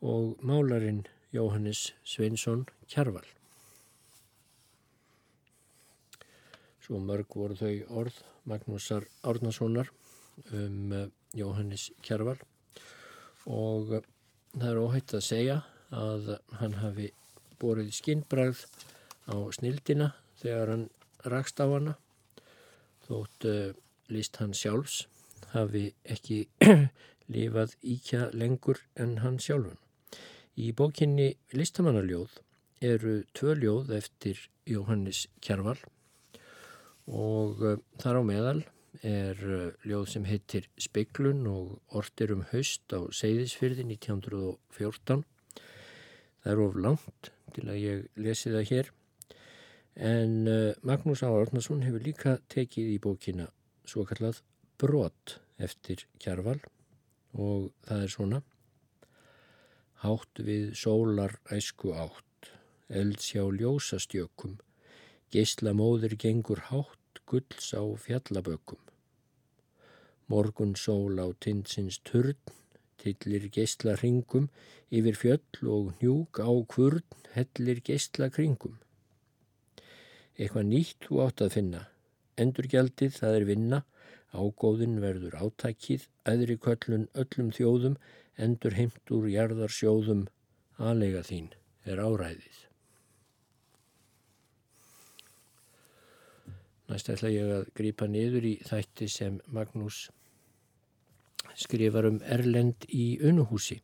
og 0.00 0.40
málarinn 0.40 1.04
Jóhannes 1.32 1.92
Sveinsson 2.02 2.64
Kjarval. 2.88 3.26
Svo 6.80 6.98
mörg 7.04 7.36
voru 7.36 7.58
þau 7.60 8.00
orð 8.02 8.22
Magnúsar 8.48 9.06
Árnasonar 9.22 9.92
um 10.56 10.92
eh, 10.96 11.08
Jóhannes 11.36 11.90
Kjarval 12.02 12.40
og 13.46 13.92
eh, 13.98 14.06
það 14.56 14.70
er 14.72 14.80
óhætt 14.80 15.14
að 15.14 15.26
segja 15.28 15.60
að 15.94 16.32
hann 16.58 16.78
hafi 16.80 17.10
borið 17.60 17.92
skinnbrað 17.94 18.64
á 19.28 19.36
snildina 19.54 20.14
þegar 20.40 20.72
hann 20.74 20.88
rakst 21.28 21.60
á 21.60 21.66
hana 21.68 21.94
þótt 23.06 23.46
uh, 23.50 23.70
list 24.10 24.40
hann 24.42 24.52
sjálfs 24.56 25.04
hafi 25.54 25.90
ekki 26.04 26.44
lifað 27.34 27.74
íkja 27.82 28.28
lengur 28.34 28.82
en 28.98 29.18
hann 29.24 29.38
sjálfun. 29.42 29.78
Í 30.58 30.72
bókinni 30.76 31.32
Listamannaljóð 31.56 32.40
eru 32.84 33.20
tvö 33.36 33.54
ljóð 33.60 33.94
eftir 33.96 34.38
Jóhannes 34.68 35.26
Kjarval 35.44 35.78
og 37.10 37.62
uh, 37.64 37.78
þar 38.00 38.20
á 38.20 38.22
meðal 38.26 38.60
er 39.06 39.40
uh, 39.40 39.66
ljóð 39.86 40.06
sem 40.14 40.26
heitir 40.28 40.68
Speiklun 40.80 41.46
og 41.50 41.96
Ortir 41.96 42.34
um 42.34 42.44
haust 42.52 42.92
á 42.92 43.00
Seyðisfyrði 43.14 43.86
1914. 43.94 45.24
Það 46.40 46.52
er 46.52 46.64
of 46.64 46.78
langt 46.78 47.30
til 47.54 47.66
að 47.68 47.82
ég 47.82 48.04
lesi 48.20 48.52
það 48.52 48.68
hér 48.70 48.92
en 50.00 50.36
uh, 50.48 50.74
Magnús 50.86 51.24
Á. 51.26 51.28
Ornarsson 51.28 51.82
hefur 51.84 52.04
líka 52.04 52.38
tekið 52.52 52.94
í 52.94 53.00
bókina 53.02 53.50
svo 53.90 54.06
kallað 54.08 54.44
brot 54.80 55.40
eftir 55.58 56.06
kjarval 56.22 56.60
og 57.34 57.70
það 57.84 58.06
er 58.06 58.14
svona 58.14 58.42
Hátt 60.00 60.40
við 60.40 60.70
sólar 60.80 61.34
æsku 61.52 61.90
átt, 61.92 62.46
elds 62.88 63.26
hjá 63.34 63.42
ljósastjökum, 63.52 64.54
geysla 65.28 65.74
móður 65.76 66.14
gengur 66.22 66.62
hátt, 66.70 67.20
gulls 67.28 67.68
á 67.76 67.84
fjallabökum. 68.00 68.80
Morgun 70.32 70.72
sól 70.72 71.20
á 71.20 71.28
tindsins 71.44 72.00
turn, 72.00 72.40
tillir 72.96 73.44
geysla 73.52 73.98
ringum, 74.00 74.48
yfir 74.88 75.20
fjöll 75.20 75.68
og 75.68 75.92
njúk 76.00 76.40
á 76.40 76.48
kvurn, 76.48 77.04
hellir 77.36 77.84
geysla 77.84 78.30
kringum. 78.32 78.80
Eitthvað 80.40 80.70
nýtt 80.72 81.10
þú 81.10 81.20
átt 81.26 81.44
að 81.44 81.58
finna, 81.58 81.82
endurgjaldið 82.38 83.16
það 83.18 83.38
er 83.40 83.48
vinna, 83.48 83.82
Ágóðin 84.30 85.00
verður 85.02 85.34
átækið, 85.42 86.04
æðri 86.22 86.56
köllun 86.62 87.08
öllum 87.18 87.48
þjóðum, 87.50 87.96
endur 88.38 88.76
heimt 88.78 89.10
úr 89.10 89.26
jarðar 89.26 89.72
sjóðum, 89.74 90.28
aðlega 90.78 91.24
þín 91.26 91.48
er 91.84 91.98
áræðið. 91.98 92.60
Næst 96.90 97.10
ætla 97.10 97.30
ég 97.30 97.50
að 97.54 97.68
grýpa 97.78 98.06
niður 98.10 98.46
í 98.46 98.54
þætti 98.66 99.06
sem 99.10 99.36
Magnús 99.50 100.08
skrifar 101.58 102.08
um 102.08 102.18
Erlend 102.26 102.86
í 102.90 103.12
unuhúsi 103.26 103.80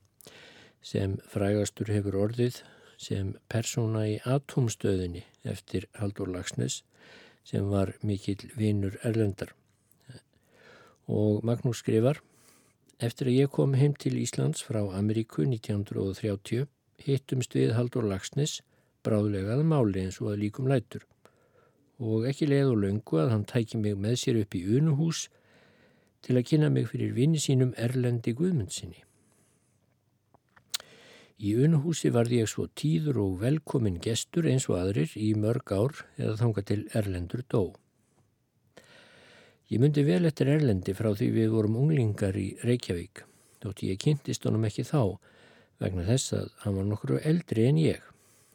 sem 0.87 1.15
frægastur 1.31 1.91
hefur 1.95 2.19
orðið 2.25 2.63
sem 2.99 3.35
persóna 3.53 4.07
í 4.11 4.17
atomstöðinni 4.25 5.23
eftir 5.47 5.87
Haldur 6.01 6.31
Lagsnes 6.33 6.81
sem 7.47 7.69
var 7.71 7.95
mikill 8.03 8.49
vinur 8.59 8.99
Erlendar 9.07 9.55
og 11.07 11.45
Magnús 11.47 11.85
skrifar 11.85 12.23
Eftir 12.97 13.29
að 13.29 13.37
ég 13.37 13.53
kom 13.53 13.75
heim 13.77 13.93
til 14.01 14.17
Íslands 14.17 14.65
frá 14.65 14.81
Ameríku 14.99 15.45
1930 15.45 16.65
hittumst 17.07 17.55
við 17.55 17.75
Haldur 17.77 18.09
Lagsnes 18.09 18.61
bráðlegað 19.07 19.63
máli 19.69 20.07
eins 20.07 20.19
og 20.23 20.33
að 20.33 20.41
líkum 20.47 20.71
lætur 20.71 21.05
og 22.03 22.27
ekki 22.29 22.49
leið 22.51 22.73
og 22.73 22.81
löngu 22.83 23.21
að 23.23 23.33
hann 23.35 23.49
tæki 23.49 23.81
mig 23.81 23.97
með 24.01 24.17
sér 24.23 24.41
upp 24.43 24.57
í 24.57 24.65
unuhús 24.79 25.27
til 26.27 26.37
að 26.37 26.49
kynna 26.51 26.71
mig 26.73 26.89
fyrir 26.91 27.15
vini 27.17 27.41
sínum 27.41 27.73
Erlendi 27.79 28.35
Guðmundsinni. 28.37 29.06
Í 31.37 31.51
unuhúsi 31.61 32.09
varði 32.09 32.39
ég 32.41 32.49
svo 32.49 32.65
tíður 32.81 33.19
og 33.21 33.41
velkomin 33.43 33.99
gestur 34.01 34.47
eins 34.49 34.71
og 34.71 34.79
aðrir 34.81 35.13
í 35.21 35.35
mörg 35.37 35.69
ár 35.69 35.99
eða 36.17 36.39
þanga 36.41 36.65
til 36.71 36.79
Erlendur 36.97 37.43
dó. 37.53 37.61
Ég 39.69 39.83
myndi 39.83 40.07
vel 40.07 40.25
eftir 40.25 40.49
Erlendi 40.49 40.95
frá 40.97 41.11
því 41.13 41.29
við 41.35 41.53
vorum 41.53 41.77
unglingar 41.83 42.39
í 42.41 42.47
Reykjavík, 42.65 43.25
þótti 43.61 43.93
ég 43.93 44.01
kynntist 44.01 44.49
honum 44.49 44.65
ekki 44.65 44.87
þá 44.89 45.19
vegna 45.83 46.07
þess 46.09 46.33
að 46.39 46.51
hann 46.63 46.79
var 46.81 46.89
nokkru 46.89 47.21
eldri 47.21 47.69
en 47.69 47.81
ég. 47.85 48.03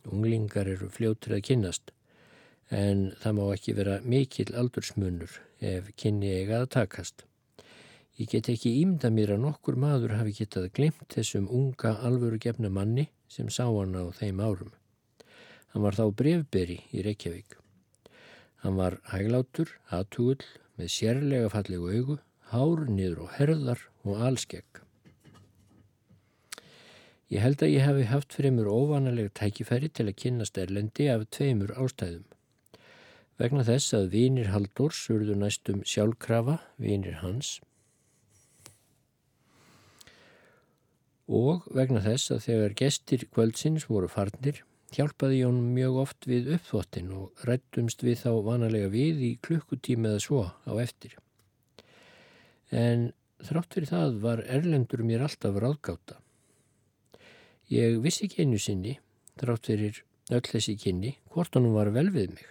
Unglingar 0.10 0.70
eru 0.72 0.90
fljóttir 0.90 1.36
að 1.38 1.46
kynnast, 1.52 1.92
en 2.74 3.12
það 3.22 3.38
má 3.38 3.44
ekki 3.54 3.76
vera 3.78 4.00
mikil 4.02 4.48
aldursmunur 4.58 5.38
ef 5.62 5.92
kynni 6.02 6.34
eiga 6.40 6.64
að 6.64 6.72
takast. 6.80 7.28
Ég 8.22 8.28
get 8.30 8.52
ekki 8.52 8.70
ímda 8.84 9.10
mér 9.10 9.32
að 9.34 9.40
nokkur 9.48 9.80
maður 9.82 10.12
hafi 10.20 10.36
getað 10.38 10.68
glemt 10.78 11.08
þessum 11.10 11.48
unga 11.50 11.96
alvöru 12.06 12.38
gefna 12.44 12.70
manni 12.70 13.08
sem 13.26 13.48
sá 13.50 13.64
hann 13.66 13.96
á 13.98 14.14
þeim 14.14 14.44
árum. 14.46 14.76
Hann 15.74 15.82
var 15.82 15.98
þá 15.98 16.04
brefberi 16.20 16.76
í 16.94 17.02
Reykjavík. 17.02 17.56
Hann 18.62 18.78
var 18.78 19.00
hæglátur, 19.10 19.72
aðtugull, 19.90 20.44
með 20.78 20.92
sérlega 20.94 21.50
fallegu 21.50 21.90
augu, 21.96 22.18
hár 22.52 22.84
niður 22.92 23.24
og 23.26 23.34
herðar 23.40 23.82
og 24.06 24.22
allskegg. 24.28 24.84
Ég 27.34 27.42
held 27.42 27.66
að 27.66 27.74
ég 27.74 27.88
hafi 27.88 28.06
haft 28.12 28.38
fremur 28.38 28.70
óvanalega 28.70 29.34
tækifæri 29.42 29.90
til 29.90 30.12
að 30.12 30.20
kynast 30.22 30.62
Erlendi 30.62 31.10
af 31.10 31.26
tveimur 31.34 31.74
ástæðum. 31.74 32.30
Vegna 33.42 33.66
þess 33.66 33.98
að 33.98 34.12
vinir 34.14 34.54
Haldórs 34.54 35.02
urðu 35.10 35.42
næstum 35.42 35.82
sjálfkrafa, 35.88 36.60
vinir 36.78 37.18
hans, 37.26 37.58
og 41.32 41.64
vegna 41.72 42.04
þess 42.04 42.34
að 42.36 42.44
þegar 42.48 42.78
gestir 42.84 43.26
kvöldsins 43.32 43.88
voru 43.88 44.10
farnir 44.12 44.62
hjálpaði 44.92 45.42
Jón 45.42 45.60
mjög 45.76 45.98
oft 46.04 46.28
við 46.28 46.52
uppþvottin 46.58 47.12
og 47.16 47.46
rættumst 47.48 48.04
við 48.04 48.20
þá 48.26 48.32
vanalega 48.44 48.92
við 48.92 49.24
í 49.24 49.32
klukkutíma 49.46 50.12
eða 50.12 50.24
svo 50.26 50.44
á 50.68 50.74
eftir. 50.84 51.16
En 52.72 53.12
þrátt 53.44 53.76
fyrir 53.76 53.92
það 53.92 54.20
var 54.26 54.44
Erlendur 54.44 55.04
mér 55.08 55.24
alltaf 55.28 55.56
ráðgáta. 55.64 56.20
Ég 57.72 58.02
vissi 58.04 58.28
ekki 58.28 58.44
einu 58.44 58.60
sinni, 58.60 58.98
þrátt 59.40 59.72
fyrir 59.72 60.04
öll 60.32 60.44
þessi 60.44 60.76
kynni, 60.80 61.16
hvort 61.32 61.56
hann 61.56 61.72
var 61.72 61.92
vel 61.96 62.10
við 62.12 62.36
mig. 62.36 62.48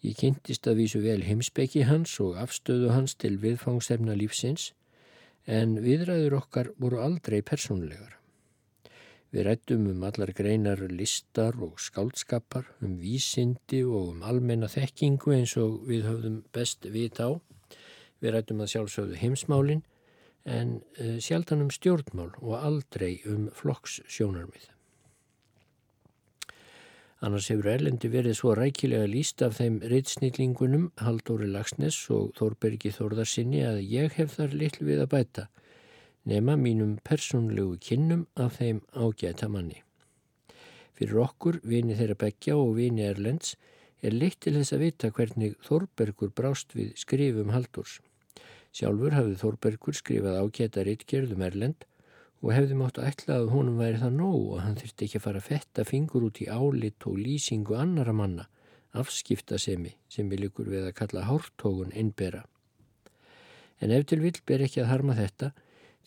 Ég 0.00 0.16
kynntist 0.16 0.64
að 0.64 0.80
vísu 0.80 1.02
vel 1.04 1.20
heimsbeki 1.26 1.84
hans 1.84 2.14
og 2.24 2.38
afstöðu 2.40 2.94
hans 2.94 3.12
til 3.20 3.34
viðfangsefna 3.42 4.16
lífsins 4.16 4.70
en 5.46 5.76
viðræður 5.82 6.36
okkar 6.40 6.72
voru 6.78 7.00
aldrei 7.04 7.40
persónlegar. 7.42 8.16
Við 9.30 9.46
rættum 9.46 9.84
um 9.92 10.02
allar 10.02 10.32
greinar 10.34 10.80
listar 10.90 11.54
og 11.62 11.78
skáldskapar, 11.78 12.66
um 12.82 12.96
vísindi 12.98 13.84
og 13.86 14.16
um 14.16 14.24
almenna 14.26 14.66
þekkingu 14.66 15.36
eins 15.36 15.54
og 15.60 15.84
við 15.86 16.08
höfðum 16.08 16.40
best 16.52 16.88
vit 16.90 17.22
á. 17.22 17.38
Við 18.18 18.34
rættum 18.34 18.64
að 18.64 18.72
sjálfsögðu 18.74 19.20
heimsmálin 19.22 19.84
en 20.44 20.80
uh, 20.98 21.16
sjaldan 21.22 21.62
um 21.62 21.70
stjórnmál 21.70 22.32
og 22.40 22.58
aldrei 22.58 23.20
um 23.28 23.48
flokkssjónarmið. 23.54 24.66
Annars 27.20 27.50
hefur 27.52 27.66
Erlendi 27.68 28.08
verið 28.08 28.38
svo 28.38 28.54
rækilega 28.56 29.04
líst 29.04 29.42
af 29.44 29.58
þeim 29.58 29.74
reytsnýtlingunum 29.92 30.86
Haldóri 31.04 31.50
Lagsnes 31.52 31.98
og 32.16 32.30
Þórbergi 32.38 32.94
Þórðarsinni 32.96 33.60
að 33.68 33.80
ég 33.84 34.14
hef 34.16 34.38
þar 34.38 34.54
litlu 34.56 34.86
við 34.88 35.02
að 35.04 35.10
bæta 35.12 35.44
nema 36.30 36.54
mínum 36.56 36.94
persónlegu 37.04 37.76
kinnum 37.84 38.26
af 38.40 38.56
þeim 38.60 38.80
ágæta 38.96 39.50
manni. 39.52 39.82
Fyrir 40.96 41.20
okkur, 41.26 41.60
vini 41.64 41.96
þeirra 41.96 42.16
Beggja 42.24 42.56
og 42.56 42.74
vini 42.76 43.04
Erlends, 43.04 43.54
er 44.00 44.16
leitt 44.16 44.40
til 44.40 44.54
þess 44.56 44.72
að 44.76 44.84
vita 44.86 45.12
hvernig 45.12 45.56
Þórbergur 45.64 46.32
brást 46.32 46.72
við 46.76 46.94
skrifum 47.00 47.52
Haldórs. 47.52 47.98
Sjálfur 48.72 49.16
hafði 49.16 49.36
Þórbergur 49.40 49.96
skrifað 49.96 50.40
ágæta 50.40 50.84
rittgerðum 50.88 51.44
Erlend 51.44 51.84
og 52.40 52.52
hefði 52.56 52.76
mátt 52.78 52.98
að 53.00 53.08
ætla 53.10 53.36
að 53.36 53.50
honum 53.52 53.80
væri 53.80 54.00
það 54.00 54.14
nóg 54.16 54.38
og 54.40 54.60
hann 54.64 54.76
þurfti 54.80 55.06
ekki 55.06 55.18
að 55.20 55.24
fara 55.26 55.40
að 55.42 55.48
fetta 55.50 55.84
fingur 55.84 56.24
út 56.24 56.40
í 56.40 56.46
álit 56.48 57.06
og 57.08 57.18
lýsingu 57.20 57.76
annara 57.76 58.14
manna, 58.16 58.46
afskiptasemi 58.96 59.92
sem 60.08 60.30
við 60.30 60.46
likur 60.46 60.70
við 60.72 60.86
að 60.88 60.96
kalla 61.02 61.26
hártógun 61.28 61.92
innbera. 61.92 62.46
En 63.80 63.92
ef 63.92 64.06
til 64.08 64.20
vill 64.24 64.38
ber 64.46 64.64
ekki 64.64 64.82
að 64.82 64.90
harma 64.92 65.16
þetta, 65.18 65.52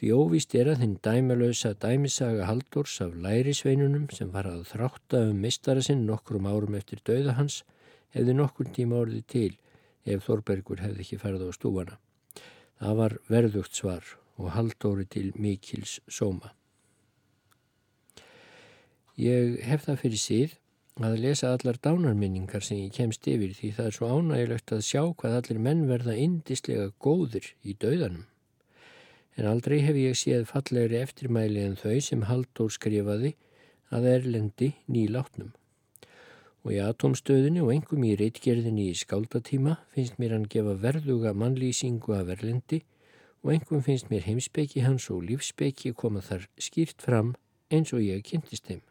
því 0.02 0.10
óvíst 0.18 0.56
er 0.58 0.72
að 0.72 0.82
þinn 0.82 0.96
dæmalösa 1.06 1.74
dæmisaga 1.82 2.50
Haldórs 2.50 2.98
af 3.06 3.14
lærisveinunum 3.14 4.10
sem 4.14 4.34
var 4.34 4.50
að 4.50 4.66
þrátta 4.72 5.22
um 5.30 5.38
mistara 5.46 5.86
sinn 5.86 6.06
nokkrum 6.10 6.50
árum 6.50 6.78
eftir 6.78 7.02
dauða 7.06 7.38
hans 7.38 7.62
hefði 8.14 8.38
nokkur 8.38 8.74
tíma 8.74 9.00
orðið 9.06 9.30
til 9.30 9.52
ef 10.04 10.26
Þorbergur 10.26 10.82
hefði 10.84 11.06
ekki 11.06 11.22
farið 11.22 11.48
á 11.50 11.52
stúana. 11.56 11.96
Það 12.82 13.00
var 13.00 13.18
verðugt 13.30 13.78
svar 13.78 14.04
og 14.38 14.52
haldóri 14.56 15.06
til 15.06 15.32
mikils 15.36 16.00
sóma. 16.10 16.54
Ég 19.20 19.60
hef 19.62 19.86
það 19.86 20.00
fyrir 20.02 20.22
síð 20.22 20.54
að 21.02 21.20
lesa 21.22 21.52
allar 21.54 21.78
dánarminningar 21.82 22.64
sem 22.66 22.80
ég 22.82 22.94
kemst 22.94 23.28
yfir 23.30 23.54
því 23.54 23.72
það 23.78 23.88
er 23.90 23.96
svo 23.98 24.10
ánægilegt 24.10 24.74
að 24.74 24.86
sjá 24.88 25.02
hvað 25.18 25.36
allir 25.38 25.60
menn 25.62 25.88
verða 25.90 26.16
indislega 26.18 26.92
góðir 27.02 27.50
í 27.62 27.76
dauðanum. 27.82 28.26
En 29.38 29.50
aldrei 29.50 29.80
hef 29.82 29.98
ég 29.98 30.18
séð 30.18 30.46
fallegri 30.50 31.00
eftirmæli 31.02 31.64
en 31.66 31.78
þau 31.78 31.98
sem 32.02 32.26
Halldór 32.30 32.74
skrifaði 32.74 33.34
að 33.94 34.10
erlendi 34.12 34.74
nýlátnum. 34.90 35.54
Og 36.64 36.76
í 36.76 36.82
atomstöðinni 36.82 37.62
og 37.62 37.74
engum 37.74 38.06
í 38.06 38.14
reitgerðinni 38.18 38.92
í 38.92 38.98
skáldatíma 38.98 39.80
finnst 39.94 40.20
mér 40.22 40.38
hann 40.38 40.50
gefa 40.50 40.78
verðuga 40.80 41.34
mannlýsingu 41.38 42.14
af 42.18 42.30
erlendi 42.38 42.84
og 43.44 43.52
einhverjum 43.52 43.84
finnst 43.84 44.10
mér 44.12 44.24
heimsbeki 44.24 44.86
hans 44.86 45.10
og 45.12 45.26
lífsbeki 45.28 45.92
koma 46.00 46.24
þar 46.24 46.48
skýrt 46.58 47.04
fram 47.04 47.36
eins 47.70 47.92
og 47.94 48.04
ég 48.04 48.24
kynntist 48.24 48.70
þeim. 48.70 48.82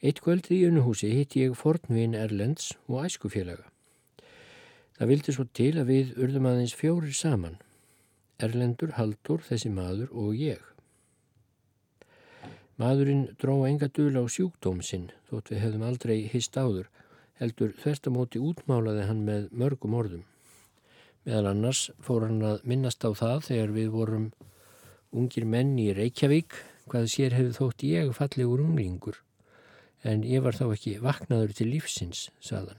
Eitt 0.00 0.22
kvöldið 0.24 0.56
í 0.56 0.68
unuhúsi 0.70 1.10
hitti 1.12 1.42
ég 1.42 1.58
fornvin 1.58 2.14
Erlends 2.16 2.70
og 2.88 3.02
æskufélaga. 3.04 3.66
Það 4.96 5.10
vildi 5.10 5.34
svo 5.34 5.44
til 5.56 5.74
að 5.80 5.90
við 5.90 6.14
urðum 6.16 6.48
aðeins 6.48 6.76
fjórir 6.76 7.12
saman. 7.16 7.58
Erlendur, 8.40 8.94
Haldur, 8.96 9.42
þessi 9.44 9.68
maður 9.72 10.14
og 10.16 10.38
ég. 10.38 10.62
Maðurinn 12.80 13.26
dró 13.36 13.58
enga 13.68 13.90
dul 13.92 14.14
á 14.16 14.24
sjúkdóm 14.24 14.80
sinn, 14.80 15.10
þótt 15.28 15.52
við 15.52 15.62
hefðum 15.66 15.84
aldrei 15.84 16.16
hist 16.32 16.56
áður, 16.56 16.86
heldur 17.36 17.74
þvertamóti 17.82 18.40
útmálaði 18.40 19.04
hann 19.08 19.24
með 19.26 19.50
mörgum 19.52 19.96
orðum. 20.00 20.24
Meðal 21.28 21.50
annars 21.50 21.80
fór 22.00 22.24
hann 22.24 22.40
að 22.48 22.62
minnast 22.64 23.04
á 23.04 23.10
það 23.12 23.42
þegar 23.50 23.74
við 23.76 23.88
vorum 23.92 24.28
ungir 25.12 25.44
menn 25.44 25.74
í 25.80 25.90
Reykjavík 25.92 26.54
hvað 26.90 27.10
sér 27.12 27.36
hefði 27.36 27.56
þótt 27.58 27.84
ég 27.88 28.14
fallegur 28.16 28.62
unglingur 28.64 29.18
en 30.02 30.22
ég 30.24 30.40
var 30.44 30.56
þá 30.56 30.70
ekki 30.70 30.94
vaknaður 31.04 31.52
til 31.58 31.68
lífsins, 31.74 32.28
saðan. 32.40 32.78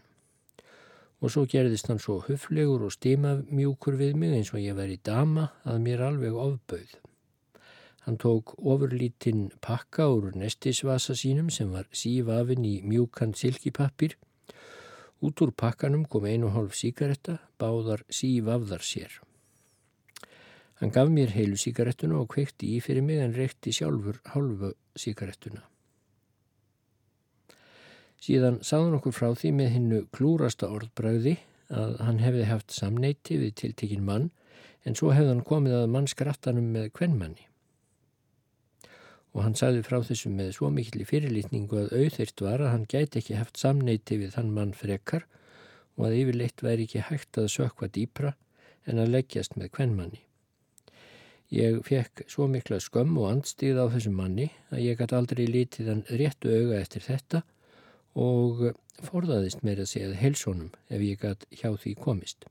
Og 1.21 1.29
svo 1.29 1.45
gerðist 1.45 1.91
hann 1.91 2.01
svo 2.01 2.17
höflegur 2.25 2.87
og 2.87 2.95
stimamjúkur 2.95 3.99
við 3.99 4.17
mig 4.17 4.33
eins 4.39 4.49
og 4.55 4.63
ég 4.63 4.77
væri 4.77 4.97
dama 5.05 5.51
að 5.61 5.83
mér 5.85 6.01
alveg 6.07 6.33
ofbauð. 6.33 6.95
Hann 8.07 8.17
tók 8.17 8.55
ofurlítinn 8.57 9.51
pakka 9.61 10.07
úr 10.09 10.31
nestisvasa 10.33 11.13
sínum 11.13 11.51
sem 11.53 11.69
var 11.69 11.85
sífafinn 11.93 12.65
í 12.65 12.79
mjúkan 12.81 13.35
silkipappir 13.37 14.17
Út 15.21 15.41
úr 15.45 15.51
pakkanum 15.53 16.07
kom 16.09 16.25
einu 16.25 16.49
hálf 16.49 16.73
síkaretta, 16.73 17.37
báðar 17.61 18.01
sífafðar 18.09 18.81
sér. 18.81 19.19
Hann 20.81 20.89
gaf 20.89 21.11
mér 21.13 21.29
heilu 21.35 21.59
síkarettuna 21.61 22.17
og 22.17 22.31
kveikti 22.33 22.71
í 22.73 22.79
fyrir 22.81 23.05
mig 23.05 23.21
en 23.21 23.35
reykti 23.37 23.73
sjálfur 23.75 24.17
hálfu 24.33 24.71
síkarettuna. 24.97 25.61
Síðan 28.21 28.59
sáðan 28.65 28.97
okkur 28.97 29.13
frá 29.13 29.29
því 29.37 29.53
með 29.59 29.71
hinnu 29.75 30.01
klúrasta 30.13 30.71
orðbræði 30.73 31.37
að 31.69 31.95
hann 32.01 32.19
hefði 32.21 32.49
haft 32.49 32.73
samneiti 32.73 33.37
við 33.41 33.55
tiltekinn 33.61 34.05
mann 34.05 34.29
en 34.85 34.97
svo 34.97 35.13
hefði 35.13 35.35
hann 35.35 35.45
komið 35.45 35.77
að 35.83 35.93
mannskrattanum 35.93 36.73
með 36.73 36.89
kvennmanni 36.97 37.50
og 39.31 39.45
hann 39.45 39.55
sagði 39.55 39.83
frá 39.87 39.99
þessu 40.03 40.31
með 40.33 40.55
svo 40.57 40.69
mikil 40.73 41.03
í 41.03 41.07
fyrirlitningu 41.07 41.85
að 41.85 41.93
auðvirt 41.99 42.43
var 42.43 42.63
að 42.63 42.73
hann 42.73 42.89
gæti 42.91 43.21
ekki 43.21 43.37
haft 43.39 43.59
samneiti 43.61 44.17
við 44.19 44.35
þann 44.35 44.51
mann 44.55 44.73
frekar 44.75 45.27
og 45.95 46.07
að 46.09 46.17
yfirleitt 46.19 46.63
væri 46.65 46.87
ekki 46.87 47.05
hægt 47.07 47.39
að 47.39 47.51
sökva 47.53 47.87
dýpra 47.87 48.33
en 48.89 48.99
að 48.99 49.13
leggjast 49.15 49.55
með 49.55 49.71
kvennmanni. 49.77 50.21
Ég 51.51 51.81
fekk 51.83 52.25
svo 52.31 52.47
mikla 52.47 52.79
skömm 52.79 53.17
og 53.19 53.27
andstíð 53.29 53.79
á 53.83 53.85
þessum 53.91 54.15
manni 54.19 54.47
að 54.71 54.85
ég 54.85 54.99
gæti 54.99 55.17
aldrei 55.17 55.43
lítið 55.47 55.91
hann 55.91 56.05
réttu 56.09 56.51
auga 56.51 56.79
eftir 56.79 57.03
þetta 57.07 57.43
og 58.19 58.63
forðaðist 59.03 59.63
mér 59.67 59.83
að 59.83 59.91
segja 59.91 60.15
helsónum 60.19 60.71
ef 60.91 61.03
ég 61.03 61.19
gæti 61.19 61.59
hjá 61.59 61.71
því 61.75 61.95
komist. 61.99 62.47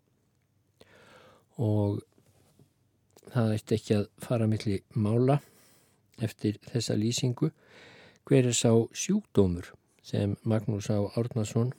Og 1.61 2.01
það 3.33 3.57
ætti 3.57 3.77
ekki 3.77 3.97
að 4.01 4.07
fara 4.25 4.49
millir 4.49 4.85
mála 4.97 5.41
eftir 6.25 6.59
þessa 6.71 6.97
lýsingu 6.99 7.51
hver 8.29 8.47
er 8.47 8.57
sá 8.57 8.73
sjúkdómur 8.93 9.73
sem 10.03 10.37
Magnús 10.45 10.91
á 10.93 10.99
Árnason 11.19 11.73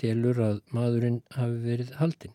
telur 0.00 0.38
að 0.40 0.60
maðurinn 0.72 1.20
hafi 1.36 1.58
verið 1.64 1.94
haldinn. 2.00 2.34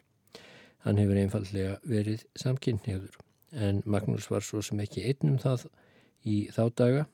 Hann 0.86 0.99
hefur 1.01 1.17
einfallega 1.17 1.78
verið 1.89 2.25
samkynniður 2.38 3.17
en 3.56 3.82
Magnús 3.86 4.30
var 4.30 4.45
svo 4.45 4.62
sem 4.62 4.82
ekki 4.84 5.06
einnum 5.10 5.39
það 5.41 5.67
í 6.25 6.38
þá 6.54 6.63
daga 6.82 7.06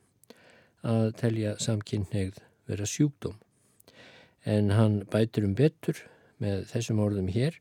að 0.88 1.12
telja 1.22 1.56
samkynnið 1.62 2.40
vera 2.68 2.88
sjúkdóm. 2.90 3.38
En 4.44 4.72
hann 4.74 5.02
bætur 5.12 5.46
um 5.48 5.56
betur 5.56 6.00
með 6.42 6.66
þessum 6.72 7.02
orðum 7.04 7.30
hér 7.32 7.60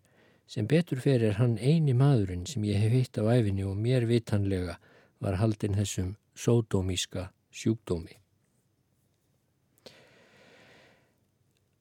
sem 0.51 0.67
betur 0.67 1.03
fyrir 1.03 1.37
hann 1.39 1.59
eini 1.59 1.95
maðurinn 1.95 2.47
sem 2.49 2.65
ég 2.67 2.81
hef 2.83 2.97
hitt 2.97 3.21
á 3.21 3.29
æfinni 3.29 3.67
og 3.69 3.77
mér 3.79 4.09
vitanlega 4.09 4.79
var 5.21 5.39
haldinn 5.39 5.77
þessum 5.79 6.15
sódómíska 6.35 7.31
sjúkdómi. 7.51 8.17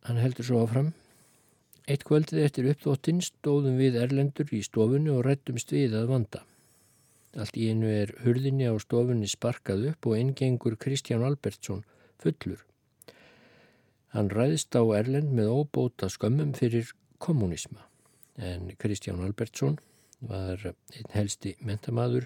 Hann 0.07 0.17
heldur 0.17 0.45
svo 0.47 0.63
áfram. 0.65 0.93
Eitt 1.89 2.05
kvöldið 2.05 2.45
eftir 2.45 2.69
uppdóttinn 2.71 3.19
stóðum 3.25 3.77
við 3.81 3.97
Erlendur 4.01 4.49
í 4.53 4.61
stofunni 4.65 5.11
og 5.13 5.23
rættumst 5.25 5.73
við 5.73 5.97
að 5.97 6.09
vanda. 6.13 6.41
Allt 7.37 7.57
í 7.57 7.67
einu 7.69 7.89
er 7.89 8.13
hurðinni 8.23 8.65
á 8.69 8.73
stofunni 8.81 9.29
sparkað 9.29 9.91
upp 9.91 10.09
og 10.09 10.17
engengur 10.17 10.77
Kristján 10.81 11.25
Albertsson 11.25 11.83
fullur. 12.21 12.63
Hann 14.13 14.31
ræðist 14.33 14.73
á 14.73 14.81
Erlend 14.97 15.35
með 15.37 15.53
óbóta 15.53 16.09
skömmum 16.09 16.55
fyrir 16.57 16.89
kommunisma 17.21 17.85
en 18.39 18.71
Kristján 18.81 19.21
Albertsson 19.21 19.77
var 20.25 20.63
einn 20.63 21.13
helsti 21.13 21.55
mentamaður 21.61 22.25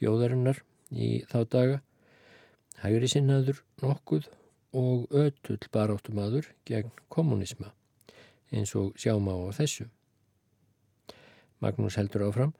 þjóðarinnar 0.00 0.64
í 0.90 1.22
þá 1.30 1.38
daga, 1.54 1.80
hægri 2.82 3.10
sinnaður 3.10 3.62
nokkuð 3.82 4.30
og 4.76 5.10
ötull 5.10 5.60
baráttumadur 5.72 6.46
gegn 6.68 6.92
kommunisma 7.08 7.72
eins 8.50 8.74
og 8.74 8.94
sjáma 8.98 9.34
á 9.34 9.50
þessu. 9.54 9.86
Magnús 11.60 11.98
heldur 11.98 12.26
áfram. 12.28 12.54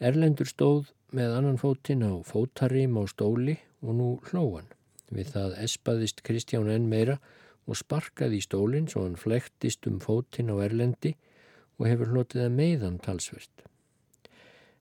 Erlendur 0.00 0.48
stóð 0.48 0.90
með 1.16 1.36
annan 1.38 1.60
fótinn 1.60 2.04
á 2.04 2.12
fótarím 2.26 2.98
á 3.00 3.04
stóli 3.08 3.56
og 3.80 3.96
nú 3.96 4.08
hlóan. 4.30 4.68
Við 5.10 5.32
það 5.34 5.56
espaðist 5.64 6.22
Kristján 6.26 6.70
enn 6.70 6.88
meira 6.90 7.18
og 7.66 7.78
sparkaði 7.78 8.40
í 8.40 8.44
stólinn 8.44 8.88
svo 8.90 9.04
hann 9.06 9.18
flektist 9.20 9.86
um 9.90 10.00
fótinn 10.02 10.52
á 10.52 10.56
Erlendi 10.64 11.16
og 11.78 11.88
hefur 11.88 12.12
hlotið 12.12 12.46
að 12.46 12.56
meiðan 12.56 13.00
talsvert. 13.02 13.69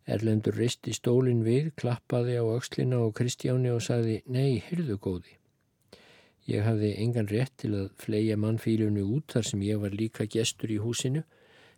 Erlendur 0.10 0.56
risti 0.58 0.94
stólinn 0.96 1.44
við, 1.46 1.74
klappaði 1.78 2.40
á 2.42 2.44
aukslina 2.44 3.02
og 3.06 3.14
Kristjáni 3.20 3.70
og 3.70 3.84
sagði 3.86 4.22
Nei, 4.26 4.58
hyrðu 4.70 4.98
góði. 4.98 5.36
Ég 6.50 6.66
hafði 6.66 6.96
engan 7.04 7.30
rétt 7.30 7.54
til 7.62 7.76
að 7.78 7.90
fleia 8.02 8.38
mannfílunni 8.40 9.04
út 9.06 9.36
þar 9.36 9.46
sem 9.52 9.66
ég 9.68 9.82
var 9.84 9.94
líka 9.94 10.26
gestur 10.26 10.72
í 10.74 10.80
húsinu 10.82 11.22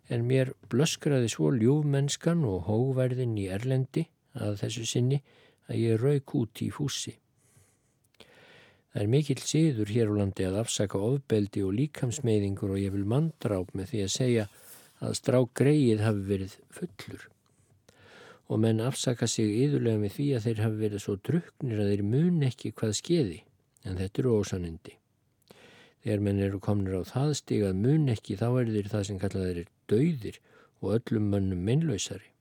en 0.08 0.24
mér 0.28 0.54
blöskraði 0.72 1.28
svo 1.32 1.50
ljúfmennskan 1.52 2.44
og 2.48 2.70
hóverðin 2.70 3.36
í 3.40 3.50
Erlendi 3.52 4.06
að 4.32 4.62
þessu 4.62 4.86
sinni 4.88 5.20
að 5.68 5.82
ég 5.82 6.00
rauk 6.00 6.34
út 6.40 6.62
í 6.64 6.70
fússi. 6.72 7.18
Það 8.92 9.02
er 9.02 9.12
mikill 9.12 9.40
síður 9.40 9.92
hér 9.92 10.10
á 10.12 10.14
landi 10.20 10.44
að 10.48 10.58
afsaka 10.64 11.00
ofbeldi 11.00 11.62
og 11.64 11.76
líkamsmeyðingur 11.78 12.74
og 12.74 12.80
ég 12.80 12.96
vil 12.96 13.06
manndráp 13.08 13.72
með 13.76 13.92
því 13.92 14.02
að 14.06 14.16
segja 14.16 14.48
að 15.02 15.16
strák 15.20 15.54
greið 15.58 16.04
hafi 16.04 16.26
verið 16.28 16.58
fullur. 16.72 17.31
Og 18.50 18.58
menn 18.60 18.82
afsaka 18.82 19.28
sig 19.30 19.52
yðurlega 19.62 20.00
með 20.02 20.16
því 20.16 20.26
að 20.36 20.48
þeir 20.48 20.64
hafi 20.64 20.80
verið 20.80 21.04
svo 21.04 21.14
druknir 21.28 21.82
að 21.82 21.92
þeir 21.92 22.02
mun 22.14 22.42
ekki 22.48 22.72
hvað 22.72 22.96
skeiði, 22.98 23.38
en 23.86 24.00
þetta 24.00 24.22
eru 24.22 24.34
ósanindi. 24.40 24.96
Þegar 26.02 26.24
menn 26.26 26.42
eru 26.42 26.58
komnir 26.58 26.98
á 26.98 27.02
það 27.06 27.36
stig 27.38 27.62
að 27.62 27.78
mun 27.84 28.10
ekki 28.10 28.36
þá 28.40 28.48
er 28.50 28.72
þeir 28.74 28.90
það 28.90 29.06
sem 29.08 29.22
kallaður 29.22 29.62
er 29.62 29.70
dauðir 29.92 30.38
og 30.82 30.96
öllum 30.98 31.28
mönnum 31.30 31.62
meinlausari. 31.68 32.32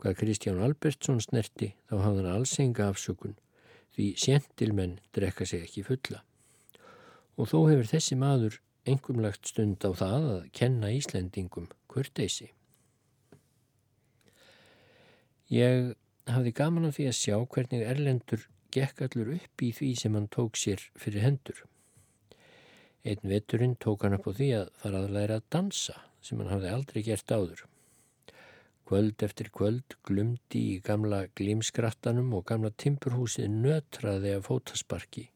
Hvað 0.00 0.16
Kristján 0.22 0.62
Albertsson 0.64 1.20
snerti 1.20 1.74
þá 1.90 1.96
hafði 2.00 2.22
hann 2.24 2.32
alls 2.32 2.54
enga 2.62 2.88
afsökun 2.88 3.36
því 3.92 4.06
sjentilmenn 4.22 4.96
drekka 5.12 5.44
sig 5.44 5.66
ekki 5.66 5.84
fulla. 5.84 6.22
Og 7.36 7.50
þó 7.50 7.58
hefur 7.68 7.90
þessi 7.90 8.16
maður 8.16 8.56
engumlagt 8.88 9.50
stund 9.50 9.84
á 9.84 9.90
það 9.92 10.26
að 10.30 10.48
kenna 10.56 10.92
Íslendingum 10.96 11.68
kurteysi. 11.90 12.48
Ég 15.50 15.96
hafði 16.30 16.52
gaman 16.54 16.86
af 16.86 16.94
því 16.94 17.08
að 17.10 17.16
sjá 17.18 17.36
hvernig 17.42 17.80
Erlendur 17.82 18.44
gekk 18.70 19.00
allur 19.06 19.32
upp 19.34 19.62
í 19.66 19.72
því 19.74 19.88
sem 19.98 20.14
hann 20.14 20.28
tók 20.30 20.58
sér 20.60 20.84
fyrir 20.94 21.24
hendur. 21.24 21.64
Einn 23.02 23.26
veturinn 23.32 23.74
tók 23.82 24.04
hann 24.06 24.14
upp 24.14 24.28
á 24.30 24.32
því 24.38 24.50
að 24.60 24.70
fara 24.82 25.00
að 25.02 25.16
læra 25.16 25.38
að 25.40 25.48
dansa 25.56 25.96
sem 26.22 26.38
hann 26.38 26.52
hafði 26.52 26.70
aldrei 26.76 27.00
gert 27.02 27.34
áður. 27.34 27.64
Kvöld 28.86 29.24
eftir 29.26 29.50
kvöld 29.54 29.96
glumdi 30.06 30.62
í 30.76 30.78
gamla 30.86 31.24
glímskrattanum 31.38 32.30
og 32.38 32.46
gamla 32.46 32.70
timpurhúsið 32.84 33.50
nötraði 33.50 34.36
af 34.36 34.46
fótasparki 34.46 35.26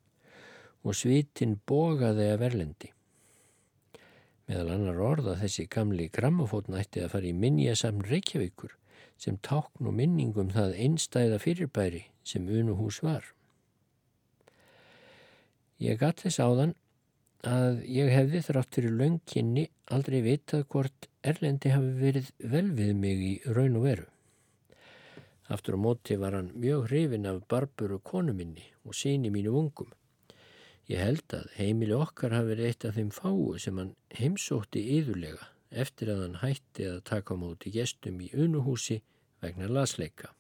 og 0.85 0.95
svitin 0.95 1.59
bogaði 1.67 2.29
af 2.31 2.41
verlendi. 2.45 2.93
Meðal 4.47 4.75
annar 4.77 5.03
orða 5.03 5.37
þessi 5.43 5.67
gamli 5.73 6.11
grammafótn 6.13 6.79
ætti 6.79 7.03
að 7.03 7.15
fara 7.17 7.31
í 7.31 7.37
minjasamn 7.39 8.05
Reykjavíkur 8.07 8.79
sem 9.21 9.37
tákn 9.43 9.89
og 9.89 9.97
minningum 9.97 10.51
það 10.55 10.77
einstæða 10.87 11.41
fyrirbæri 11.43 12.05
sem 12.27 12.47
unuhús 12.49 13.01
var. 13.05 13.25
Ég 15.81 15.99
gatt 16.01 16.25
þess 16.25 16.41
áðan 16.41 16.75
að 17.45 17.83
ég 17.91 18.11
hefði 18.13 18.41
þrátt 18.47 18.77
fyrir 18.79 18.97
laungkinni 18.99 19.67
aldrei 19.93 20.21
vitað 20.25 20.67
hvort 20.73 21.09
Erlendi 21.25 21.73
hafi 21.73 21.93
verið 22.01 22.31
vel 22.53 22.67
við 22.77 22.93
mig 23.01 23.25
í 23.25 23.33
raun 23.57 23.79
og 23.81 23.87
veru. 23.89 24.07
Aftur 25.53 25.77
á 25.77 25.85
móti 25.85 26.17
var 26.21 26.37
hann 26.39 26.53
mjög 26.57 26.89
hrifin 26.89 27.29
af 27.29 27.43
barburu 27.49 27.99
konu 28.01 28.33
minni 28.33 28.65
og 28.85 28.97
síni 28.97 29.33
mínu 29.33 29.53
ungum. 29.53 29.91
Ég 30.89 31.01
held 31.01 31.37
að 31.37 31.51
heimili 31.57 31.97
okkar 31.97 32.33
hafi 32.37 32.53
verið 32.53 32.71
eitt 32.71 32.87
af 32.89 32.97
þeim 32.97 33.11
fáu 33.13 33.59
sem 33.61 33.81
hann 33.81 33.93
heimsótti 34.17 34.85
yðurlega 34.99 35.54
eftir 35.75 36.13
að 36.15 36.23
hann 36.25 36.41
hætti 36.43 36.89
að 36.91 37.03
taka 37.11 37.35
á 37.35 37.43
móti 37.43 37.73
gestum 37.75 38.21
í 38.23 38.31
unuhúsi 38.35 39.01
vegna 39.43 39.69
lasleika. 39.69 40.33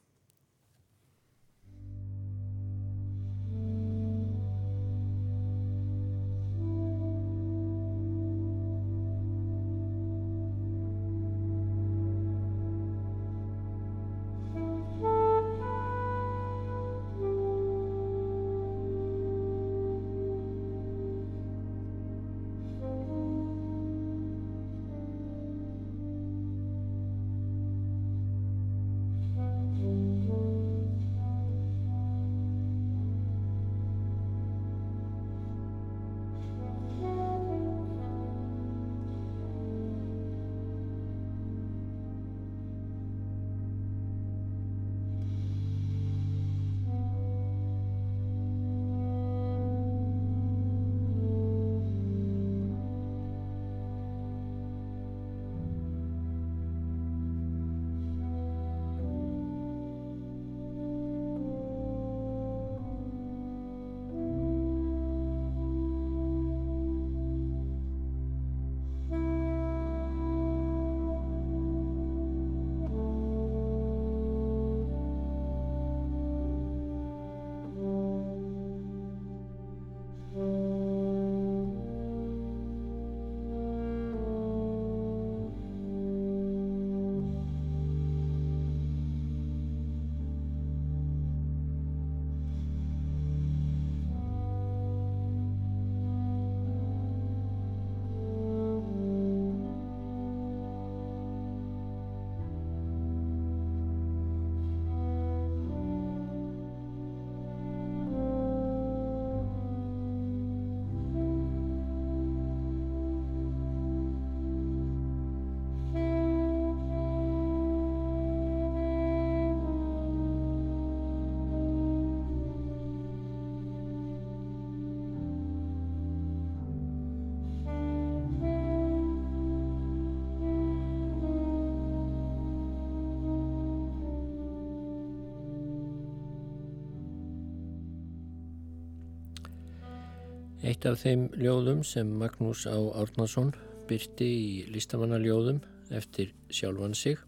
Eitt 140.64 140.86
af 140.88 141.02
þeim 141.02 141.26
ljóðum 141.36 141.82
sem 141.84 142.08
Magnús 142.16 142.62
á 142.64 142.72
Árnason 142.96 143.50
byrti 143.84 144.24
í 144.24 144.52
listamannaljóðum 144.72 145.58
eftir 145.92 146.30
sjálfan 146.48 146.96
sig 146.96 147.20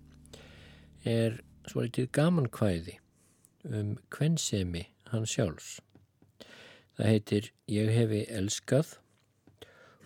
er 1.05 1.37
svo 1.68 1.84
litið 1.84 2.09
gaman 2.16 2.49
kvæði 2.49 2.97
um 3.68 3.93
kvensemi 4.09 4.87
hann 5.12 5.28
sjálfs. 5.28 5.82
Það 6.97 7.12
heitir 7.12 7.51
Ég 7.68 7.93
hefi 7.93 8.24
elskað 8.32 8.97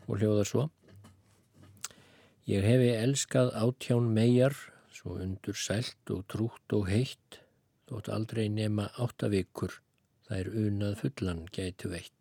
og 0.09 0.19
hljóðar 0.19 0.51
svo 0.51 0.69
Ég 2.51 2.67
hefi 2.67 2.91
elskað 2.99 3.55
átján 3.55 4.11
megar 4.17 4.59
svo 4.91 5.21
undur 5.23 5.55
sælt 5.55 6.11
og 6.11 6.27
trútt 6.27 6.75
og 6.75 6.91
heitt 6.91 7.45
þótt 7.87 8.11
aldrei 8.11 8.49
nema 8.51 8.91
áttavikur 8.99 9.79
það 10.27 10.41
er 10.41 10.57
unað 10.67 10.99
fullan 11.05 11.47
gætu 11.55 11.95
veitt. 11.95 12.20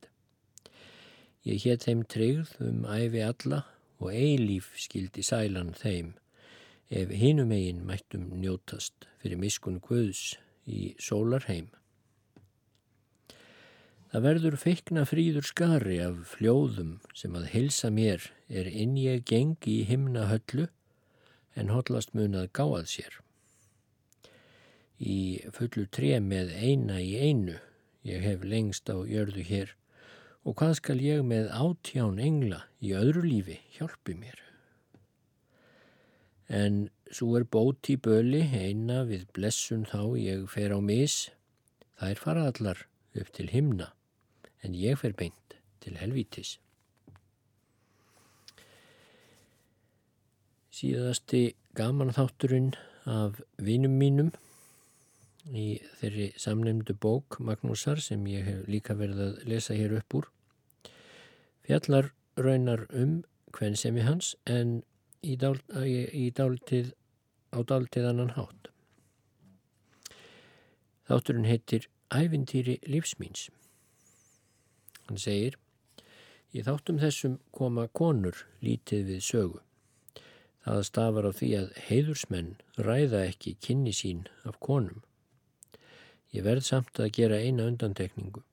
Ég 1.49 1.63
hétt 1.65 1.87
þeim 1.87 2.01
tryggð 2.05 2.49
um 2.61 2.83
æfi 2.85 3.21
alla 3.25 3.63
og 3.97 4.11
eilíf 4.13 4.67
skildi 4.77 5.23
sælan 5.25 5.71
þeim 5.73 6.11
ef 6.93 7.09
hinum 7.21 7.53
eigin 7.55 7.79
mættum 7.89 8.27
njótast 8.37 9.07
fyrir 9.21 9.39
miskun 9.41 9.79
Guðs 9.81 10.35
í 10.69 10.91
sólarheim. 11.01 11.71
Það 14.11 14.25
verður 14.27 14.59
feikna 14.61 15.07
fríður 15.09 15.47
skari 15.49 15.97
af 16.05 16.21
fljóðum 16.35 16.99
sem 17.17 17.33
að 17.37 17.49
hilsa 17.55 17.89
mér 17.93 18.29
er 18.61 18.69
inn 18.69 18.93
ég 19.01 19.25
gengi 19.25 19.79
í 19.79 19.87
himna 19.89 20.27
höllu 20.29 20.67
en 21.57 21.73
hotlast 21.73 22.13
munað 22.17 22.51
gáað 22.53 22.87
sér. 22.93 23.19
Í 25.01 25.49
fullu 25.57 25.87
tre 25.89 26.17
með 26.21 26.53
eina 26.53 27.01
í 27.01 27.17
einu, 27.17 27.57
ég 28.05 28.21
hef 28.25 28.45
lengst 28.45 28.89
á 28.93 29.01
jörðu 29.01 29.49
hér, 29.49 29.75
og 30.47 30.55
hvað 30.59 30.77
skal 30.79 31.01
ég 31.03 31.25
með 31.27 31.49
átján 31.51 32.19
engla 32.23 32.63
í 32.79 32.93
öðru 32.95 33.25
lífi 33.25 33.59
hjálpi 33.75 34.15
mér. 34.19 34.39
En 36.49 36.87
svo 37.13 37.35
er 37.37 37.45
bót 37.45 37.89
í 37.91 37.97
böli 38.01 38.41
eina 38.55 39.03
við 39.09 39.27
blessun 39.35 39.85
þá 39.89 40.01
ég 40.17 40.47
fer 40.49 40.73
á 40.73 40.79
mis, 40.81 41.27
þær 41.99 42.23
fara 42.23 42.47
allar 42.49 42.85
upp 43.19 43.29
til 43.35 43.49
himna, 43.51 43.91
en 44.65 44.73
ég 44.77 44.97
fer 45.01 45.13
beint 45.13 45.57
til 45.83 45.97
helvítis. 45.99 46.57
Síðasti 50.73 51.53
gaman 51.75 52.13
þátturinn 52.15 52.71
af 53.09 53.41
vinum 53.59 53.97
mínum 53.99 54.31
í 55.55 55.79
þeirri 55.99 56.29
samnemndu 56.39 56.95
bók 56.95 57.39
Magnúsar 57.39 58.01
sem 58.03 58.25
ég 58.29 58.47
hef 58.47 58.67
líka 58.67 58.95
verið 58.99 59.21
að 59.25 59.43
lesa 59.49 59.77
hér 59.77 59.97
upp 59.99 60.17
úr. 60.19 60.29
Fjallar 61.67 62.11
raunar 62.37 62.85
um 62.89 63.21
hvern 63.55 63.77
sem 63.77 63.97
í 63.97 64.05
hans 64.05 64.35
en 64.45 64.81
í, 65.21 65.35
dál, 65.35 65.57
í 65.85 66.29
dáltið, 66.35 66.93
á 67.53 67.59
dáltið 67.61 68.09
annan 68.11 68.35
hátt. 68.37 68.69
Þátturinn 71.09 71.49
heitir 71.49 71.89
Ævintýri 72.13 72.79
lífsmýns. 72.89 73.49
Hann 75.09 75.17
segir 75.17 75.57
Í 76.49 76.63
þáttum 76.65 76.97
þessum 76.97 77.35
koma 77.53 77.85
konur 77.93 78.39
lítið 78.65 79.03
við 79.11 79.19
sögu. 79.25 79.59
Það 80.65 80.79
stafar 80.87 81.27
á 81.29 81.31
því 81.39 81.49
að 81.59 81.67
heiðursmenn 81.89 82.49
ræða 82.87 83.21
ekki 83.27 83.53
kynni 83.61 83.93
sín 83.93 84.23
af 84.49 84.57
konum. 84.65 85.03
Ég 86.35 86.45
verð 86.45 86.65
samt 86.67 86.99
að 87.01 87.13
gera 87.17 87.39
eina 87.41 87.65
undantekningu. 87.69 88.43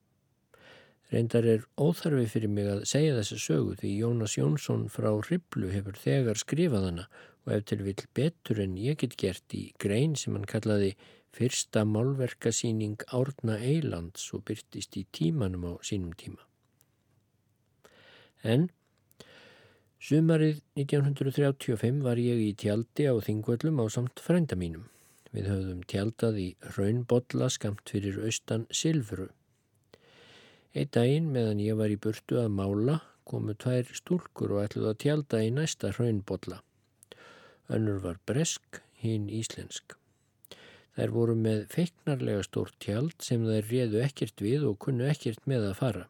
Reyndar 1.11 1.45
er 1.47 1.61
óþarfi 1.79 2.25
fyrir 2.27 2.51
mig 2.51 2.67
að 2.67 2.81
segja 2.89 3.15
þessa 3.15 3.37
sögu 3.39 3.75
því 3.79 3.91
Jónas 4.01 4.33
Jónsson 4.35 4.87
frá 4.91 5.07
Hriblu 5.15 5.69
hefur 5.71 5.95
þegar 6.01 6.41
skrifað 6.41 6.87
hana 6.89 7.05
og 7.45 7.53
ef 7.55 7.67
til 7.69 7.85
vil 7.85 8.01
betur 8.17 8.59
en 8.59 8.73
ég 8.81 8.97
get 8.99 9.15
gert 9.21 9.55
í 9.55 9.69
grein 9.79 10.17
sem 10.19 10.35
hann 10.35 10.49
kallaði 10.51 10.97
fyrsta 11.37 11.85
málverkasýning 11.87 13.05
Árna 13.15 13.55
Eilands 13.55 14.25
og 14.35 14.43
byrtist 14.49 14.97
í 14.99 15.05
tímanum 15.15 15.69
á 15.69 15.73
sínum 15.85 16.11
tíma. 16.19 16.43
En 18.43 18.67
sumarið 20.03 20.59
1935 20.75 22.03
var 22.03 22.19
ég 22.19 22.43
í 22.49 22.51
tjaldi 22.57 23.07
á 23.07 23.15
Þingvöllum 23.15 23.79
á 23.79 23.85
samt 23.87 24.19
frænda 24.19 24.59
mínum. 24.59 24.89
Við 25.35 25.49
höfðum 25.51 25.83
tjaldað 25.91 26.39
í 26.39 26.47
raunbodla 26.77 27.49
skamt 27.51 27.91
fyrir 27.91 28.19
austan 28.23 28.65
Silfru. 28.71 29.27
Eitt 30.77 30.93
daginn 30.95 31.31
meðan 31.33 31.61
ég 31.63 31.77
var 31.79 31.91
í 31.91 31.99
burtu 31.99 32.39
að 32.41 32.53
mála 32.55 32.99
komu 33.27 33.55
tvær 33.59 33.89
stúlkur 33.97 34.55
og 34.55 34.63
ætluð 34.63 34.91
að 34.91 34.99
tjalda 35.03 35.43
í 35.43 35.53
næsta 35.53 35.91
raunbodla. 35.97 36.61
Önnur 37.73 37.99
var 38.03 38.19
bresk, 38.29 38.81
hinn 39.01 39.27
íslensk. 39.27 39.97
Þær 40.97 41.11
voru 41.13 41.35
með 41.37 41.65
feiknarlega 41.73 42.45
stórt 42.47 42.77
tjald 42.81 43.17
sem 43.21 43.43
þær 43.45 43.67
réðu 43.71 43.99
ekkert 44.01 44.41
við 44.41 44.63
og 44.69 44.79
kunnu 44.85 45.09
ekkert 45.11 45.43
með 45.49 45.67
að 45.71 45.75
fara. 45.81 46.05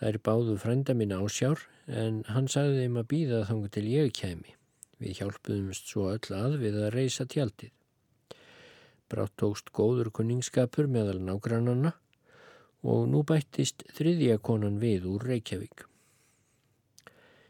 Þær 0.00 0.20
báðu 0.28 0.54
frænda 0.60 0.94
mín 0.96 1.12
ásjár 1.16 1.64
en 1.88 2.22
hann 2.30 2.48
sagði 2.52 2.84
þeim 2.84 3.00
að 3.02 3.10
býða 3.10 3.42
þangu 3.50 3.72
til 3.74 3.84
ég 3.90 4.14
kemi. 4.16 4.54
Við 5.02 5.20
hjálpuðumst 5.20 5.90
svo 5.90 6.06
öll 6.14 6.36
að 6.38 6.56
við 6.62 6.78
að 6.80 6.94
reysa 6.94 7.26
tjaldið. 7.28 7.72
Brátt 9.06 9.36
tókst 9.38 9.70
góður 9.70 10.10
kunningsskapur 10.10 10.88
meðal 10.90 11.20
nágrannanna 11.22 11.92
og 12.86 13.04
nú 13.10 13.22
bættist 13.26 13.84
þriðja 13.94 14.40
konan 14.42 14.80
við 14.82 15.06
úr 15.10 15.26
Reykjavík. 15.30 15.84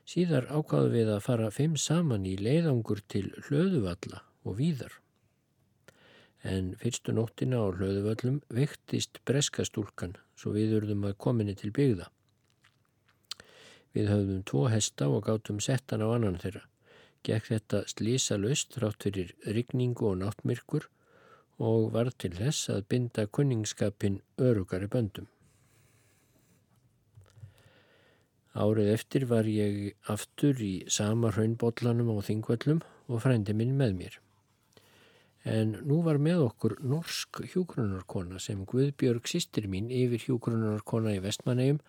Síðar 0.07 0.47
ákvaðu 0.53 0.93
við 0.93 1.09
að 1.15 1.25
fara 1.25 1.49
fimm 1.51 1.75
saman 1.81 2.27
í 2.29 2.37
leiðangur 2.39 3.01
til 3.11 3.27
hlöðuvalla 3.47 4.23
og 4.47 4.59
víðar. 4.61 4.93
En 6.47 6.75
fyrstu 6.79 7.15
nóttina 7.17 7.59
á 7.59 7.67
hlöðuvallum 7.75 8.39
vektist 8.55 9.19
breskastúlkan 9.27 10.15
svo 10.39 10.53
við 10.55 10.77
urðum 10.79 11.09
að 11.09 11.17
kominni 11.25 11.57
til 11.59 11.73
byggða. 11.75 12.07
Við 13.97 14.13
höfðum 14.13 14.45
tvo 14.47 14.67
hesta 14.69 15.09
og 15.09 15.25
gátum 15.27 15.59
settan 15.65 16.05
á 16.05 16.09
annan 16.13 16.37
þeirra. 16.39 16.63
Gekk 17.27 17.49
þetta 17.49 17.83
slísa 17.91 18.37
löst 18.39 18.77
rátt 18.79 19.09
fyrir 19.09 19.33
rigningu 19.43 20.13
og 20.13 20.21
náttmyrkur 20.21 20.87
og 21.59 21.93
var 21.95 22.11
til 22.19 22.35
þess 22.37 22.69
að 22.73 22.85
binda 22.91 23.27
kunningskapin 23.27 24.21
örugari 24.39 24.89
böndum. 24.93 25.27
Árið 28.57 28.93
eftir 28.93 29.27
var 29.29 29.49
ég 29.49 29.97
aftur 30.13 30.61
í 30.65 30.87
sama 30.89 31.29
hraunbóllanum 31.33 32.15
á 32.17 32.25
þingvöllum 32.25 32.81
og 33.09 33.21
frændi 33.21 33.53
minn 33.53 33.77
með 33.77 33.99
mér. 33.99 34.15
En 35.47 35.77
nú 35.87 36.01
var 36.03 36.19
með 36.19 36.47
okkur 36.47 36.79
norsk 36.83 37.43
hjúgrunarkona 37.53 38.41
sem 38.43 38.65
Guðbjörg 38.67 39.29
sýstir 39.29 39.69
mín 39.71 39.93
yfir 39.93 40.25
hjúgrunarkona 40.25 41.13
í 41.15 41.21
vestmannegjum 41.23 41.83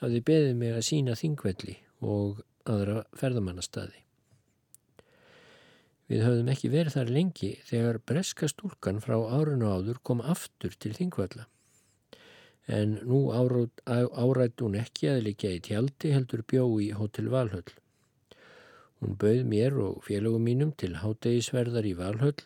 hafði 0.00 0.22
beðið 0.30 0.54
mig 0.62 0.78
að 0.78 0.86
sína 0.86 1.18
þingvelli 1.18 1.76
og 2.00 2.40
aðra 2.70 3.02
ferðamannastadi. 3.18 3.98
Við 6.10 6.24
höfðum 6.26 6.50
ekki 6.52 6.70
verið 6.72 6.96
þar 6.96 7.12
lengi 7.16 7.50
þegar 7.68 8.00
breska 8.10 8.48
stúlkan 8.50 9.00
frá 9.04 9.16
árun 9.20 9.62
og 9.66 9.76
áður 9.78 10.00
kom 10.02 10.22
aftur 10.24 10.74
til 10.78 10.94
þingvalla. 10.96 11.46
En 12.66 12.98
nú 13.06 13.28
árætt 13.34 14.62
hún 14.62 14.78
ekki 14.78 15.10
að 15.10 15.22
líka 15.28 15.50
í 15.50 15.60
tjaldi 15.62 16.12
heldur 16.14 16.44
bjó 16.46 16.66
í 16.82 16.92
Hotel 16.94 17.30
Valhöll. 17.32 17.72
Hún 19.02 19.16
bauð 19.18 19.46
mér 19.50 19.78
og 19.82 20.04
félögum 20.06 20.44
mínum 20.46 20.74
til 20.78 20.94
hátegisverðar 21.02 21.88
í 21.90 21.96
Valhöll 21.98 22.44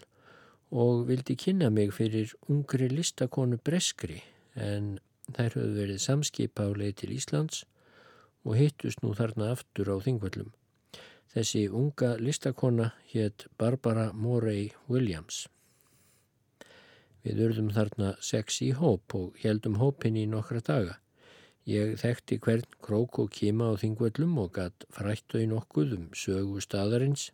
og 0.73 1.05
vildi 1.11 1.37
kynna 1.37 1.69
mig 1.71 1.93
fyrir 1.95 2.33
ungri 2.49 2.89
listakonu 2.89 3.59
breskri 3.61 4.23
en 4.57 4.97
þær 5.37 5.59
höfðu 5.59 5.75
verið 5.77 6.01
samskipa 6.03 6.65
á 6.65 6.71
leið 6.73 6.95
til 7.03 7.13
Íslands 7.17 7.65
og 8.47 8.57
hittust 8.57 9.03
nú 9.05 9.13
þarna 9.19 9.53
aftur 9.53 9.93
á 9.93 9.97
þingvallum. 10.01 10.53
Þessi 11.37 11.67
unga 11.69 12.15
listakona 12.17 12.85
hétt 13.11 13.43
Barbara 13.61 14.07
Morey 14.17 14.71
Williams. 14.89 15.43
Við 17.27 17.43
urðum 17.45 17.67
þarna 17.77 18.15
sex 18.25 18.63
í 18.65 18.71
hóp 18.79 19.13
og 19.19 19.37
heldum 19.43 19.77
hópin 19.77 20.17
í 20.17 20.23
nokkra 20.33 20.63
daga. 20.65 20.95
Ég 21.69 21.99
þekkti 22.01 22.39
hvern 22.47 22.79
krók 22.87 23.19
og 23.21 23.29
kima 23.37 23.69
á 23.69 23.77
þingvöllum 23.83 24.39
og 24.41 24.55
gatt 24.57 24.87
frættu 24.97 25.43
í 25.43 25.51
nokkuð 25.51 25.93
um 25.99 26.07
sögu 26.17 26.65
staðarins. 26.65 27.27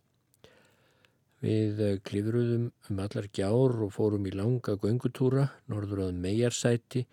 Við 1.39 1.79
klifruðum 2.03 2.67
um 2.89 3.01
allar 3.05 3.31
gjár 3.31 3.77
og 3.87 3.95
fórum 3.95 4.27
í 4.27 4.35
langa 4.35 4.75
göngutúra, 4.83 5.47
norður 5.71 6.09
að 6.09 6.19
Meijarsæti, 6.27 7.05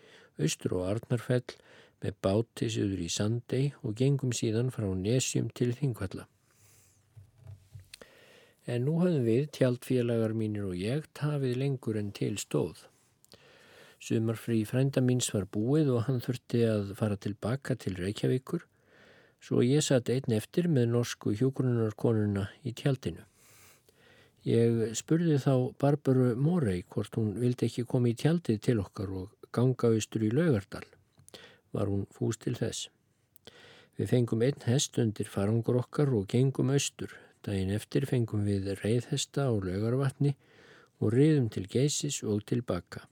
austur 0.42 0.80
og 0.80 0.90
Arnarfell 0.90 1.54
með 2.02 2.18
báti 2.18 2.72
söður 2.74 3.06
í 3.06 3.08
Sandei 3.20 3.64
og 3.84 3.94
gengum 4.02 4.34
síðan 4.34 4.74
frá 4.74 4.90
Nesjum 4.90 5.54
til 5.54 5.70
Þingvalla 5.78 6.26
en 8.70 8.86
nú 8.86 9.00
höfum 9.02 9.26
við, 9.26 9.50
tjaldfélagar 9.56 10.36
mínir 10.38 10.70
og 10.70 10.78
ég, 10.78 11.06
tafið 11.18 11.58
lengur 11.58 11.98
en 11.98 12.12
til 12.16 12.38
stóð. 12.38 12.86
Sumarfrí 14.00 14.62
frænda 14.64 15.02
míns 15.04 15.28
var 15.34 15.44
búið 15.50 15.90
og 15.96 16.06
hann 16.06 16.22
þurfti 16.24 16.62
að 16.64 16.94
fara 16.96 17.18
tilbaka 17.20 17.76
til 17.76 17.98
Reykjavíkur 17.98 18.64
svo 19.40 19.64
ég 19.64 19.82
satt 19.84 20.10
einn 20.12 20.36
eftir 20.36 20.68
með 20.68 20.92
norsku 20.94 21.32
hjógrunarkonuna 21.36 22.46
í 22.64 22.74
tjaldinu. 22.76 23.24
Ég 24.44 24.94
spurði 24.96 25.36
þá 25.40 25.54
Barbaru 25.80 26.30
Morey 26.36 26.84
hvort 26.88 27.16
hún 27.18 27.34
vildi 27.40 27.68
ekki 27.68 27.84
koma 27.88 28.12
í 28.12 28.16
tjaldið 28.16 28.60
til 28.64 28.78
okkar 28.80 29.12
og 29.12 29.48
ganga 29.52 29.90
austur 29.92 30.24
í 30.24 30.30
Laugardal. 30.32 30.86
Var 31.76 31.92
hún 31.92 32.06
fúst 32.14 32.44
til 32.44 32.56
þess. 32.56 32.88
Við 34.00 34.12
fengum 34.14 34.44
einn 34.44 34.64
hest 34.64 34.96
undir 35.00 35.28
farangur 35.28 35.80
okkar 35.82 36.12
og 36.16 36.28
gengum 36.32 36.72
austur. 36.72 37.12
Dægin 37.46 37.72
eftir 37.72 38.04
fengum 38.08 38.44
við 38.44 38.74
reyðhesta 38.82 39.46
á 39.48 39.52
Laugarvatni 39.56 40.34
og 41.00 41.14
riðum 41.14 41.48
til 41.52 41.64
geysis 41.72 42.20
og 42.22 42.44
tilbaka. 42.48 43.06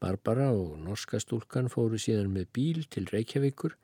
Barbara 0.00 0.50
og 0.52 0.78
norska 0.80 1.20
stúlkan 1.20 1.68
fóru 1.72 2.00
síðan 2.00 2.32
með 2.32 2.48
bíl 2.56 2.80
til 2.92 3.06
Reykjavíkur 3.12 3.76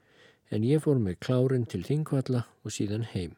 en 0.51 0.65
ég 0.67 0.83
fór 0.85 0.99
með 1.01 1.21
klárin 1.27 1.69
til 1.69 1.85
Þingvalla 1.87 2.47
og 2.65 2.75
síðan 2.75 3.07
heim. 3.13 3.37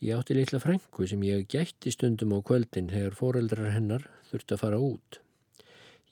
Ég 0.00 0.14
átti 0.14 0.36
litla 0.36 0.60
frængu 0.62 1.06
sem 1.10 1.22
ég 1.26 1.46
gætti 1.50 1.90
stundum 1.90 2.36
á 2.36 2.38
kvöldin 2.40 2.90
þegar 2.92 3.16
foreldrar 3.18 3.72
hennar 3.74 4.04
þurfti 4.30 4.54
að 4.54 4.62
fara 4.62 4.78
út. 4.78 5.20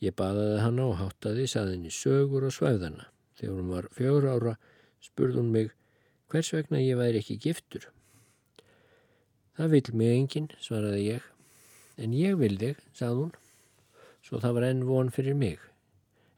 Ég 0.03 0.13
baðaði 0.19 0.61
hana 0.61 0.87
og 0.91 0.99
háttaði 1.01 1.47
saðinni 1.49 1.93
sögur 1.95 2.49
og 2.49 2.53
svæðana. 2.53 3.07
Þegar 3.39 3.61
hún 3.61 3.71
var 3.73 3.89
fjögur 3.95 4.27
ára 4.33 4.55
spurði 5.01 5.41
hún 5.41 5.53
mig 5.55 5.71
hvers 6.33 6.53
vegna 6.55 6.83
ég 6.83 6.99
væri 6.99 7.23
ekki 7.23 7.39
giftur. 7.43 7.89
Það 9.57 9.73
vil 9.73 9.97
mig 9.97 10.13
enginn, 10.13 10.53
svaraði 10.61 11.03
ég. 11.17 11.27
En 11.97 12.13
ég 12.13 12.37
vil 12.37 12.57
þig, 12.61 12.81
sagði 12.93 13.25
hún 13.25 13.35
svo 14.27 14.41
það 14.43 14.57
var 14.59 14.67
enn 14.67 14.85
von 14.89 15.11
fyrir 15.15 15.37
mig 15.39 15.61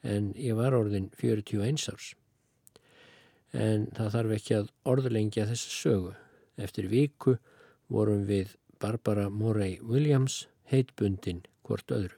en 0.05 0.33
ég 0.39 0.57
var 0.59 0.77
orðin 0.77 1.09
41 1.19 1.89
árs. 1.93 2.13
En 3.57 3.89
það 3.97 4.11
þarf 4.15 4.35
ekki 4.37 4.57
að 4.59 4.71
orðlengja 4.93 5.47
þessa 5.49 5.73
sögu. 5.73 6.13
Eftir 6.61 6.89
viku 6.93 7.39
vorum 7.89 8.27
við 8.29 8.55
Barbara 8.79 9.29
Morey 9.31 9.79
Williams 9.81 10.47
heitbundin 10.71 11.43
hvort 11.67 11.89
öðru. 11.95 12.15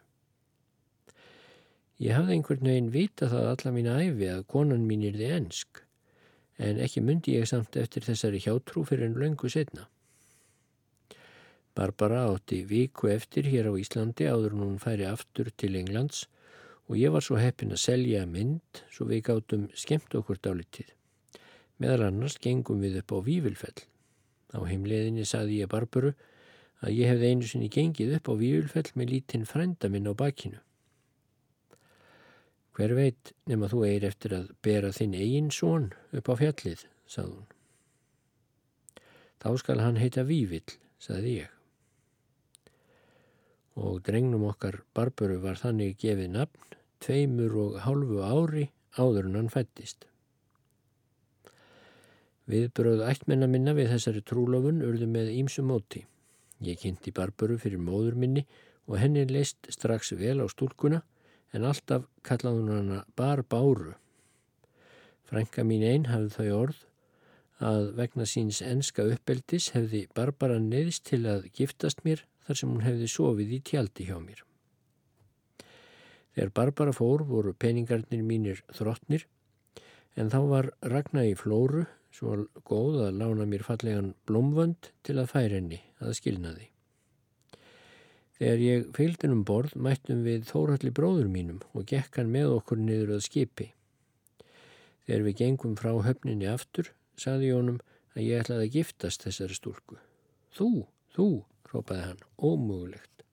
Ég 2.00 2.16
hafði 2.16 2.36
einhvern 2.36 2.66
veginn 2.66 2.92
vita 2.92 3.28
það 3.30 3.48
alla 3.52 3.72
mína 3.76 3.96
æfi 4.00 4.28
að 4.32 4.46
konan 4.50 4.86
mín 4.88 5.04
er 5.06 5.18
þið 5.20 5.34
ensk 5.36 5.82
en 6.60 6.80
ekki 6.84 7.00
myndi 7.00 7.38
ég 7.38 7.48
samt 7.48 7.76
eftir 7.80 8.04
þessari 8.04 8.42
hjátrú 8.44 8.84
fyrir 8.88 9.08
en 9.08 9.16
löngu 9.20 9.48
setna. 9.48 9.88
Barbara 11.74 12.26
átti 12.28 12.64
viku 12.68 13.08
eftir 13.08 13.46
hér 13.48 13.70
á 13.70 13.74
Íslandi 13.80 14.26
áður 14.28 14.58
hún 14.58 14.78
færi 14.82 15.06
aftur 15.08 15.48
til 15.56 15.78
Englands 15.80 16.26
og 16.90 16.98
ég 16.98 17.12
var 17.14 17.24
svo 17.24 17.38
heppin 17.40 17.72
að 17.72 17.84
selja 17.84 18.24
mynd 18.26 18.82
svo 18.92 19.06
við 19.08 19.22
gáttum 19.30 19.68
skemmt 19.78 20.16
okkur 20.18 20.40
dálitið. 20.42 20.90
Meðal 21.80 22.10
annars 22.10 22.36
gengum 22.42 22.82
við 22.84 22.98
upp 23.00 23.14
á 23.16 23.18
Vívilfell. 23.24 23.80
Á 24.52 24.60
heimleðinni 24.66 25.24
saði 25.24 25.62
ég 25.62 25.70
Barbaru 25.70 26.12
að 26.84 26.96
ég 26.98 27.12
hefði 27.12 27.30
einu 27.30 27.48
sinni 27.48 27.70
gengið 27.72 28.16
upp 28.18 28.28
á 28.28 28.34
Vívilfell 28.42 28.90
með 28.98 29.14
lítinn 29.14 29.48
frænda 29.48 29.88
minn 29.88 30.10
á 30.10 30.12
bakinu. 30.12 30.60
Hver 32.76 32.94
veit 32.96 33.32
nema 33.50 33.68
þú 33.70 33.84
eigir 33.86 34.08
eftir 34.10 34.34
að 34.36 34.50
bera 34.62 34.92
þinn 34.94 35.16
eigin 35.18 35.50
són 35.54 35.90
upp 36.16 36.30
á 36.30 36.34
fjallið, 36.40 36.84
sað 37.10 37.32
hún. 37.34 37.48
Þá 39.40 39.50
skal 39.62 39.80
hann 39.82 39.98
heita 40.00 40.26
Vívill, 40.28 40.68
saði 41.00 41.40
ég 41.40 41.56
og 43.80 44.02
drengnum 44.04 44.44
okkar 44.50 44.82
Barbaru 44.96 45.38
var 45.40 45.58
þannig 45.60 45.96
gefið 46.00 46.32
nafn 46.34 46.78
tveimur 47.00 47.56
og 47.62 47.76
hálfu 47.86 48.20
ári 48.24 48.66
áður 48.98 49.28
en 49.30 49.38
hann 49.38 49.52
fættist. 49.52 50.04
Viðbröðu 52.50 53.06
ættmenna 53.06 53.46
minna 53.46 53.74
við 53.78 53.92
þessari 53.94 54.24
trúlofun 54.26 54.82
urðu 54.82 55.06
með 55.08 55.30
ímsu 55.36 55.62
móti. 55.62 56.02
Ég 56.60 56.80
kynnti 56.82 57.14
Barbaru 57.14 57.56
fyrir 57.62 57.80
móður 57.80 58.18
minni 58.18 58.44
og 58.90 58.98
henni 58.98 59.24
leist 59.30 59.70
strax 59.70 60.12
vel 60.18 60.40
á 60.42 60.46
stúlkuna 60.50 61.00
en 61.56 61.66
alltaf 61.66 62.06
kallaði 62.26 62.62
hún 62.62 62.72
hana 62.74 63.00
Bar 63.16 63.42
Báru. 63.42 63.96
Frænka 65.30 65.64
mín 65.66 65.84
einn 65.86 66.08
hafði 66.10 66.30
þau 66.36 66.60
orð 66.60 66.86
að 67.60 67.90
vegna 67.98 68.26
síns 68.26 68.60
enska 68.64 69.04
uppeldis 69.12 69.70
hefði 69.74 70.06
Barbara 70.16 70.58
neðist 70.62 71.04
til 71.10 71.22
að 71.28 71.50
giftast 71.56 72.00
mér 72.06 72.24
þar 72.46 72.60
sem 72.60 72.72
hún 72.72 72.86
hefði 72.86 73.10
sofið 73.12 73.52
í 73.58 73.60
tjaldi 73.70 74.06
hjá 74.08 74.16
mér. 74.22 74.40
Þegar 76.34 76.54
Barbara 76.56 76.96
fór 76.96 77.24
voru 77.28 77.52
peningarnir 77.52 78.24
mínir 78.24 78.64
þróttnir 78.72 79.26
en 80.16 80.32
þá 80.32 80.40
var 80.50 80.70
Ragnar 80.80 81.28
í 81.28 81.36
flóru 81.38 81.84
svo 82.14 82.46
góð 82.66 83.04
að 83.06 83.20
lána 83.20 83.46
mér 83.46 83.66
fallegan 83.66 84.14
blómvönd 84.26 84.90
til 85.06 85.20
að 85.20 85.32
færa 85.34 85.60
henni 85.60 85.82
að 86.00 86.16
skilna 86.18 86.54
því. 86.56 86.70
Þegar 88.40 88.62
ég 88.64 88.84
fylgdinn 88.96 89.34
um 89.34 89.44
borð 89.44 89.74
mættum 89.76 90.22
við 90.24 90.46
Þóralli 90.48 90.90
bróður 90.96 91.26
mínum 91.28 91.58
og 91.76 91.84
gekk 91.90 92.16
hann 92.16 92.30
með 92.32 92.54
okkur 92.54 92.78
niður 92.80 93.18
að 93.18 93.26
skipi. 93.26 93.66
Þegar 95.04 95.26
við 95.26 95.36
gengum 95.42 95.74
frá 95.76 95.90
höfninni 96.06 96.48
aftur, 96.48 96.88
saði 97.20 97.50
Jónum 97.50 97.82
að 98.14 98.24
ég 98.24 98.40
ætlaði 98.40 98.64
að 98.64 98.78
giftast 98.78 99.26
þessari 99.26 99.58
stúlku. 99.58 99.98
Þú, 100.56 100.70
þú, 101.12 101.28
rópaði 101.68 102.06
hann, 102.06 102.24
ómögulegt 102.40 103.26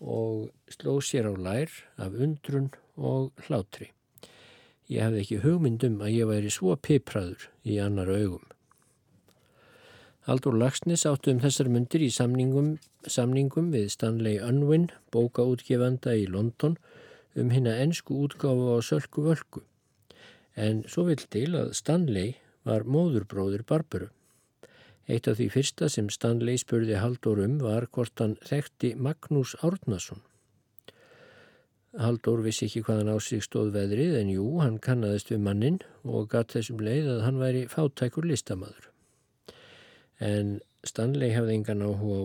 og 0.00 0.48
sló 0.72 0.96
sér 1.04 1.28
á 1.28 1.34
lær 1.36 1.76
af 2.00 2.16
undrun 2.16 2.72
og 2.96 3.44
hlátri. 3.44 3.90
Ég 4.88 5.04
hefði 5.04 5.20
ekki 5.20 5.44
hugmyndum 5.44 6.00
að 6.04 6.16
ég 6.16 6.32
væri 6.32 6.50
svo 6.52 6.74
pipraður 6.80 7.48
í 7.64 7.76
annar 7.80 8.08
augum. 8.08 8.53
Haldur 10.24 10.54
Lagsnes 10.56 11.02
áttu 11.04 11.34
um 11.34 11.40
þessar 11.42 11.68
myndir 11.68 12.00
í 12.00 12.06
samningum, 12.08 12.78
samningum 13.04 13.66
við 13.74 13.90
Stanley 13.92 14.38
Unwin, 14.40 14.86
bókaútgefanda 15.12 16.14
í 16.16 16.22
London, 16.32 16.78
um 17.36 17.50
hérna 17.52 17.74
ennsku 17.82 18.16
útgáfu 18.24 18.70
á 18.72 18.80
Sölku 18.80 19.26
Völku. 19.26 19.60
En 20.56 20.80
svo 20.88 21.04
vil 21.10 21.20
til 21.28 21.50
að 21.60 21.74
Stanley 21.76 22.38
var 22.64 22.86
móðurbróður 22.88 23.66
Barbaru. 23.68 24.08
Eitt 25.12 25.28
af 25.28 25.36
því 25.36 25.50
fyrsta 25.58 25.90
sem 25.92 26.08
Stanley 26.08 26.56
spurði 26.56 26.96
Haldur 27.02 27.44
um 27.44 27.60
var 27.60 27.84
hvort 27.92 28.24
hann 28.24 28.38
þekkti 28.48 28.94
Magnús 28.96 29.52
Árnason. 29.60 30.24
Haldur 32.00 32.40
vissi 32.48 32.64
ekki 32.70 32.80
hvaðan 32.88 33.12
á 33.12 33.20
sig 33.20 33.44
stóð 33.44 33.74
veðrið 33.76 34.16
en 34.22 34.32
jú, 34.32 34.48
hann 34.64 34.80
kannadist 34.80 35.28
við 35.36 35.44
mannin 35.44 35.78
og 36.00 36.32
gatt 36.32 36.56
þessum 36.56 36.80
leið 36.80 37.12
að 37.18 37.24
hann 37.28 37.44
væri 37.44 37.68
fátækur 37.68 38.32
listamadur. 38.32 38.93
En 40.24 40.56
Stanley 40.86 41.34
hefði 41.34 41.58
engan 41.58 41.84
áhuga 41.84 42.16
á, 42.20 42.24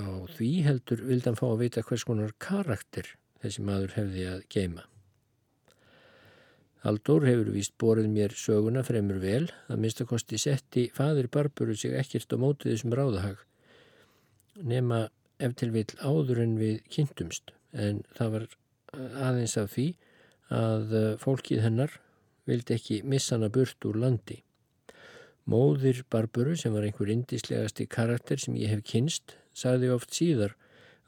á 0.00 0.04
því 0.36 0.50
heldur 0.64 1.04
vildan 1.04 1.38
fá 1.38 1.46
að 1.50 1.62
vita 1.66 1.84
hvers 1.84 2.06
konar 2.08 2.34
karakter 2.40 3.08
þessi 3.44 3.64
maður 3.64 3.96
hefði 3.98 4.26
að 4.32 4.44
geima. 4.52 4.84
Haldur 6.84 7.24
hefur 7.24 7.48
vist 7.52 7.72
borðið 7.80 8.10
mér 8.12 8.34
söguna 8.36 8.82
fremur 8.84 9.20
vel 9.22 9.46
að 9.72 9.80
minnstakosti 9.80 10.40
setti 10.40 10.90
fadir 10.92 11.30
Barburu 11.32 11.76
sig 11.80 11.96
ekkert 11.96 12.32
á 12.32 12.36
mótið 12.40 12.74
þessum 12.74 12.96
ráðahag 12.98 13.44
nema 14.60 15.06
ef 15.42 15.54
til 15.58 15.70
vil 15.74 15.86
áður 16.04 16.42
en 16.44 16.58
við 16.60 16.82
kynntumst 16.92 17.54
en 17.72 18.02
það 18.16 18.34
var 18.36 18.44
aðeins 19.26 19.56
af 19.60 19.72
því 19.72 19.86
að 20.54 20.92
fólkið 21.22 21.64
hennar 21.64 21.96
vildi 22.48 22.76
ekki 22.76 23.00
missa 23.08 23.38
hana 23.38 23.48
burt 23.48 23.88
úr 23.88 23.96
landi. 23.98 24.42
Móðir 25.44 25.98
Barburu 26.08 26.54
sem 26.56 26.72
var 26.72 26.86
einhver 26.86 27.10
indislegasti 27.12 27.84
karakter 27.84 28.40
sem 28.40 28.54
ég 28.56 28.70
hef 28.72 28.84
kynst 28.88 29.34
sagði 29.52 29.90
oft 29.92 30.14
síðar 30.16 30.54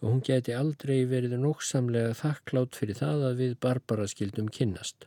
og 0.02 0.10
hún 0.10 0.20
geti 0.24 0.52
aldrei 0.52 1.06
verið 1.08 1.38
nokksamlega 1.40 2.12
þakklátt 2.18 2.76
fyrir 2.76 2.98
það 2.98 3.24
að 3.30 3.40
við 3.40 3.54
Barbara 3.64 4.04
skildum 4.12 4.50
kynnast. 4.52 5.06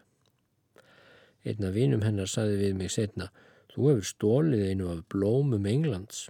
Einn 1.45 1.67
af 1.67 1.77
vinum 1.77 2.01
hennar 2.03 2.31
saði 2.31 2.57
við 2.63 2.73
mig 2.79 2.89
setna, 2.95 3.29
þú 3.69 3.91
hefur 3.91 4.09
stólið 4.09 4.65
einu 4.71 4.89
af 4.95 5.05
blómum 5.13 5.69
Englands. 5.69 6.25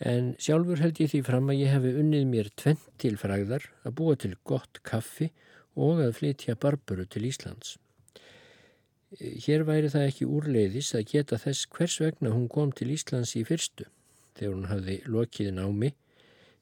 En 0.00 0.32
sjálfur 0.40 0.80
held 0.80 1.04
ég 1.04 1.12
því 1.12 1.22
fram 1.28 1.52
að 1.52 1.60
ég 1.60 1.74
hefi 1.74 1.92
unnið 2.00 2.26
mér 2.32 2.48
tvent 2.56 2.88
til 2.96 3.12
fræðar 3.20 3.68
að 3.84 3.96
búa 4.00 4.16
til 4.16 4.32
gott 4.48 4.80
kaffi 4.88 5.28
og 5.76 6.00
að 6.00 6.16
flytja 6.16 6.56
barburu 6.56 7.04
til 7.04 7.28
Íslands. 7.28 7.76
Hér 9.18 9.64
væri 9.66 9.90
það 9.90 10.06
ekki 10.06 10.28
úrleiðis 10.30 10.92
að 10.94 11.08
geta 11.10 11.40
þess 11.42 11.66
hvers 11.74 11.98
vegna 12.00 12.30
hún 12.30 12.46
kom 12.48 12.70
til 12.70 12.92
Íslands 12.94 13.34
í 13.36 13.42
fyrstu 13.48 13.88
þegar 14.38 14.54
hún 14.54 14.70
hafði 14.70 15.00
lokið 15.10 15.50
námi 15.56 15.90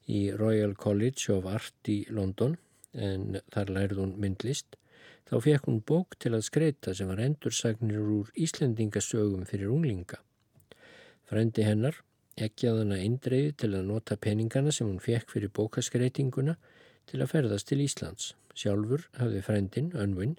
í 0.09 0.23
Royal 0.33 0.73
College 0.73 1.29
of 1.35 1.45
Art 1.45 1.91
í 1.93 2.01
London 2.09 2.57
en 2.97 3.37
þar 3.53 3.75
lærði 3.75 4.01
hún 4.01 4.17
myndlist 4.17 4.79
Þá 5.29 5.35
fekk 5.45 5.67
hún 5.69 5.81
bók 5.85 6.15
til 6.17 6.31
að 6.33 6.47
skreita 6.47 6.91
sem 6.97 7.09
var 7.11 7.19
endursagnir 7.21 8.01
úr 8.01 8.29
Íslendingasögum 8.33 9.43
fyrir 9.45 9.69
unglinga. 9.69 10.17
Frendi 11.29 11.65
hennar, 11.67 11.99
Ekkjaðana 12.39 12.97
eindreiði 13.03 13.51
til 13.61 13.69
að 13.75 13.85
nota 13.91 14.17
peningana 14.17 14.73
sem 14.73 14.87
hún 14.87 15.01
fekk 15.03 15.35
fyrir 15.35 15.51
bókaskreitinguna 15.53 16.55
til 17.11 17.19
að 17.21 17.29
ferðast 17.35 17.69
til 17.69 17.83
Íslands. 17.83 18.31
Sjálfur 18.57 19.05
hafði 19.19 19.43
frændin, 19.45 19.91
Önvin, 19.93 20.37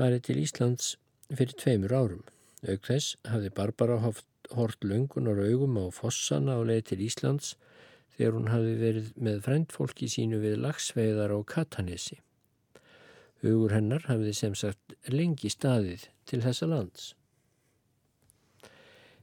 farið 0.00 0.22
til 0.26 0.40
Íslands 0.40 0.94
fyrir 1.28 1.56
tveimur 1.60 1.92
árum. 1.92 2.22
Auk 2.64 2.88
þess 2.88 3.18
hafði 3.28 3.52
Barbara 3.56 3.98
hort 4.00 4.84
löngunar 4.84 5.40
augum 5.44 5.76
á 5.76 5.92
fossana 5.92 6.56
á 6.56 6.60
leið 6.64 6.82
til 6.90 7.04
Íslands 7.04 7.54
þegar 8.16 8.36
hún 8.38 8.50
hafði 8.52 8.74
verið 8.80 9.12
með 9.28 9.38
frændfólki 9.46 10.08
sínu 10.12 10.40
við 10.42 10.58
lagsveiðar 10.64 11.36
á 11.36 11.38
Katanesi. 11.52 12.18
Hugur 13.44 13.72
hennar 13.76 14.04
hafði 14.08 14.34
sem 14.36 14.56
sagt 14.56 14.96
lengi 15.08 15.52
staðið 15.52 16.08
til 16.28 16.42
þessa 16.44 16.68
lands. 16.68 17.14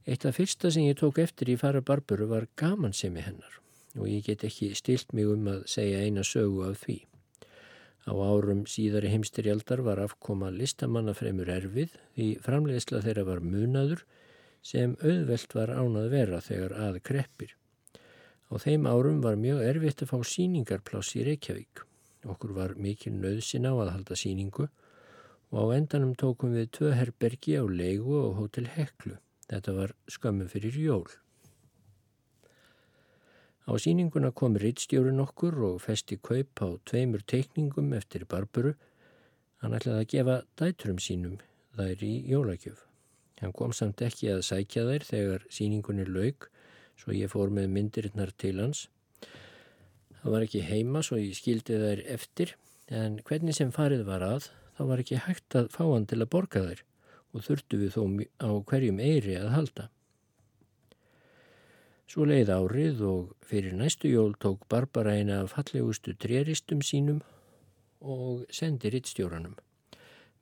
Eitt 0.08 0.26
af 0.26 0.38
fyrsta 0.40 0.72
sem 0.72 0.88
ég 0.88 0.98
tók 1.02 1.20
eftir 1.22 1.52
í 1.52 1.60
fara 1.60 1.82
Barburu 1.82 2.30
var 2.32 2.50
gamansemi 2.58 3.26
hennar 3.26 3.60
og 3.98 4.08
ég 4.10 4.26
get 4.30 4.46
ekki 4.46 4.72
stilt 4.78 5.14
mig 5.18 5.26
um 5.26 5.50
að 5.52 5.66
segja 5.74 6.04
eina 6.06 6.24
sögu 6.26 6.64
af 6.70 6.84
því. 6.86 7.02
Á 8.08 8.14
árum 8.16 8.64
síðari 8.72 9.12
heimstyrjaldar 9.12 9.82
var 9.84 10.00
afkoma 10.00 10.48
listamanna 10.54 11.12
fremur 11.18 11.50
erfið 11.52 11.98
því 12.16 12.28
framleiðsla 12.46 13.02
þeirra 13.04 13.26
var 13.28 13.44
munaður 13.44 14.06
sem 14.64 14.96
auðvelt 15.04 15.56
var 15.58 15.74
ánað 15.76 16.08
vera 16.14 16.40
þegar 16.44 16.76
að 16.88 17.02
kreppir. 17.10 17.52
Á 18.48 18.56
þeim 18.64 18.88
árum 18.88 19.20
var 19.26 19.36
mjög 19.36 19.60
erfitt 19.68 20.06
að 20.06 20.14
fá 20.14 20.18
síningarpláss 20.32 21.18
í 21.20 21.26
Reykjavík. 21.28 21.84
Okkur 22.28 22.56
var 22.56 22.76
mikil 22.80 23.14
nöðsin 23.20 23.68
á 23.68 23.76
að 23.76 23.92
halda 23.98 24.16
síningu 24.16 24.70
og 25.52 25.60
á 25.60 25.76
endanum 25.76 26.16
tókum 26.16 26.56
við 26.56 26.72
tvö 26.80 26.96
herbergi 26.96 27.60
á 27.60 27.64
leigu 27.68 28.16
og 28.24 28.40
hótel 28.40 28.72
Heklu. 28.72 29.18
Þetta 29.52 29.76
var 29.76 29.96
skömmu 30.12 30.48
fyrir 30.52 30.80
jól. 30.80 31.08
Á 33.68 33.76
síninguna 33.76 34.32
kom 34.32 34.56
rittstjórin 34.56 35.20
okkur 35.20 35.58
og 35.68 35.82
festi 35.84 36.16
kaup 36.24 36.62
á 36.64 36.80
tveimur 36.88 37.24
teikningum 37.28 37.92
eftir 37.98 38.24
Barburu. 38.24 38.72
Hann 39.60 39.76
ætlaði 39.76 40.04
að 40.04 40.12
gefa 40.14 40.36
dæturum 40.56 41.02
sínum 41.04 41.42
þær 41.76 42.04
í 42.08 42.14
jólagjöf. 42.32 42.86
Hann 43.42 43.52
kom 43.52 43.74
samt 43.76 44.00
ekki 44.02 44.32
að 44.32 44.46
sækja 44.48 44.86
þær 44.88 45.08
þegar 45.10 45.44
síningunni 45.52 46.06
laug 46.08 46.48
svo 46.98 47.12
ég 47.14 47.34
fór 47.34 47.52
með 47.54 47.68
myndirinnar 47.76 48.32
til 48.40 48.56
hans. 48.62 48.88
Það 50.22 50.34
var 50.34 50.48
ekki 50.48 50.64
heima 50.70 51.04
svo 51.04 51.20
ég 51.20 51.36
skildi 51.36 51.82
þær 51.84 52.06
eftir 52.16 52.56
en 52.88 53.20
hvernig 53.28 53.58
sem 53.58 53.76
farið 53.76 54.08
var 54.08 54.24
að 54.26 54.48
þá 54.78 54.82
var 54.94 55.04
ekki 55.04 55.20
hægt 55.28 55.60
að 55.60 55.70
fá 55.76 55.84
hann 55.84 56.08
til 56.08 56.22
að 56.24 56.32
borga 56.38 56.64
þær 56.70 56.88
og 57.36 57.46
þurftu 57.46 57.84
við 57.84 57.94
þó 58.00 58.02
á 58.48 58.50
hverjum 58.72 59.04
eiri 59.04 59.36
að 59.42 59.54
halda. 59.58 59.90
Svo 62.08 62.24
leið 62.24 62.48
árið 62.56 63.02
og 63.04 63.32
fyrir 63.44 63.74
næstu 63.76 64.08
jól 64.08 64.38
tók 64.40 64.62
Barbara 64.72 65.18
eina 65.20 65.42
af 65.44 65.52
fallegustu 65.58 66.14
treristum 66.16 66.80
sínum 66.80 67.18
og 68.00 68.46
sendi 68.48 68.88
rittstjóranum 68.94 69.58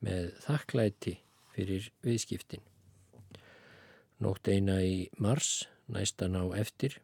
með 0.05 0.27
þakklæti 0.43 1.15
fyrir 1.55 1.87
viðskiptin. 2.05 2.61
Nótt 4.21 4.45
eina 4.45 4.77
í 4.85 5.09
mars, 5.17 5.65
næstan 5.89 6.37
á 6.37 6.45
eftir, 6.53 6.99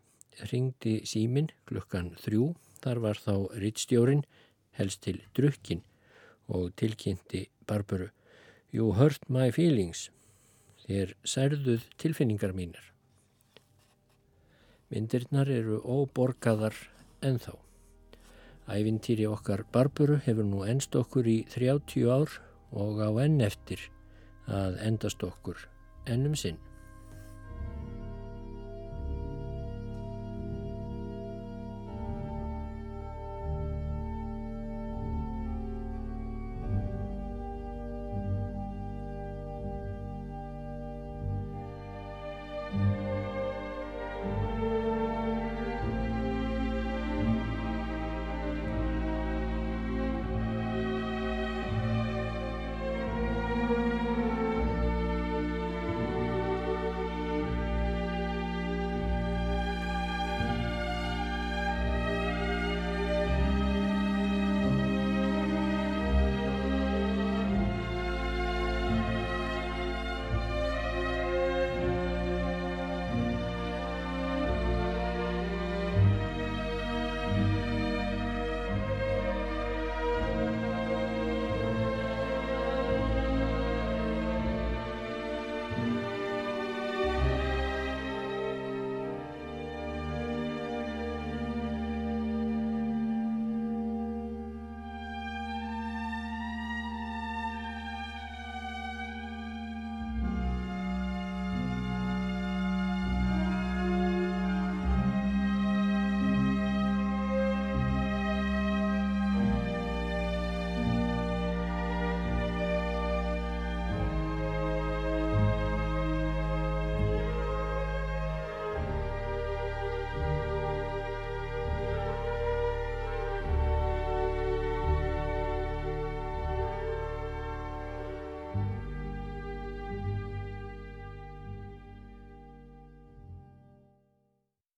ringdi 0.54 1.02
símin 1.10 1.50
klukkan 1.66 2.14
þrjú. 2.22 2.54
Þar 2.86 3.02
var 3.02 3.18
þá 3.18 3.34
rittstjórin 3.66 4.24
helst 4.78 5.02
til 5.02 5.24
drukkin 5.34 5.82
og 6.54 6.70
tilkynnti 6.78 7.48
Barbaru 7.66 8.12
You 8.72 8.94
hurt 8.94 9.26
my 9.28 9.50
feelings. 9.52 10.12
Þér 10.86 11.18
særðuð 11.26 11.90
tilfinningar 11.98 12.54
mínar. 12.54 12.91
Myndirnar 14.92 15.48
eru 15.48 15.78
óborgaðar 15.88 16.76
ennþá. 17.24 17.54
Ævintýri 18.72 19.24
okkar 19.28 19.64
Barburu 19.72 20.18
hefur 20.26 20.48
nú 20.48 20.66
ennst 20.68 20.96
okkur 21.00 21.30
í 21.32 21.38
30 21.54 22.10
ár 22.12 22.34
og 22.76 23.00
á 23.00 23.10
enn 23.24 23.40
eftir 23.46 23.86
að 24.52 24.82
endast 24.84 25.24
okkur 25.24 25.64
ennum 26.12 26.36
sinn. 26.36 26.60